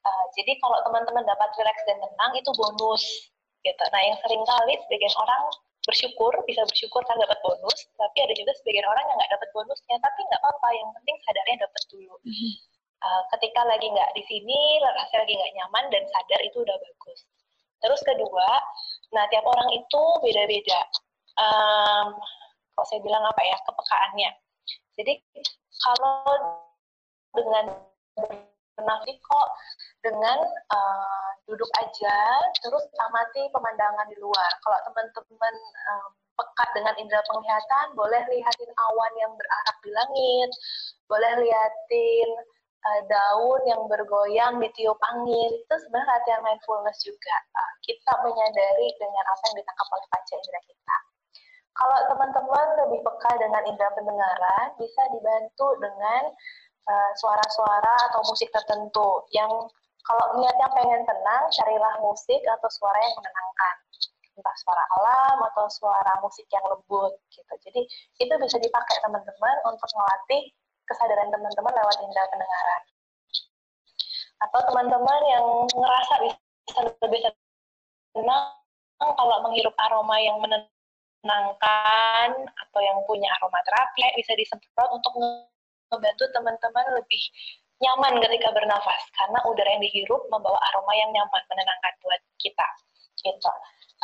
[0.04, 3.32] Uh, jadi kalau teman-teman dapat relax dan tenang itu bonus
[3.64, 3.84] gitu.
[3.88, 5.42] Nah, yang sering kali sebagian orang
[5.88, 9.96] bersyukur, bisa bersyukur karena dapat bonus, tapi ada juga sebagian orang yang nggak dapat bonusnya,
[10.04, 12.14] tapi nggak apa-apa, yang penting sadarnya dapat dulu.
[13.04, 17.20] Uh, ketika lagi nggak di sini, rasanya lagi nggak nyaman dan sadar itu udah bagus.
[17.84, 18.48] Terus kedua,
[19.12, 20.80] nah tiap orang itu beda-beda.
[21.36, 22.16] Um,
[22.72, 24.30] kalau saya bilang apa ya, kepekaannya.
[24.96, 25.12] Jadi
[25.84, 26.24] kalau
[27.36, 27.76] dengan
[28.74, 29.48] bernafas kok
[30.00, 30.38] dengan
[30.72, 32.16] uh, duduk aja,
[32.64, 34.50] terus amati pemandangan di luar.
[34.64, 35.54] Kalau teman-teman
[35.92, 40.50] um, peka dengan indera penglihatan, boleh lihatin awan yang berarak di langit,
[41.06, 42.28] boleh lihatin
[42.84, 45.50] uh, daun yang bergoyang ditiup angin.
[45.64, 47.36] Itu sebenarnya latihan mindfulness juga.
[47.56, 50.96] Uh, kita menyadari dengan apa yang ditangkap oleh panca indera kita.
[51.74, 56.22] Kalau teman-teman lebih peka dengan indera pendengaran bisa dibantu dengan
[56.86, 59.26] uh, suara-suara uh, atau musik tertentu.
[59.34, 59.74] Yang
[60.04, 63.76] kalau niatnya pengen tenang carilah musik atau suara yang menenangkan.
[64.34, 67.54] Entah suara alam atau suara musik yang lembut gitu.
[67.70, 67.86] Jadi
[68.18, 70.50] itu bisa dipakai teman-teman untuk melatih
[70.88, 72.82] kesadaran teman-teman lewat indera pendengaran.
[74.44, 77.20] Atau teman-teman yang ngerasa bisa lebih
[78.14, 78.54] tenang
[78.98, 85.12] kalau menghirup aroma yang menenangkan atau yang punya aroma terapi bisa disemprot untuk
[85.92, 87.22] membantu teman-teman lebih
[87.82, 92.68] nyaman ketika bernafas karena udara yang dihirup membawa aroma yang nyaman menenangkan buat kita
[93.24, 93.52] gitu.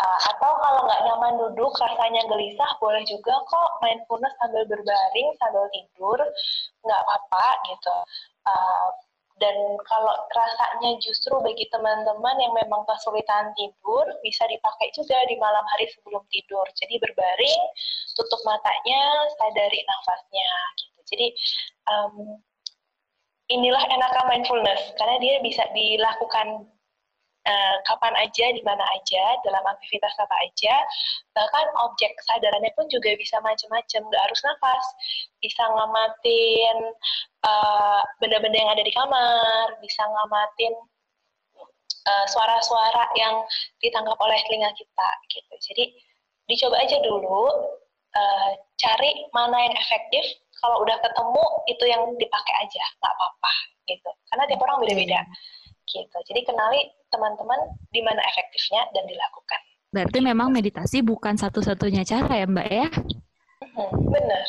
[0.01, 5.69] Uh, atau kalau nggak nyaman duduk, rasanya gelisah, boleh juga kok mindfulness sambil berbaring, sambil
[5.77, 6.17] tidur,
[6.89, 7.97] nggak apa-apa gitu.
[8.49, 8.89] Uh,
[9.41, 9.57] dan
[9.89, 15.89] kalau rasanya justru bagi teman-teman yang memang kesulitan tidur, bisa dipakai juga di malam hari
[15.93, 16.65] sebelum tidur.
[16.77, 17.61] Jadi berbaring,
[18.17, 19.03] tutup matanya,
[19.37, 20.99] sadari nafasnya gitu.
[21.13, 21.27] Jadi
[21.89, 22.15] um,
[23.49, 26.69] inilah enaknya mindfulness, karena dia bisa dilakukan
[27.47, 30.75] uh, kapan aja, di mana aja, dalam aktivitas apa aja.
[31.37, 34.85] Bahkan objek kesadarannya pun juga bisa macam-macam, nggak harus nafas.
[35.41, 36.77] Bisa ngamatin
[37.47, 40.73] uh, benda-benda yang ada di kamar, bisa ngamatin
[42.09, 43.45] uh, suara-suara yang
[43.81, 45.55] ditangkap oleh telinga kita, gitu.
[45.73, 45.85] Jadi
[46.51, 47.47] dicoba aja dulu,
[48.17, 48.51] uh,
[48.81, 50.25] cari mana yang efektif.
[50.61, 53.53] Kalau udah ketemu, itu yang dipakai aja, nggak apa-apa,
[53.89, 54.11] gitu.
[54.29, 55.25] Karena tiap orang beda-beda.
[55.89, 56.19] Gitu.
[56.29, 57.59] Jadi kenali teman-teman
[57.91, 59.61] di mana efektifnya dan dilakukan.
[59.91, 62.87] Berarti memang meditasi bukan satu-satunya cara ya Mbak ya?
[63.75, 64.45] Hmm, benar.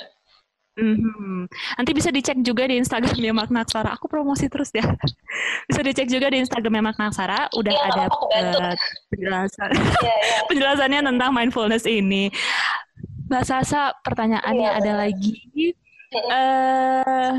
[0.71, 1.51] Hmm.
[1.51, 3.91] Nanti bisa dicek juga di Instagramnya Makna Aksara.
[3.97, 4.85] Aku promosi terus ya.
[5.69, 7.51] Bisa dicek juga di Instagramnya Makna Aksara.
[7.59, 8.75] Udah ya, ada uh,
[9.11, 9.69] penjelasan
[10.07, 10.39] ya, ya.
[10.49, 12.31] penjelasannya tentang mindfulness ini.
[13.27, 15.35] Mbak Sasa, pertanyaannya ya, ada lagi.
[16.11, 17.35] Uh,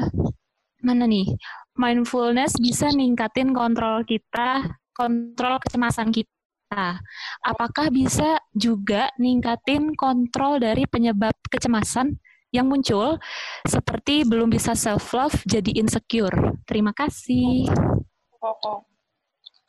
[0.85, 1.33] mana nih?
[1.77, 7.01] mindfulness bisa ningkatin kontrol kita, kontrol kecemasan kita.
[7.45, 12.17] Apakah bisa juga ningkatin kontrol dari penyebab kecemasan
[12.53, 13.17] yang muncul
[13.65, 16.61] seperti belum bisa self love jadi insecure.
[16.69, 17.67] Terima kasih.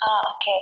[0.03, 0.59] Ah, Oke, okay.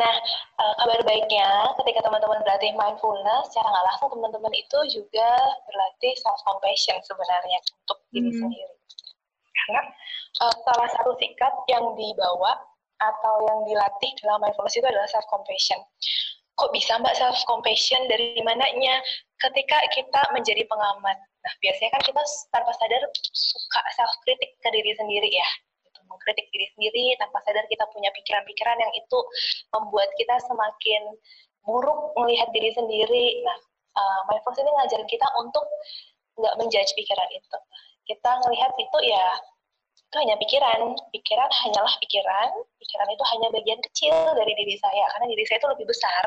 [0.00, 0.14] nah
[0.56, 1.44] uh, kabar baiknya
[1.76, 5.28] ketika teman-teman berlatih mindfulness, secara nggak langsung teman-teman itu juga
[5.68, 8.40] berlatih self compassion sebenarnya untuk diri hmm.
[8.40, 8.74] sendiri.
[9.52, 9.82] Karena
[10.40, 12.56] uh, salah satu sikap yang dibawa
[12.98, 15.78] atau yang dilatih dalam mindfulness itu adalah self compassion.
[16.58, 18.98] Kok bisa mbak self compassion dari mananya?
[19.38, 21.16] Ketika kita menjadi pengamat.
[21.18, 25.48] Nah biasanya kan kita tanpa sadar suka self kritik ke diri sendiri ya
[25.86, 26.00] gitu.
[26.10, 29.18] mengkritik diri sendiri tanpa sadar kita punya pikiran-pikiran yang itu
[29.70, 31.02] membuat kita semakin
[31.62, 33.46] buruk melihat diri sendiri.
[33.46, 33.58] Nah,
[33.94, 35.64] uh, mindfulness ini ngajarin kita untuk
[36.38, 37.58] nggak menjudge pikiran itu.
[38.10, 39.26] Kita ngelihat itu ya
[40.08, 40.80] itu hanya pikiran,
[41.12, 45.68] pikiran hanyalah pikiran, pikiran itu hanya bagian kecil dari diri saya, karena diri saya itu
[45.68, 46.24] lebih besar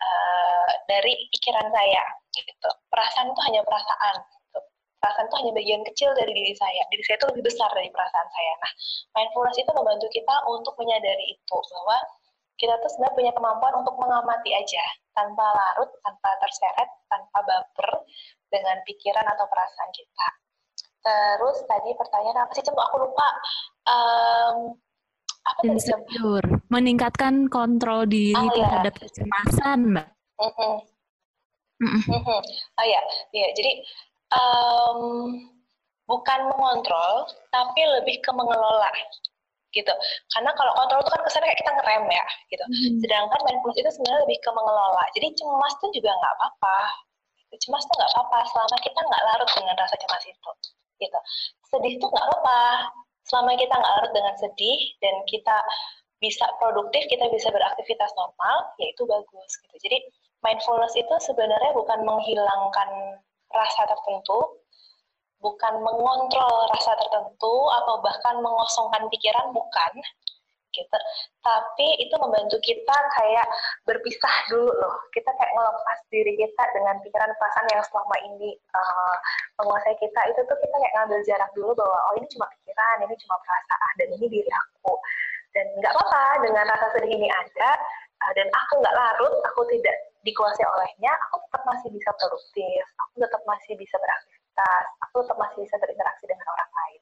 [0.00, 2.04] uh, dari pikiran saya.
[2.32, 2.70] Gitu.
[2.88, 4.16] Perasaan itu hanya perasaan.
[4.16, 4.60] Gitu.
[4.96, 6.82] Perasaan itu hanya bagian kecil dari diri saya.
[6.88, 8.52] Diri saya itu lebih besar dari perasaan saya.
[8.64, 8.72] Nah,
[9.20, 11.98] mindfulness itu membantu kita untuk menyadari itu bahwa
[12.56, 18.08] kita tuh sebenarnya punya kemampuan untuk mengamati aja tanpa larut, tanpa terseret, tanpa baper
[18.48, 20.28] dengan pikiran atau perasaan kita.
[21.02, 22.78] Terus tadi pertanyaan apa sih Cem?
[22.78, 23.28] Aku lupa.
[23.90, 24.56] Um,
[25.42, 26.46] apa Insecure.
[26.46, 29.00] Tadi, Meningkatkan kontrol diri oh, terhadap ya.
[29.10, 30.08] kecemasan, Mbak.
[30.38, 30.74] Mm -hmm.
[31.82, 32.40] Mm -hmm.
[32.78, 33.02] Oh ya,
[33.34, 33.48] ya.
[33.58, 33.72] Jadi
[34.30, 34.98] um,
[36.06, 38.90] bukan mengontrol, tapi lebih ke mengelola
[39.72, 39.92] gitu.
[40.36, 42.64] Karena kalau kontrol itu kan kesannya kayak kita ngerem ya, gitu.
[42.68, 42.96] Hmm.
[43.00, 45.04] Sedangkan mindfulness itu sebenarnya lebih ke mengelola.
[45.16, 46.78] Jadi cemas tuh juga nggak apa-apa.
[47.56, 50.50] Cemas tuh nggak apa-apa selama kita nggak larut dengan rasa cemas itu,
[51.02, 51.18] gitu.
[51.66, 52.62] Sedih tuh nggak apa-apa
[53.26, 55.56] selama kita nggak larut dengan sedih dan kita
[56.22, 59.76] bisa produktif, kita bisa beraktivitas normal, ya itu bagus gitu.
[59.82, 59.98] Jadi
[60.46, 62.90] mindfulness itu sebenarnya bukan menghilangkan
[63.50, 64.62] rasa tertentu,
[65.42, 69.92] bukan mengontrol rasa tertentu atau bahkan mengosongkan pikiran bukan
[70.72, 70.98] gitu.
[71.44, 73.46] Tapi itu membantu kita kayak
[73.84, 74.94] berpisah dulu loh.
[75.12, 79.16] Kita kayak ngelepas diri kita dengan pikiran perasaan yang selama ini uh,
[79.60, 80.20] menguasai kita.
[80.32, 83.92] Itu tuh kita kayak ngambil jarak dulu bahwa oh ini cuma pikiran ini cuma perasaan
[84.00, 84.94] dan ini diri aku.
[85.52, 87.70] Dan nggak apa-apa dengan rasa sedih ini ada
[88.24, 92.82] uh, dan aku nggak larut aku tidak dikuasai olehnya aku tetap masih bisa produktif.
[93.04, 94.42] Aku tetap masih bisa beraktivitas.
[94.52, 97.00] Aktivitas, aku tetap masih bisa berinteraksi dengan orang lain.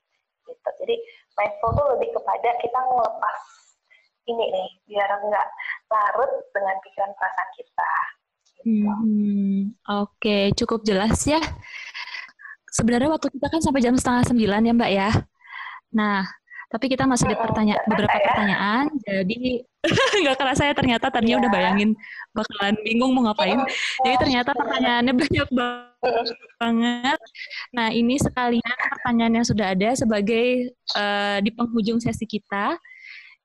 [0.50, 0.70] Gitu.
[0.82, 0.96] Jadi
[1.38, 3.38] mindful itu lebih kepada kita ngelepas
[4.28, 5.48] ini nih, biar nggak
[5.90, 7.92] larut dengan pikiran perasaan kita.
[8.60, 10.44] Hmm, Oke, okay.
[10.52, 11.40] cukup jelas ya.
[12.70, 15.10] Sebenarnya waktu kita kan sampai jam setengah sembilan ya Mbak ya.
[15.96, 16.22] Nah,
[16.70, 18.24] tapi kita masih ada pertanyaan beberapa ya.
[18.30, 19.40] pertanyaan, jadi
[20.22, 21.40] nggak kerasa ya ternyata tadinya ya.
[21.42, 21.90] udah bayangin
[22.30, 23.58] bakalan bingung mau ngapain.
[24.06, 25.48] Jadi ternyata pertanyaannya banyak
[26.62, 27.20] banget.
[27.74, 32.78] Nah ini sekalian pertanyaan yang sudah ada sebagai uh, di penghujung sesi kita.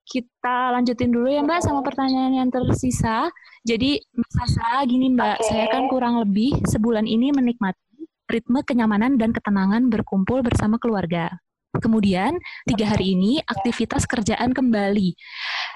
[0.05, 3.25] Kita lanjutin dulu ya Mbak sama pertanyaan yang tersisa.
[3.65, 5.47] Jadi Mbak Sasa, gini Mbak, okay.
[5.49, 7.81] saya kan kurang lebih sebulan ini menikmati
[8.29, 11.33] ritme kenyamanan dan ketenangan berkumpul bersama keluarga.
[11.79, 15.15] Kemudian tiga hari ini aktivitas kerjaan kembali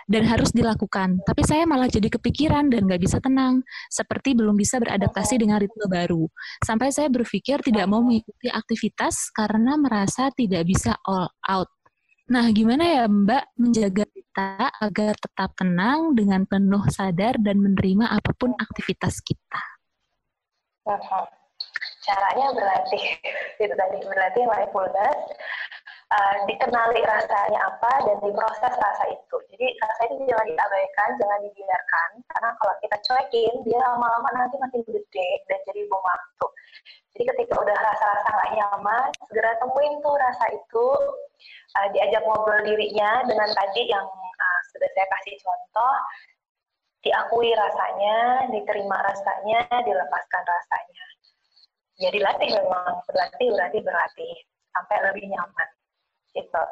[0.09, 1.21] dan harus dilakukan.
[1.21, 3.61] Tapi saya malah jadi kepikiran dan nggak bisa tenang,
[3.93, 6.25] seperti belum bisa beradaptasi dengan ritme baru.
[6.65, 11.69] Sampai saya berpikir tidak mau mengikuti aktivitas karena merasa tidak bisa all out.
[12.29, 18.37] Nah, gimana ya Mbak menjaga kita agar tetap tenang dengan penuh sadar dan menerima apa
[18.37, 19.61] pun aktivitas kita?
[22.05, 23.05] Caranya berlatih,
[23.61, 25.19] itu tadi berlatih mindfulness
[26.09, 29.37] uh, dikenali rasanya apa dan diproses rasa itu.
[29.53, 34.81] Jadi rasa itu jangan diabaikan, jangan dibiarkan, karena kalau kita cuekin, dia lama-lama nanti makin
[34.85, 36.47] gede dan jadi bom waktu.
[37.13, 40.87] Jadi ketika udah rasa-rasa nggak nyaman, segera temuin tuh rasa itu,
[41.77, 45.95] uh, diajak ngobrol dirinya dengan tadi yang uh, sudah saya kasih contoh,
[46.99, 51.05] diakui rasanya, diterima rasanya, dilepaskan rasanya.
[51.99, 54.35] Jadi ya, latih memang, berlatih, berlatih, berlatih,
[54.71, 55.67] sampai lebih nyaman
[56.35, 56.63] gitu.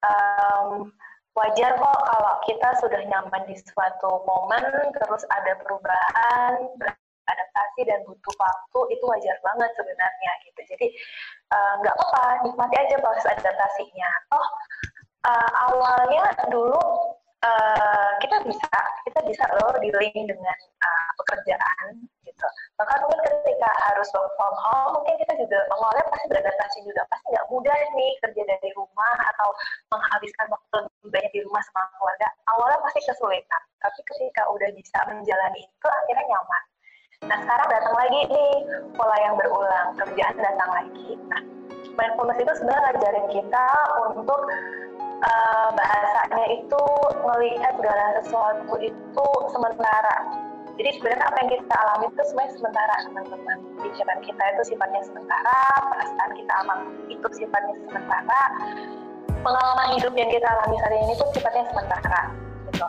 [0.00, 0.90] Um,
[1.36, 4.64] wajar kok kalau kita sudah nyaman di suatu momen,
[4.96, 6.58] terus ada perubahan,
[7.30, 10.60] adaptasi dan butuh waktu itu wajar banget sebenarnya gitu.
[10.74, 10.86] Jadi
[11.80, 14.10] nggak uh, apa-apa, nikmati aja proses adaptasinya.
[14.30, 14.46] Toh
[15.26, 16.80] uh, awalnya dulu
[17.44, 18.70] uh, kita bisa
[19.06, 22.46] kita bisa loh dealing dengan uh, pekerjaan gitu.
[22.78, 27.02] Bahkan mungkin ketika harus work from home mungkin kita juga awalnya pasti beradaptasi juga.
[27.10, 29.48] Pasti nggak mudah nih kerja dari rumah atau
[29.90, 32.28] menghabiskan waktu lebih banyak di rumah sama keluarga.
[32.54, 36.62] Awalnya pasti kesulitan tapi ketika udah bisa menjalani itu akhirnya nyaman.
[37.20, 38.52] Nah sekarang datang lagi nih
[38.96, 41.08] pola yang berulang kerjaan datang lagi.
[41.28, 41.42] Nah
[41.98, 43.66] mindfulness itu sebenarnya ngajarin kita
[44.08, 44.40] untuk
[45.20, 46.82] uh, bahasanya itu
[47.24, 50.16] melihat segala sesuatu itu sementara
[50.80, 53.56] Jadi sebenarnya apa yang kita alami itu sebenarnya sementara teman-teman.
[53.84, 55.58] Pikiran kita itu sifatnya sementara,
[55.92, 58.42] perasaan kita alami itu sifatnya sementara,
[59.44, 62.32] pengalaman hidup yang kita alami hari ini pun sifatnya sementara.
[62.72, 62.86] Gitu.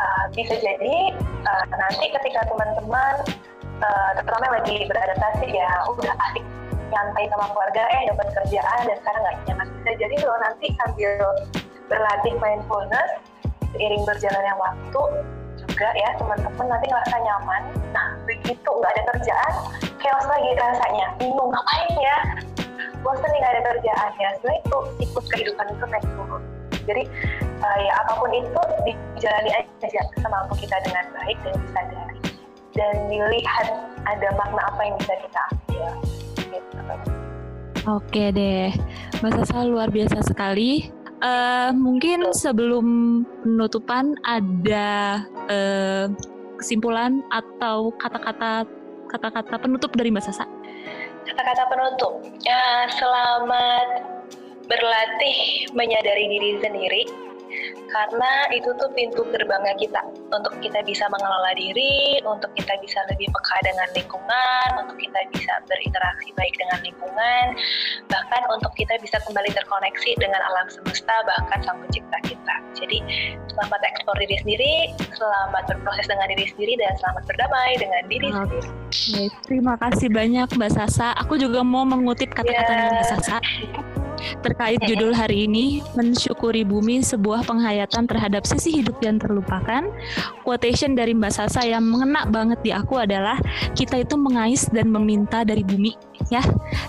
[0.00, 0.96] Uh, bisa jadi
[1.44, 3.14] uh, nanti ketika teman-teman
[3.84, 6.44] uh, terutama lagi beradaptasi ya udah asik
[6.88, 11.12] nyantai sama keluarga eh dapat kerjaan dan sekarang nggak nyaman bisa jadi kalau nanti sambil
[11.92, 13.10] berlatih mindfulness
[13.76, 15.02] seiring berjalannya waktu
[15.80, 17.62] juga ya teman-teman nanti ngerasa nyaman.
[17.96, 19.52] Nah begitu nggak ada kerjaan
[19.96, 21.08] chaos lagi rasanya.
[21.16, 22.16] Bingung ngapain ya?
[23.00, 24.28] Bosan nih nggak ada kerjaan ya.
[24.36, 24.78] Sebenarnya itu
[25.08, 26.42] ikut kehidupan itu naik turun.
[26.84, 27.02] Jadi
[27.64, 32.18] uh, ya apa pun itu dijalani aja semampu kita dengan baik dan disadari.
[32.76, 33.66] Dan dilihat
[34.04, 35.92] ada makna apa yang bisa kita ambil.
[36.44, 36.76] Gitu.
[37.88, 38.68] Oke deh,
[39.24, 45.20] Mbak Sasa luar biasa sekali Uh, mungkin sebelum penutupan ada
[45.52, 46.08] uh,
[46.56, 48.64] kesimpulan atau kata-kata
[49.12, 50.48] kata-kata penutup dari Mbak Sasa.
[51.28, 52.24] Kata-kata penutup.
[52.40, 53.88] Ya, selamat
[54.64, 57.02] berlatih menyadari diri sendiri
[57.90, 60.00] karena itu tuh pintu gerbangnya kita
[60.30, 65.52] untuk kita bisa mengelola diri, untuk kita bisa lebih peka dengan lingkungan, untuk kita bisa
[65.66, 67.44] berinteraksi baik dengan lingkungan,
[68.06, 72.54] bahkan untuk kita bisa kembali terkoneksi dengan alam semesta bahkan sang pencipta kita.
[72.78, 72.98] Jadi
[73.50, 74.74] selamat eksplor diri sendiri,
[75.18, 78.68] selamat berproses dengan diri sendiri dan selamat berdamai dengan diri sendiri.
[78.90, 81.14] Baik, terima kasih banyak Mbak Sasa.
[81.18, 82.90] Aku juga mau mengutip kata-kata yeah.
[82.94, 83.36] Mbak Sasa
[84.44, 89.86] terkait judul hari ini mensyukuri bumi sebuah penghayatan terhadap sisi hidup yang terlupakan.
[90.42, 93.38] Quotation dari Mbak Sasa yang mengena banget di aku adalah
[93.74, 95.94] kita itu mengais dan meminta dari bumi
[96.28, 96.44] ya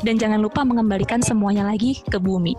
[0.06, 2.54] dan jangan lupa mengembalikan semuanya lagi ke bumi.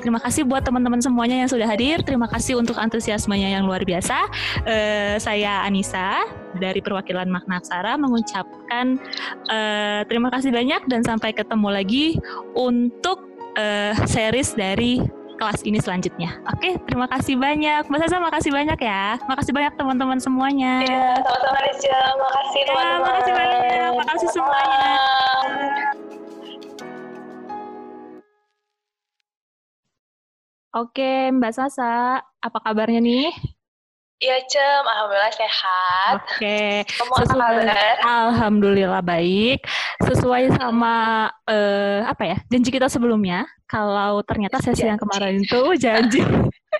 [0.00, 2.00] Terima kasih buat teman-teman semuanya yang sudah hadir.
[2.04, 4.16] Terima kasih untuk antusiasmenya yang luar biasa.
[4.64, 6.22] Uh, saya Anissa
[6.56, 8.96] dari perwakilan Makna Aksara mengucapkan
[9.50, 12.06] uh, terima kasih banyak dan sampai ketemu lagi
[12.56, 13.27] untuk
[13.58, 15.02] uh, series dari
[15.38, 16.34] kelas ini selanjutnya.
[16.50, 17.86] Oke, terima kasih banyak.
[17.86, 19.18] Mbak Sasa, makasih banyak ya.
[19.26, 20.82] Makasih banyak teman-teman semuanya.
[20.82, 21.98] Iya, sama-sama Rizja.
[22.18, 23.02] Makasih ya, teman-teman.
[23.06, 23.90] makasih banyak.
[24.02, 24.86] Makasih semuanya.
[30.76, 33.57] Oke, Mbak Sasa, apa kabarnya nih?
[34.18, 34.82] Iya, Cem.
[34.82, 36.14] Alhamdulillah sehat.
[36.18, 36.82] Oke.
[36.90, 37.70] Sesuai,
[38.02, 39.62] Alhamdulillah baik.
[40.02, 44.90] Sesuai sama uh, apa ya janji kita sebelumnya, kalau ternyata sesi janji.
[44.90, 46.20] yang kemarin itu janji.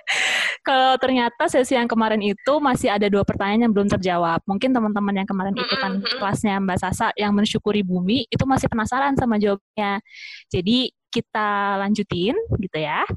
[0.67, 4.43] kalau ternyata sesi yang kemarin itu masih ada dua pertanyaan yang belum terjawab.
[4.43, 9.15] Mungkin teman-teman yang kemarin mm ikutan kelasnya Mbak Sasa yang mensyukuri bumi itu masih penasaran
[9.15, 10.03] sama jawabnya.
[10.51, 13.07] Jadi kita lanjutin gitu ya.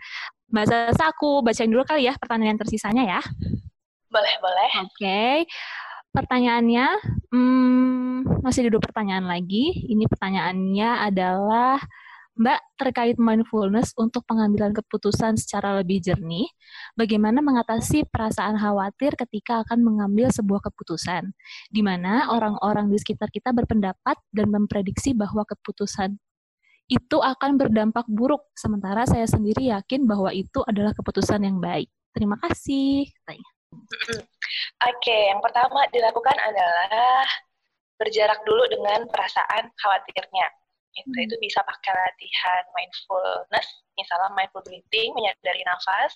[0.46, 3.22] Mbak Sasa aku bacain dulu kali ya pertanyaan yang tersisanya ya.
[4.12, 4.70] Boleh, boleh.
[4.84, 4.92] Oke.
[5.00, 5.34] Okay.
[6.12, 6.86] Pertanyaannya,
[7.32, 9.72] hmm, masih ada dua pertanyaan lagi.
[9.88, 11.80] Ini pertanyaannya adalah,
[12.36, 16.44] Mbak, terkait mindfulness untuk pengambilan keputusan secara lebih jernih,
[17.00, 21.32] bagaimana mengatasi perasaan khawatir ketika akan mengambil sebuah keputusan,
[21.72, 26.20] di mana orang-orang di sekitar kita berpendapat dan memprediksi bahwa keputusan
[26.92, 31.88] itu akan berdampak buruk, sementara saya sendiri yakin bahwa itu adalah keputusan yang baik.
[32.12, 33.08] Terima kasih.
[33.24, 33.61] Tanya.
[33.72, 37.24] Oke, okay, yang pertama dilakukan adalah
[37.96, 40.48] berjarak dulu dengan perasaan khawatirnya.
[40.92, 41.24] Itu hmm.
[41.24, 46.12] itu bisa pakai latihan mindfulness, misalnya mindful breathing, menyadari nafas.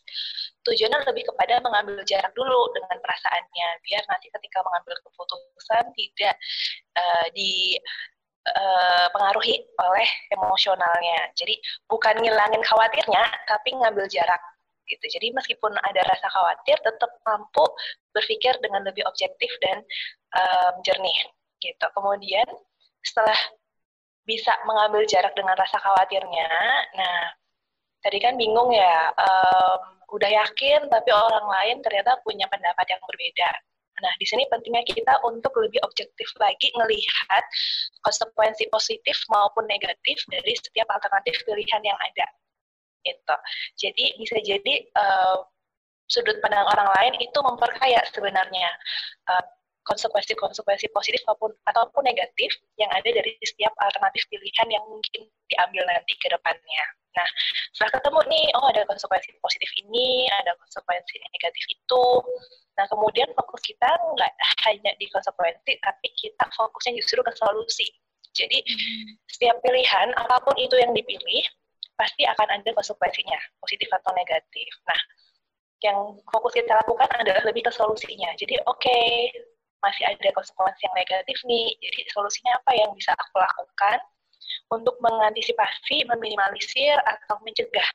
[0.68, 6.34] Tujuannya lebih kepada mengambil jarak dulu dengan perasaannya, biar nanti ketika mengambil keputusan tidak
[7.00, 7.80] uh, di
[8.52, 11.32] uh, pengaruhi oleh emosionalnya.
[11.32, 11.56] Jadi
[11.88, 14.42] bukan ngilangin khawatirnya, tapi ngambil jarak
[14.86, 15.04] gitu.
[15.18, 17.64] Jadi meskipun ada rasa khawatir, tetap mampu
[18.14, 19.82] berpikir dengan lebih objektif dan
[20.34, 21.18] um, jernih
[21.60, 21.86] gitu.
[21.92, 22.48] Kemudian
[23.02, 23.36] setelah
[24.26, 26.50] bisa mengambil jarak dengan rasa khawatirnya,
[26.98, 27.18] nah
[28.02, 29.80] tadi kan bingung ya, um,
[30.14, 33.50] udah yakin tapi orang lain ternyata punya pendapat yang berbeda.
[33.96, 37.44] Nah, di sini pentingnya kita untuk lebih objektif lagi melihat
[38.04, 42.28] konsekuensi positif maupun negatif dari setiap alternatif pilihan yang ada
[43.06, 43.36] gitu.
[43.78, 45.46] Jadi bisa jadi uh,
[46.10, 48.70] sudut pandang orang lain itu memperkaya sebenarnya
[49.30, 49.44] uh,
[49.86, 56.18] konsekuensi-konsekuensi positif maupun ataupun negatif yang ada dari setiap alternatif pilihan yang mungkin diambil nanti
[56.18, 56.84] ke depannya.
[57.16, 57.28] Nah,
[57.72, 62.06] setelah ketemu nih, oh ada konsekuensi positif ini, ada konsekuensi negatif itu.
[62.76, 64.32] Nah, kemudian fokus kita nggak
[64.68, 67.88] hanya di konsekuensi, tapi kita fokusnya justru ke solusi.
[68.36, 68.60] Jadi,
[69.32, 71.44] setiap pilihan, apa pun itu yang dipilih,
[71.96, 74.70] pasti akan ada konsekuensinya, positif atau negatif.
[74.84, 75.00] Nah,
[75.84, 75.98] yang
[76.32, 78.32] fokus kita lakukan adalah lebih ke solusinya.
[78.36, 79.32] Jadi, oke, okay,
[79.84, 81.68] masih ada konsekuensi yang negatif nih.
[81.80, 83.98] Jadi solusinya apa yang bisa aku lakukan
[84.72, 87.88] untuk mengantisipasi, meminimalisir atau mencegah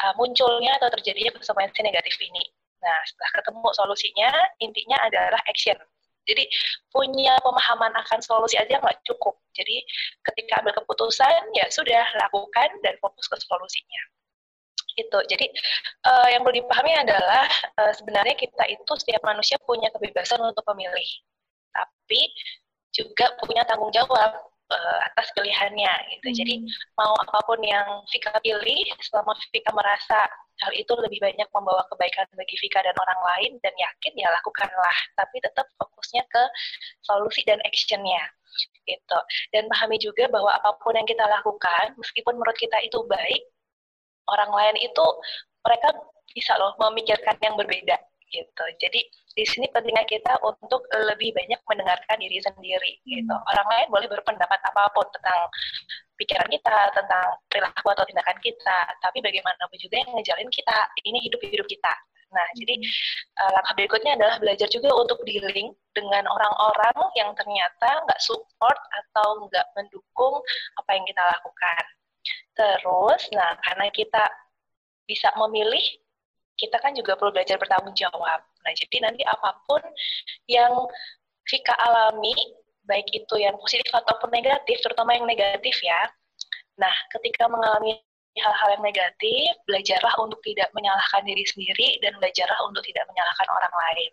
[0.00, 2.44] uh, munculnya atau terjadinya konsekuensi negatif ini.
[2.84, 4.30] Nah, setelah ketemu solusinya,
[4.60, 5.76] intinya adalah action.
[6.24, 6.44] Jadi
[6.88, 9.36] punya pemahaman akan solusi aja nggak cukup.
[9.52, 9.84] Jadi
[10.32, 14.02] ketika ambil keputusan, ya sudah lakukan dan fokus ke solusinya.
[14.94, 15.18] Itu.
[15.26, 15.46] Jadi
[16.06, 17.46] uh, yang perlu dipahami adalah
[17.82, 21.08] uh, sebenarnya kita itu setiap manusia punya kebebasan untuk memilih,
[21.74, 22.30] tapi
[22.94, 24.38] juga punya tanggung jawab
[24.70, 26.28] uh, atas pilihannya gitu.
[26.30, 26.36] Hmm.
[26.38, 26.54] Jadi
[26.94, 30.30] mau apa pun yang Vika pilih, selama Vika merasa
[30.62, 34.98] hal itu lebih banyak membawa kebaikan bagi Vika dan orang lain dan yakin ya lakukanlah.
[35.18, 36.42] Tapi tetap fokusnya ke
[37.02, 38.22] solusi dan actionnya
[38.86, 39.18] gitu.
[39.50, 43.42] Dan pahami juga bahwa apa pun yang kita lakukan, meskipun menurut kita itu baik,
[44.30, 45.06] orang lain itu
[45.64, 45.88] mereka
[46.30, 47.96] bisa loh memikirkan yang berbeda
[48.34, 48.64] gitu.
[48.82, 49.00] Jadi
[49.34, 53.30] di sini pentingnya kita untuk lebih banyak mendengarkan diri sendiri gitu.
[53.30, 53.50] Hmm.
[53.54, 55.46] Orang lain boleh berpendapat apa pun tentang
[56.18, 61.66] pikiran kita, tentang perilaku atau tindakan kita, tapi bagaimanapun juga yang ngejalin kita, ini hidup-hidup
[61.66, 61.94] kita.
[62.34, 62.74] Nah, jadi
[63.38, 69.46] uh, langkah berikutnya adalah belajar juga untuk dealing dengan orang-orang yang ternyata nggak support atau
[69.46, 70.42] nggak mendukung
[70.82, 71.84] apa yang kita lakukan.
[72.54, 74.24] Terus, nah karena kita
[75.06, 75.84] bisa memilih
[76.54, 78.40] kita kan juga perlu belajar bertanggung jawab.
[78.64, 79.82] Nah, jadi nanti apa pun
[80.46, 80.72] yang
[81.44, 82.32] Vika alami,
[82.88, 86.08] baik itu yang positif ataupun negatif, terutama yang negatif ya.
[86.80, 88.00] Nah, ketika mengalami
[88.34, 93.74] hal-hal yang negatif, belajarlah untuk tidak menyalahkan diri sendiri dan belajarlah untuk tidak menyalahkan orang
[93.74, 94.12] lain.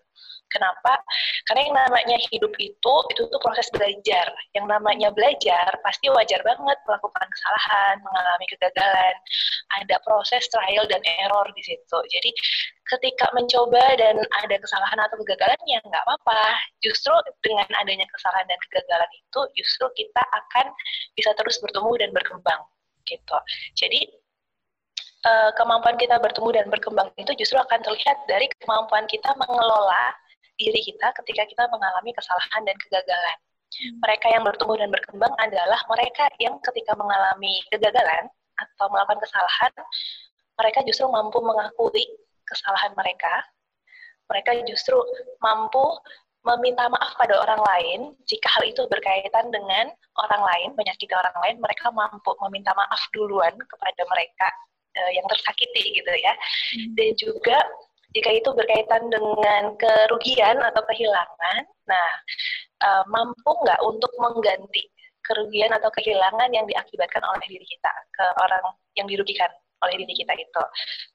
[0.52, 1.00] Kenapa?
[1.48, 4.28] Karena yang namanya hidup itu, itu tuh proses belajar.
[4.52, 9.16] Yang namanya belajar, pasti wajar banget melakukan kesalahan, mengalami kegagalan.
[9.80, 11.98] Ada proses trial dan error di situ.
[12.12, 12.30] Jadi
[12.92, 16.44] ketika mencoba dan ada kesalahan atau kegagalan, ya nggak apa-apa.
[16.84, 20.68] Justru dengan adanya kesalahan dan kegagalan itu, justru kita akan
[21.16, 22.60] bisa terus bertumbuh dan berkembang
[23.06, 23.38] gitu.
[23.78, 24.08] Jadi
[25.26, 30.16] uh, kemampuan kita bertumbuh dan berkembang itu justru akan terlihat dari kemampuan kita mengelola
[30.58, 33.38] diri kita ketika kita mengalami kesalahan dan kegagalan.
[33.72, 33.94] Hmm.
[34.04, 38.28] Mereka yang bertumbuh dan berkembang adalah mereka yang ketika mengalami kegagalan
[38.60, 39.74] atau melakukan kesalahan,
[40.60, 42.06] mereka justru mampu mengakui
[42.46, 43.32] kesalahan mereka.
[44.30, 44.96] Mereka justru
[45.44, 45.82] mampu
[46.42, 51.56] meminta maaf pada orang lain jika hal itu berkaitan dengan orang lain, menyakiti orang lain,
[51.62, 54.48] mereka mampu meminta maaf duluan kepada mereka
[54.98, 56.34] uh, yang tersakiti gitu ya.
[56.34, 56.92] Hmm.
[56.98, 57.58] Dan juga
[58.12, 62.10] jika itu berkaitan dengan kerugian atau kehilangan, nah
[62.84, 64.90] uh, mampu nggak untuk mengganti
[65.22, 68.66] kerugian atau kehilangan yang diakibatkan oleh diri kita ke orang
[68.98, 69.48] yang dirugikan
[69.86, 70.64] oleh diri kita itu.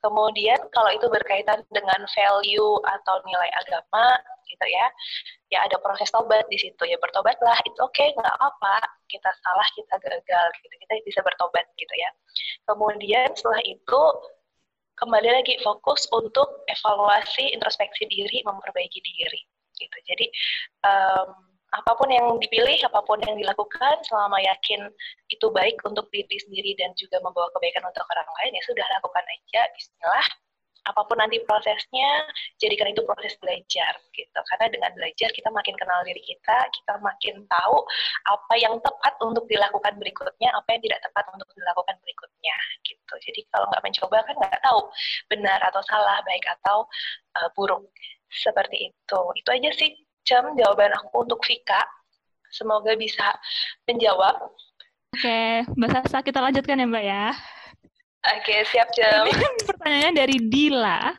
[0.03, 4.87] Kemudian kalau itu berkaitan dengan value atau nilai agama gitu ya,
[5.51, 8.77] ya ada proses tobat di situ ya bertobatlah itu oke okay, nggak apa
[9.11, 12.11] kita salah kita gagal gitu kita bisa bertobat gitu ya.
[12.67, 14.03] Kemudian setelah itu
[14.97, 19.41] kembali lagi fokus untuk evaluasi introspeksi diri memperbaiki diri
[19.77, 19.97] gitu.
[20.09, 20.27] Jadi
[20.89, 24.89] um, apa pun yang dipilih, apa pun yang dilakukan, selama yakin
[25.29, 29.25] itu baik untuk diri sendiri dan juga membawa kebaikan untuk orang lain, ya sudah lakukan
[29.29, 30.29] aja, bismillah.
[30.87, 32.31] Apa pun nanti prosesnya,
[32.63, 34.39] jadikan itu proses belajar, gitu.
[34.55, 37.77] Karena dengan belajar, kita makin kenal diri kita, kita makin tahu
[38.31, 43.15] apa yang tepat untuk dilakukan berikutnya, apa yang tidak tepat untuk dilakukan berikutnya, gitu.
[43.19, 44.81] Jadi kalau nggak mencoba, kan nggak tahu
[45.27, 46.87] benar atau salah, baik atau
[47.43, 47.83] uh, buruk.
[48.31, 49.21] Seperti itu.
[49.39, 51.81] Itu aja sih jam jawaban aku untuk Vika.
[52.51, 53.25] Semoga bisa
[53.87, 54.37] menjawab.
[55.15, 57.27] Oke, Mbak Sasa kita lanjutkan ya Mbak ya.
[58.27, 59.31] Oke, siap jam.
[59.71, 61.15] pertanyaannya dari Dila.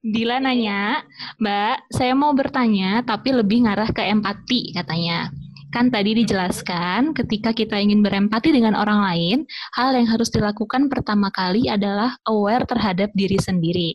[0.00, 1.04] Dila nanya,
[1.36, 5.28] Mbak, saya mau bertanya tapi lebih ngarah ke empati katanya.
[5.70, 9.38] Kan tadi dijelaskan ketika kita ingin berempati dengan orang lain,
[9.78, 13.94] hal yang harus dilakukan pertama kali adalah aware terhadap diri sendiri.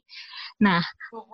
[0.56, 0.80] Nah,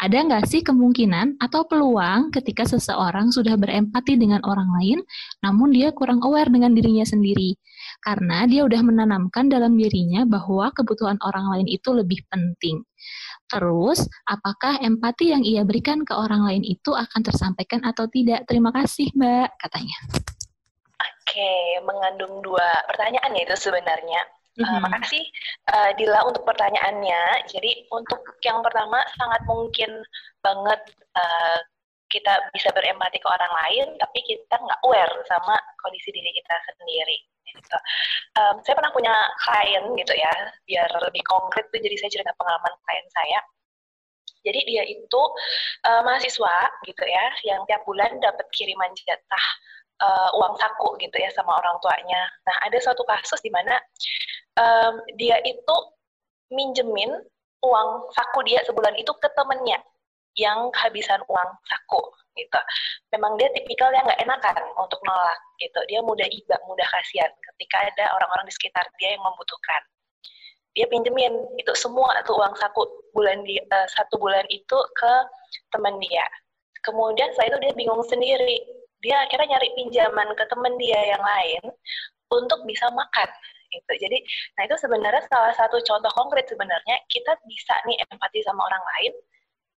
[0.02, 5.00] ada nggak sih kemungkinan atau peluang ketika seseorang sudah berempati dengan orang lain,
[5.46, 7.54] namun dia kurang aware dengan dirinya sendiri?
[8.02, 12.82] Karena dia udah menanamkan dalam dirinya bahwa kebutuhan orang lain itu lebih penting.
[13.46, 18.50] Terus, apakah empati yang ia berikan ke orang lain itu akan tersampaikan atau tidak?
[18.50, 19.98] Terima kasih, Mbak, katanya.
[20.98, 21.54] Oke,
[21.86, 24.41] mengandung dua pertanyaan ya itu sebenarnya.
[24.62, 24.82] Uh, mm-hmm.
[24.86, 25.24] makasih
[25.74, 27.50] uh, Dila untuk pertanyaannya.
[27.50, 30.06] Jadi untuk yang pertama sangat mungkin
[30.46, 30.82] banget
[31.18, 31.60] uh,
[32.12, 37.18] kita bisa berempati ke orang lain, tapi kita nggak aware sama kondisi diri kita sendiri.
[37.52, 37.78] Gitu.
[38.38, 39.12] Um, saya pernah punya
[39.44, 40.34] klien gitu ya,
[40.68, 43.40] biar lebih konkret tuh jadi saya cerita pengalaman klien saya.
[44.42, 45.24] Jadi dia itu
[45.88, 49.46] uh, mahasiswa gitu ya, yang tiap bulan dapat kiriman jatah
[50.02, 52.22] uh, uang saku gitu ya sama orang tuanya.
[52.50, 53.78] Nah ada suatu kasus di mana
[54.58, 55.76] um, dia itu
[56.52, 57.12] minjemin
[57.62, 59.80] uang saku dia sebulan itu ke temennya
[60.40, 62.02] yang kehabisan uang saku
[62.40, 62.60] gitu.
[63.12, 65.80] Memang dia tipikal yang nggak enakan untuk nolak gitu.
[65.92, 69.84] Dia mudah iba, mudah kasihan ketika ada orang-orang di sekitar dia yang membutuhkan
[70.72, 75.14] dia pinjemin itu semua tuh uang saku bulan di uh, satu bulan itu ke
[75.76, 76.24] teman dia.
[76.82, 78.58] Kemudian setelah itu dia bingung sendiri.
[79.04, 81.64] Dia akhirnya nyari pinjaman ke teman dia yang lain
[82.32, 83.30] untuk bisa makan
[83.72, 83.92] gitu.
[83.96, 84.18] Jadi,
[84.60, 89.14] nah itu sebenarnya salah satu contoh konkret sebenarnya kita bisa nih empati sama orang lain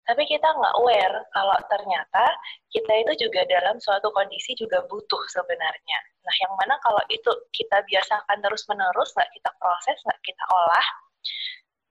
[0.05, 2.25] tapi kita nggak aware kalau ternyata
[2.69, 5.99] kita itu juga dalam suatu kondisi juga butuh sebenarnya.
[6.21, 10.87] Nah, yang mana kalau itu kita biasakan terus-menerus, nggak kita proses, nggak kita olah,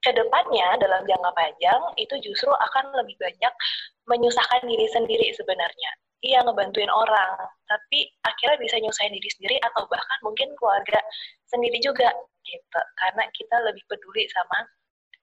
[0.06, 3.54] ke depannya dalam jangka panjang itu justru akan lebih banyak
[4.06, 5.92] menyusahkan diri sendiri sebenarnya.
[6.24, 7.36] Iya ngebantuin orang,
[7.68, 11.04] tapi akhirnya bisa nyusahin diri sendiri atau bahkan mungkin keluarga
[11.52, 12.08] sendiri juga
[12.48, 12.80] gitu.
[12.96, 14.64] Karena kita lebih peduli sama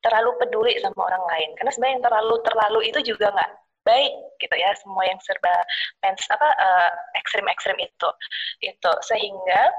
[0.04, 1.50] terlalu peduli sama orang lain.
[1.56, 3.50] Karena sebenarnya yang terlalu terlalu itu juga nggak
[3.80, 4.12] baik
[4.44, 5.54] gitu ya semua yang serba
[6.04, 8.08] pens apa uh, ekstrim ekstrim itu
[8.60, 9.72] itu sehingga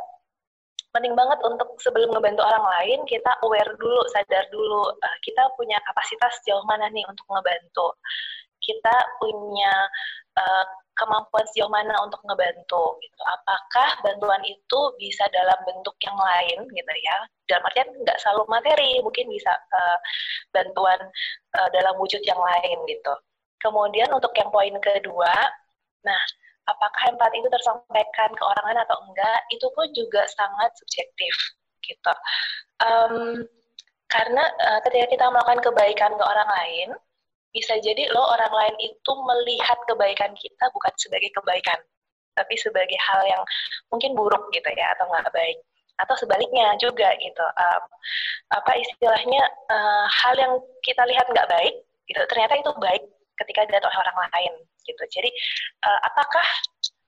[0.92, 5.78] penting banget untuk sebelum ngebantu orang lain kita aware dulu sadar dulu uh, kita punya
[5.88, 7.96] kapasitas jauh mana nih untuk ngebantu.
[8.62, 9.74] Kita punya
[10.38, 10.66] uh,
[11.00, 13.22] kemampuan sejauh mana untuk ngebantu gitu.
[13.40, 17.18] Apakah bantuan itu bisa dalam bentuk yang lain gitu ya?
[17.48, 19.98] Dalam artian nggak selalu materi, mungkin bisa uh,
[20.52, 21.00] bantuan
[21.58, 23.14] uh, dalam wujud yang lain gitu.
[23.62, 25.34] Kemudian untuk yang poin kedua,
[26.04, 26.22] nah
[26.70, 31.34] apakah empati itu tersampaikan ke orang lain atau enggak, itu pun juga sangat subjektif
[31.86, 32.14] gitu.
[32.82, 33.46] Um,
[34.12, 36.90] karena uh, ketika kita melakukan kebaikan ke orang lain,
[37.52, 41.80] bisa jadi lo orang lain itu melihat kebaikan kita bukan sebagai kebaikan,
[42.36, 43.44] tapi sebagai hal yang
[43.92, 45.60] mungkin buruk gitu ya atau nggak baik.
[46.00, 47.84] Atau sebaliknya juga gitu um,
[48.58, 51.76] apa istilahnya uh, hal yang kita lihat nggak baik
[52.10, 53.04] gitu ternyata itu baik
[53.38, 54.54] ketika dilihat oleh orang lain
[54.88, 55.04] gitu.
[55.14, 55.30] Jadi
[55.86, 56.48] uh, apakah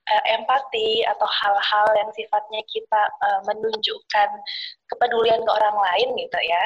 [0.09, 4.29] uh, empati atau hal-hal yang sifatnya kita uh, menunjukkan
[4.91, 6.63] kepedulian ke orang lain gitu ya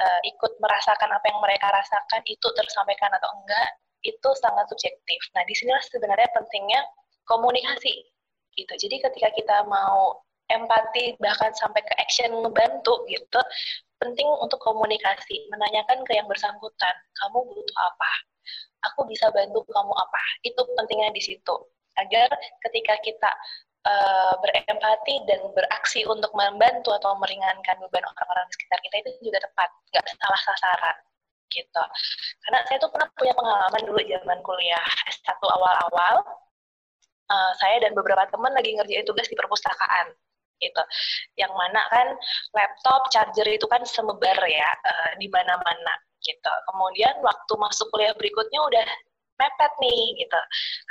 [0.00, 3.68] uh, ikut merasakan apa yang mereka rasakan itu tersampaikan atau enggak
[4.04, 5.20] itu sangat subjektif.
[5.34, 6.80] Nah, di sinilah sebenarnya pentingnya
[7.26, 8.06] komunikasi
[8.54, 8.72] gitu.
[8.78, 13.40] Jadi ketika kita mau empati bahkan sampai ke action ngebantu gitu,
[13.98, 18.12] penting untuk komunikasi, menanyakan ke yang bersangkutan, kamu butuh apa?
[18.92, 20.22] Aku bisa bantu kamu apa?
[20.46, 21.56] Itu pentingnya di situ.
[21.98, 22.28] Agar
[22.62, 23.30] ketika kita
[23.86, 29.38] uh, berempati dan beraksi untuk membantu atau meringankan beban orang-orang di sekitar kita itu juga
[29.46, 30.96] tepat, nggak salah sasaran
[31.54, 31.82] gitu.
[32.42, 36.16] Karena saya tuh pernah punya pengalaman dulu zaman kuliah S1 awal-awal,
[37.30, 40.12] uh, saya dan beberapa teman lagi ngerjain tugas di perpustakaan
[40.58, 40.82] gitu.
[41.38, 42.06] Yang mana kan
[42.56, 45.94] laptop, charger itu kan semebar ya uh, di mana-mana
[46.24, 46.52] gitu.
[46.72, 48.86] Kemudian waktu masuk kuliah berikutnya udah
[49.36, 50.40] mepet nih gitu.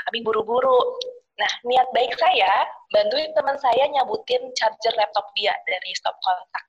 [0.05, 1.01] Kami buru-buru
[1.35, 2.63] Nah, niat baik saya,
[2.95, 6.63] bantuin teman saya nyabutin charger laptop dia dari stop kontak.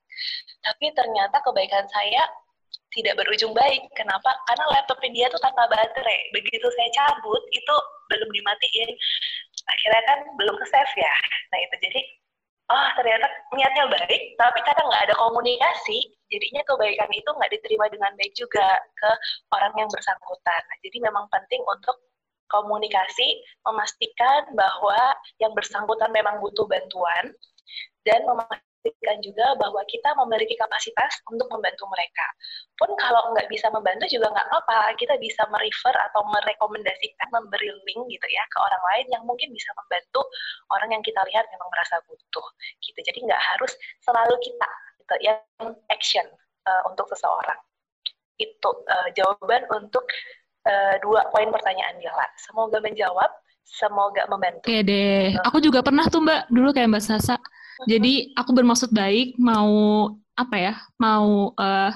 [0.66, 2.26] Tapi ternyata kebaikan saya
[2.90, 3.86] tidak berujung baik.
[3.94, 4.34] Kenapa?
[4.50, 6.20] Karena laptopnya dia tuh tanpa baterai.
[6.34, 7.74] Begitu saya cabut, itu
[8.10, 8.90] belum dimatiin.
[9.66, 10.66] Akhirnya kan belum ke
[10.98, 11.14] ya.
[11.54, 12.00] Nah itu jadi,
[12.70, 15.98] oh ternyata niatnya baik, tapi karena nggak ada komunikasi,
[16.30, 18.66] jadinya kebaikan itu nggak diterima dengan baik juga
[18.98, 19.10] ke
[19.54, 20.62] orang yang bersangkutan.
[20.66, 21.98] Nah, jadi memang penting untuk
[22.48, 24.98] komunikasi, memastikan bahwa
[25.42, 27.34] yang bersangkutan memang butuh bantuan,
[28.06, 32.26] dan memastikan juga bahwa kita memiliki kapasitas untuk membantu mereka.
[32.78, 38.00] Pun kalau nggak bisa membantu juga nggak apa-apa, kita bisa merefer atau merekomendasikan, memberi link
[38.06, 40.22] gitu ya ke orang lain yang mungkin bisa membantu
[40.70, 42.46] orang yang kita lihat memang merasa butuh.
[42.78, 42.98] Gitu.
[43.02, 43.74] Jadi nggak harus
[44.06, 44.70] selalu kita
[45.02, 45.42] gitu, yang
[45.90, 46.26] action
[46.70, 47.58] uh, untuk seseorang.
[48.38, 50.06] Itu uh, jawaban untuk
[50.66, 52.26] uh, dua poin pertanyaan Dila.
[52.42, 53.30] Semoga menjawab,
[53.62, 54.66] semoga membantu.
[54.66, 55.38] Oke deh.
[55.46, 57.38] Aku juga pernah tuh Mbak, dulu kayak Mbak Sasa.
[57.86, 61.92] Jadi aku bermaksud baik, mau apa ya, mau uh,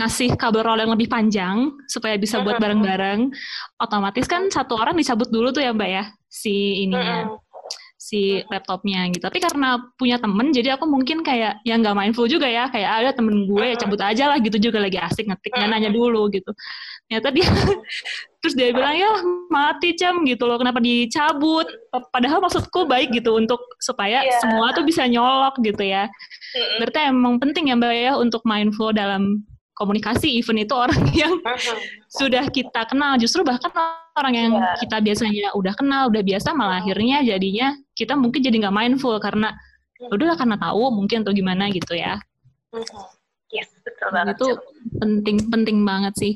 [0.00, 3.28] ngasih kabel roll yang lebih panjang supaya bisa buat bareng-bareng.
[3.78, 7.28] Otomatis kan satu orang dicabut dulu tuh ya Mbak ya, si ininya
[8.12, 9.24] si laptopnya gitu.
[9.24, 13.08] Tapi karena punya temen, jadi aku mungkin kayak yang nggak mindful juga ya, kayak ada
[13.08, 16.28] ah, temen gue ya cabut aja lah gitu juga lagi asik ngetik, nggak nanya dulu
[16.28, 16.52] gitu.
[17.08, 17.48] Ternyata dia,
[18.44, 19.16] terus dia bilang ya
[19.48, 21.64] mati cam gitu loh, kenapa dicabut?
[22.12, 24.36] Padahal maksudku baik gitu untuk supaya yeah.
[24.44, 26.12] semua tuh bisa nyolok gitu ya.
[26.84, 29.40] Berarti emang penting ya mbak ya untuk mindful dalam
[29.82, 31.34] komunikasi even itu orang yang
[32.06, 33.74] sudah kita kenal justru bahkan
[34.14, 34.78] orang yang yeah.
[34.78, 39.50] kita biasanya udah kenal udah biasa malah akhirnya jadinya kita mungkin jadi nggak mindful karena
[40.10, 42.22] udahlah karena tahu mungkin atau gimana gitu ya
[43.52, 44.40] Yes, betul banget.
[44.40, 44.48] Itu
[44.96, 46.32] penting penting banget sih.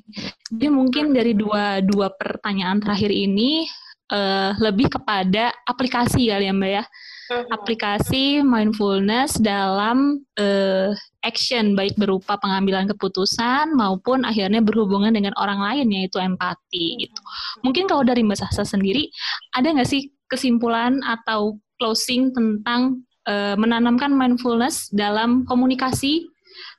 [0.53, 3.65] Jadi mungkin dari dua dua pertanyaan terakhir ini
[4.13, 6.85] uh, lebih kepada aplikasi kali ya Mbak ya.
[7.51, 10.93] Aplikasi mindfulness dalam uh,
[11.27, 17.21] action baik berupa pengambilan keputusan maupun akhirnya berhubungan dengan orang lain yaitu empati gitu.
[17.67, 19.11] Mungkin kalau dari Mbak Sasa sendiri
[19.59, 26.31] ada nggak sih kesimpulan atau closing tentang uh, menanamkan mindfulness dalam komunikasi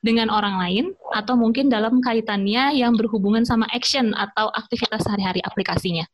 [0.02, 0.84] dengan orang lain
[1.14, 6.08] atau mungkin dalam kaitannya yang berhubungan sama action atau aktivitas sehari-hari aplikasinya?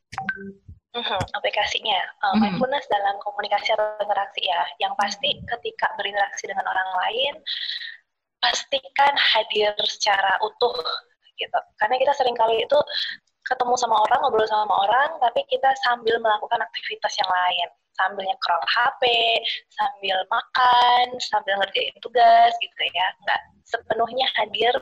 [0.94, 2.39] hmm aplikasinya uh, mm-hmm.
[2.55, 4.62] mindfulness dalam komunikasi atau interaksi ya.
[4.78, 7.35] Yang pasti ketika berinteraksi dengan orang lain
[8.45, 10.77] pastikan hadir secara utuh
[11.41, 11.59] gitu.
[11.81, 12.79] Karena kita sering kali itu
[13.45, 17.69] ketemu sama orang, ngobrol sama orang, tapi kita sambil melakukan aktivitas yang lain.
[17.95, 19.03] Sambil nyekrol HP,
[19.71, 23.07] sambil makan, sambil ngerjain tugas gitu ya.
[23.23, 24.75] Nggak sepenuhnya hadir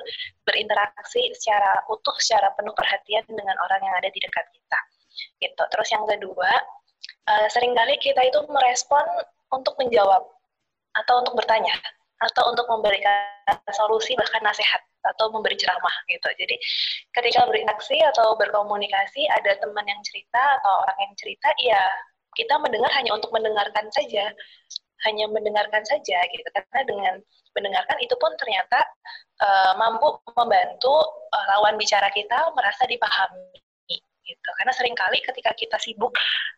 [0.48, 4.80] berinteraksi secara utuh, secara penuh perhatian dengan orang yang ada di dekat kita
[5.44, 5.62] gitu.
[5.76, 6.50] Terus yang kedua,
[7.28, 9.04] uh, sering kali kita itu merespon
[9.52, 10.24] untuk menjawab
[10.96, 11.72] atau untuk bertanya
[12.30, 13.26] atau untuk memberikan
[13.74, 16.28] solusi bahkan nasihat atau memberi ceramah gitu.
[16.38, 16.56] Jadi
[17.18, 21.82] ketika berinteraksi atau berkomunikasi ada teman yang cerita atau orang yang cerita, ya
[22.38, 24.30] kita mendengar hanya untuk mendengarkan saja,
[25.10, 26.46] hanya mendengarkan saja gitu.
[26.54, 27.14] Karena dengan
[27.52, 28.80] mendengarkan itu pun ternyata
[29.42, 30.94] uh, mampu membantu
[31.34, 33.62] uh, lawan bicara kita merasa dipahami
[34.26, 34.50] gitu.
[34.58, 36.12] Karena sering kali ketika kita sibuk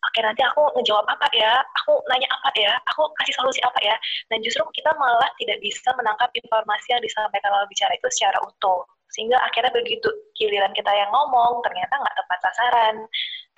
[0.04, 1.60] oke nanti aku ngejawab apa ya?
[1.82, 2.72] Aku nanya apa ya?
[2.94, 3.96] Aku kasih solusi apa ya?
[4.30, 8.84] Dan justru kita malah tidak bisa menangkap informasi yang disampaikan lawan bicara itu secara utuh.
[9.14, 12.96] Sehingga akhirnya begitu giliran kita yang ngomong ternyata nggak tepat sasaran.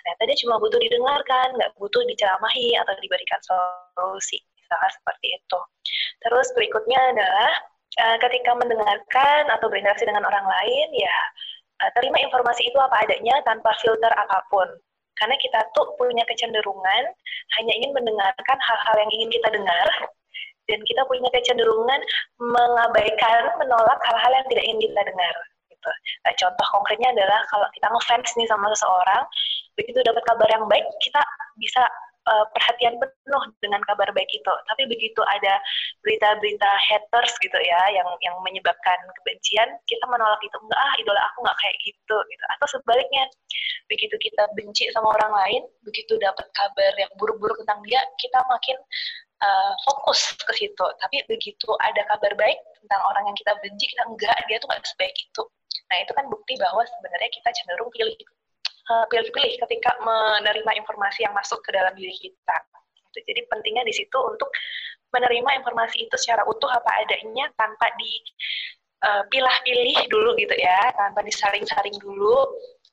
[0.00, 4.38] Ternyata dia cuma butuh didengarkan nggak butuh diceramahi atau diberikan solusi.
[4.54, 5.58] Misalnya seperti itu.
[6.22, 7.52] Terus berikutnya adalah
[8.02, 11.18] eh, ketika mendengarkan atau berinteraksi dengan orang lain ya
[11.82, 14.68] uh, terima informasi itu apa adanya tanpa filter apa pun.
[15.16, 17.02] Karena kita tuh punya kecenderungan
[17.56, 19.88] hanya ingin mendengarkan hal-hal yang ingin kita dengar,
[20.68, 22.00] dan kita punya kecenderungan
[22.36, 25.34] mengabaikan, menolak hal-hal yang tidak ingin kita dengar.
[25.72, 25.90] Gitu.
[26.26, 29.22] Nah, contoh konkretnya adalah kalau kita ngefans nih sama seseorang,
[29.78, 31.22] begitu dapat kabar yang baik, kita
[31.56, 31.80] bisa
[32.26, 34.52] uh, perhatian penuh dengan kabar baik itu.
[34.68, 35.58] Tapi begitu ada
[36.02, 41.38] berita-berita haters gitu ya, yang yang menyebabkan kebencian, kita menolak itu enggak ah idola aku
[41.46, 42.44] nggak kayak gitu gitu.
[42.58, 43.24] Atau sebaliknya,
[43.90, 48.76] begitu kita benci sama orang lain, begitu dapat kabar yang buruk-buruk tentang dia, kita makin
[49.42, 50.86] uh, fokus ke situ.
[51.02, 54.82] Tapi begitu ada kabar baik tentang orang yang kita benci, kita enggak, dia tuh nggak
[54.84, 55.42] sebaik itu.
[55.86, 58.14] Nah itu kan bukti bahwa sebenarnya kita cenderung pilih
[58.86, 62.56] pilih-pilih ketika menerima informasi yang masuk ke dalam diri kita.
[62.94, 63.18] Gitu.
[63.32, 64.48] Jadi pentingnya di situ untuk
[65.14, 71.96] menerima informasi itu secara utuh apa adanya tanpa dipilah-pilih eh, dulu gitu ya, tanpa disaring-saring
[72.02, 72.36] dulu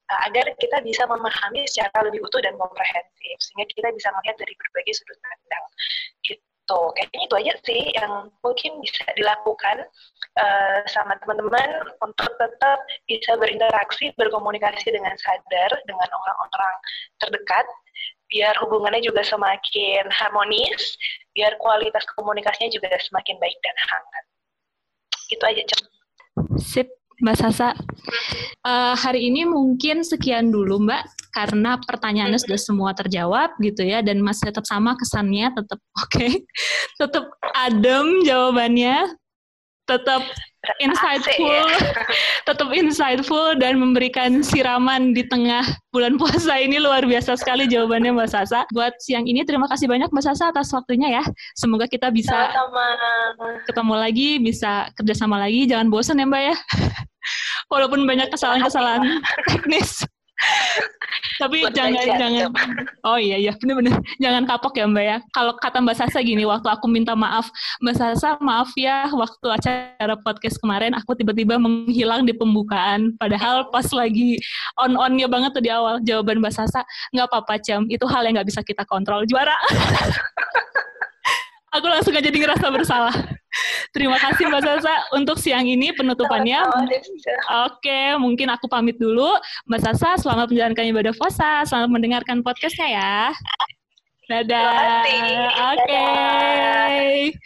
[0.09, 4.53] uh, agar kita bisa memahami secara lebih utuh dan komprehensif sehingga kita bisa melihat dari
[4.55, 5.65] berbagai sudut pandang.
[6.23, 6.79] Gitu gitu.
[6.95, 9.83] Kayaknya itu aja sih yang mungkin bisa dilakukan
[10.39, 11.69] uh, sama teman-teman
[11.99, 16.75] untuk tetap bisa berinteraksi berkomunikasi dengan sadar dengan orang-orang
[17.19, 17.67] terdekat
[18.31, 20.97] biar hubungannya juga semakin harmonis
[21.35, 24.25] biar kualitas komunikasinya juga semakin baik dan hangat.
[25.29, 25.81] Itu aja cem.
[26.57, 26.89] Sip
[27.21, 27.77] Mbak Sasa.
[28.63, 31.03] Uh, hari ini mungkin sekian dulu Mbak,
[31.35, 36.31] karena pertanyaannya sudah semua terjawab gitu ya, dan masih tetap sama kesannya, tetap oke, okay.
[36.97, 39.13] tetap adem jawabannya,
[39.83, 40.23] tetap
[40.79, 41.67] insightful, ya.
[42.47, 48.29] tetap insightful dan memberikan siraman di tengah bulan puasa ini luar biasa sekali jawabannya Mbak
[48.31, 48.63] Sasa.
[48.71, 51.23] Buat siang ini terima kasih banyak Mbak Sasa atas waktunya ya.
[51.59, 52.55] Semoga kita bisa
[53.67, 55.67] ketemu lagi, bisa kerjasama lagi.
[55.67, 56.55] Jangan bosan ya Mbak ya.
[57.71, 59.19] Walaupun banyak kesalahan-kesalahan
[59.51, 60.07] teknis.
[61.41, 62.51] Tapi Buat jangan jangan
[63.03, 65.17] Oh iya iya benar-benar jangan kapok ya Mbak ya.
[65.33, 67.49] Kalau kata Mbak Sasa gini waktu aku minta maaf,
[67.83, 73.85] Mbak Sasa maaf ya waktu acara podcast kemarin aku tiba-tiba menghilang di pembukaan padahal pas
[73.91, 74.37] lagi
[74.79, 78.49] on-onnya banget tuh di awal jawaban Mbak Sasa nggak apa-apa Cem, itu hal yang nggak
[78.49, 79.25] bisa kita kontrol.
[79.27, 79.55] Juara.
[81.73, 83.15] aku langsung aja jadi ngerasa bersalah.
[83.93, 86.65] Terima kasih Mbak Sasa untuk siang ini penutupannya.
[87.69, 89.37] Oke, mungkin aku pamit dulu.
[89.69, 91.61] Mbak Sasa, selamat menjalankan ibadah puasa.
[91.65, 93.15] Selamat mendengarkan podcastnya ya.
[94.25, 95.05] Dadah.
[95.75, 95.85] Oke.
[95.85, 97.37] Okay.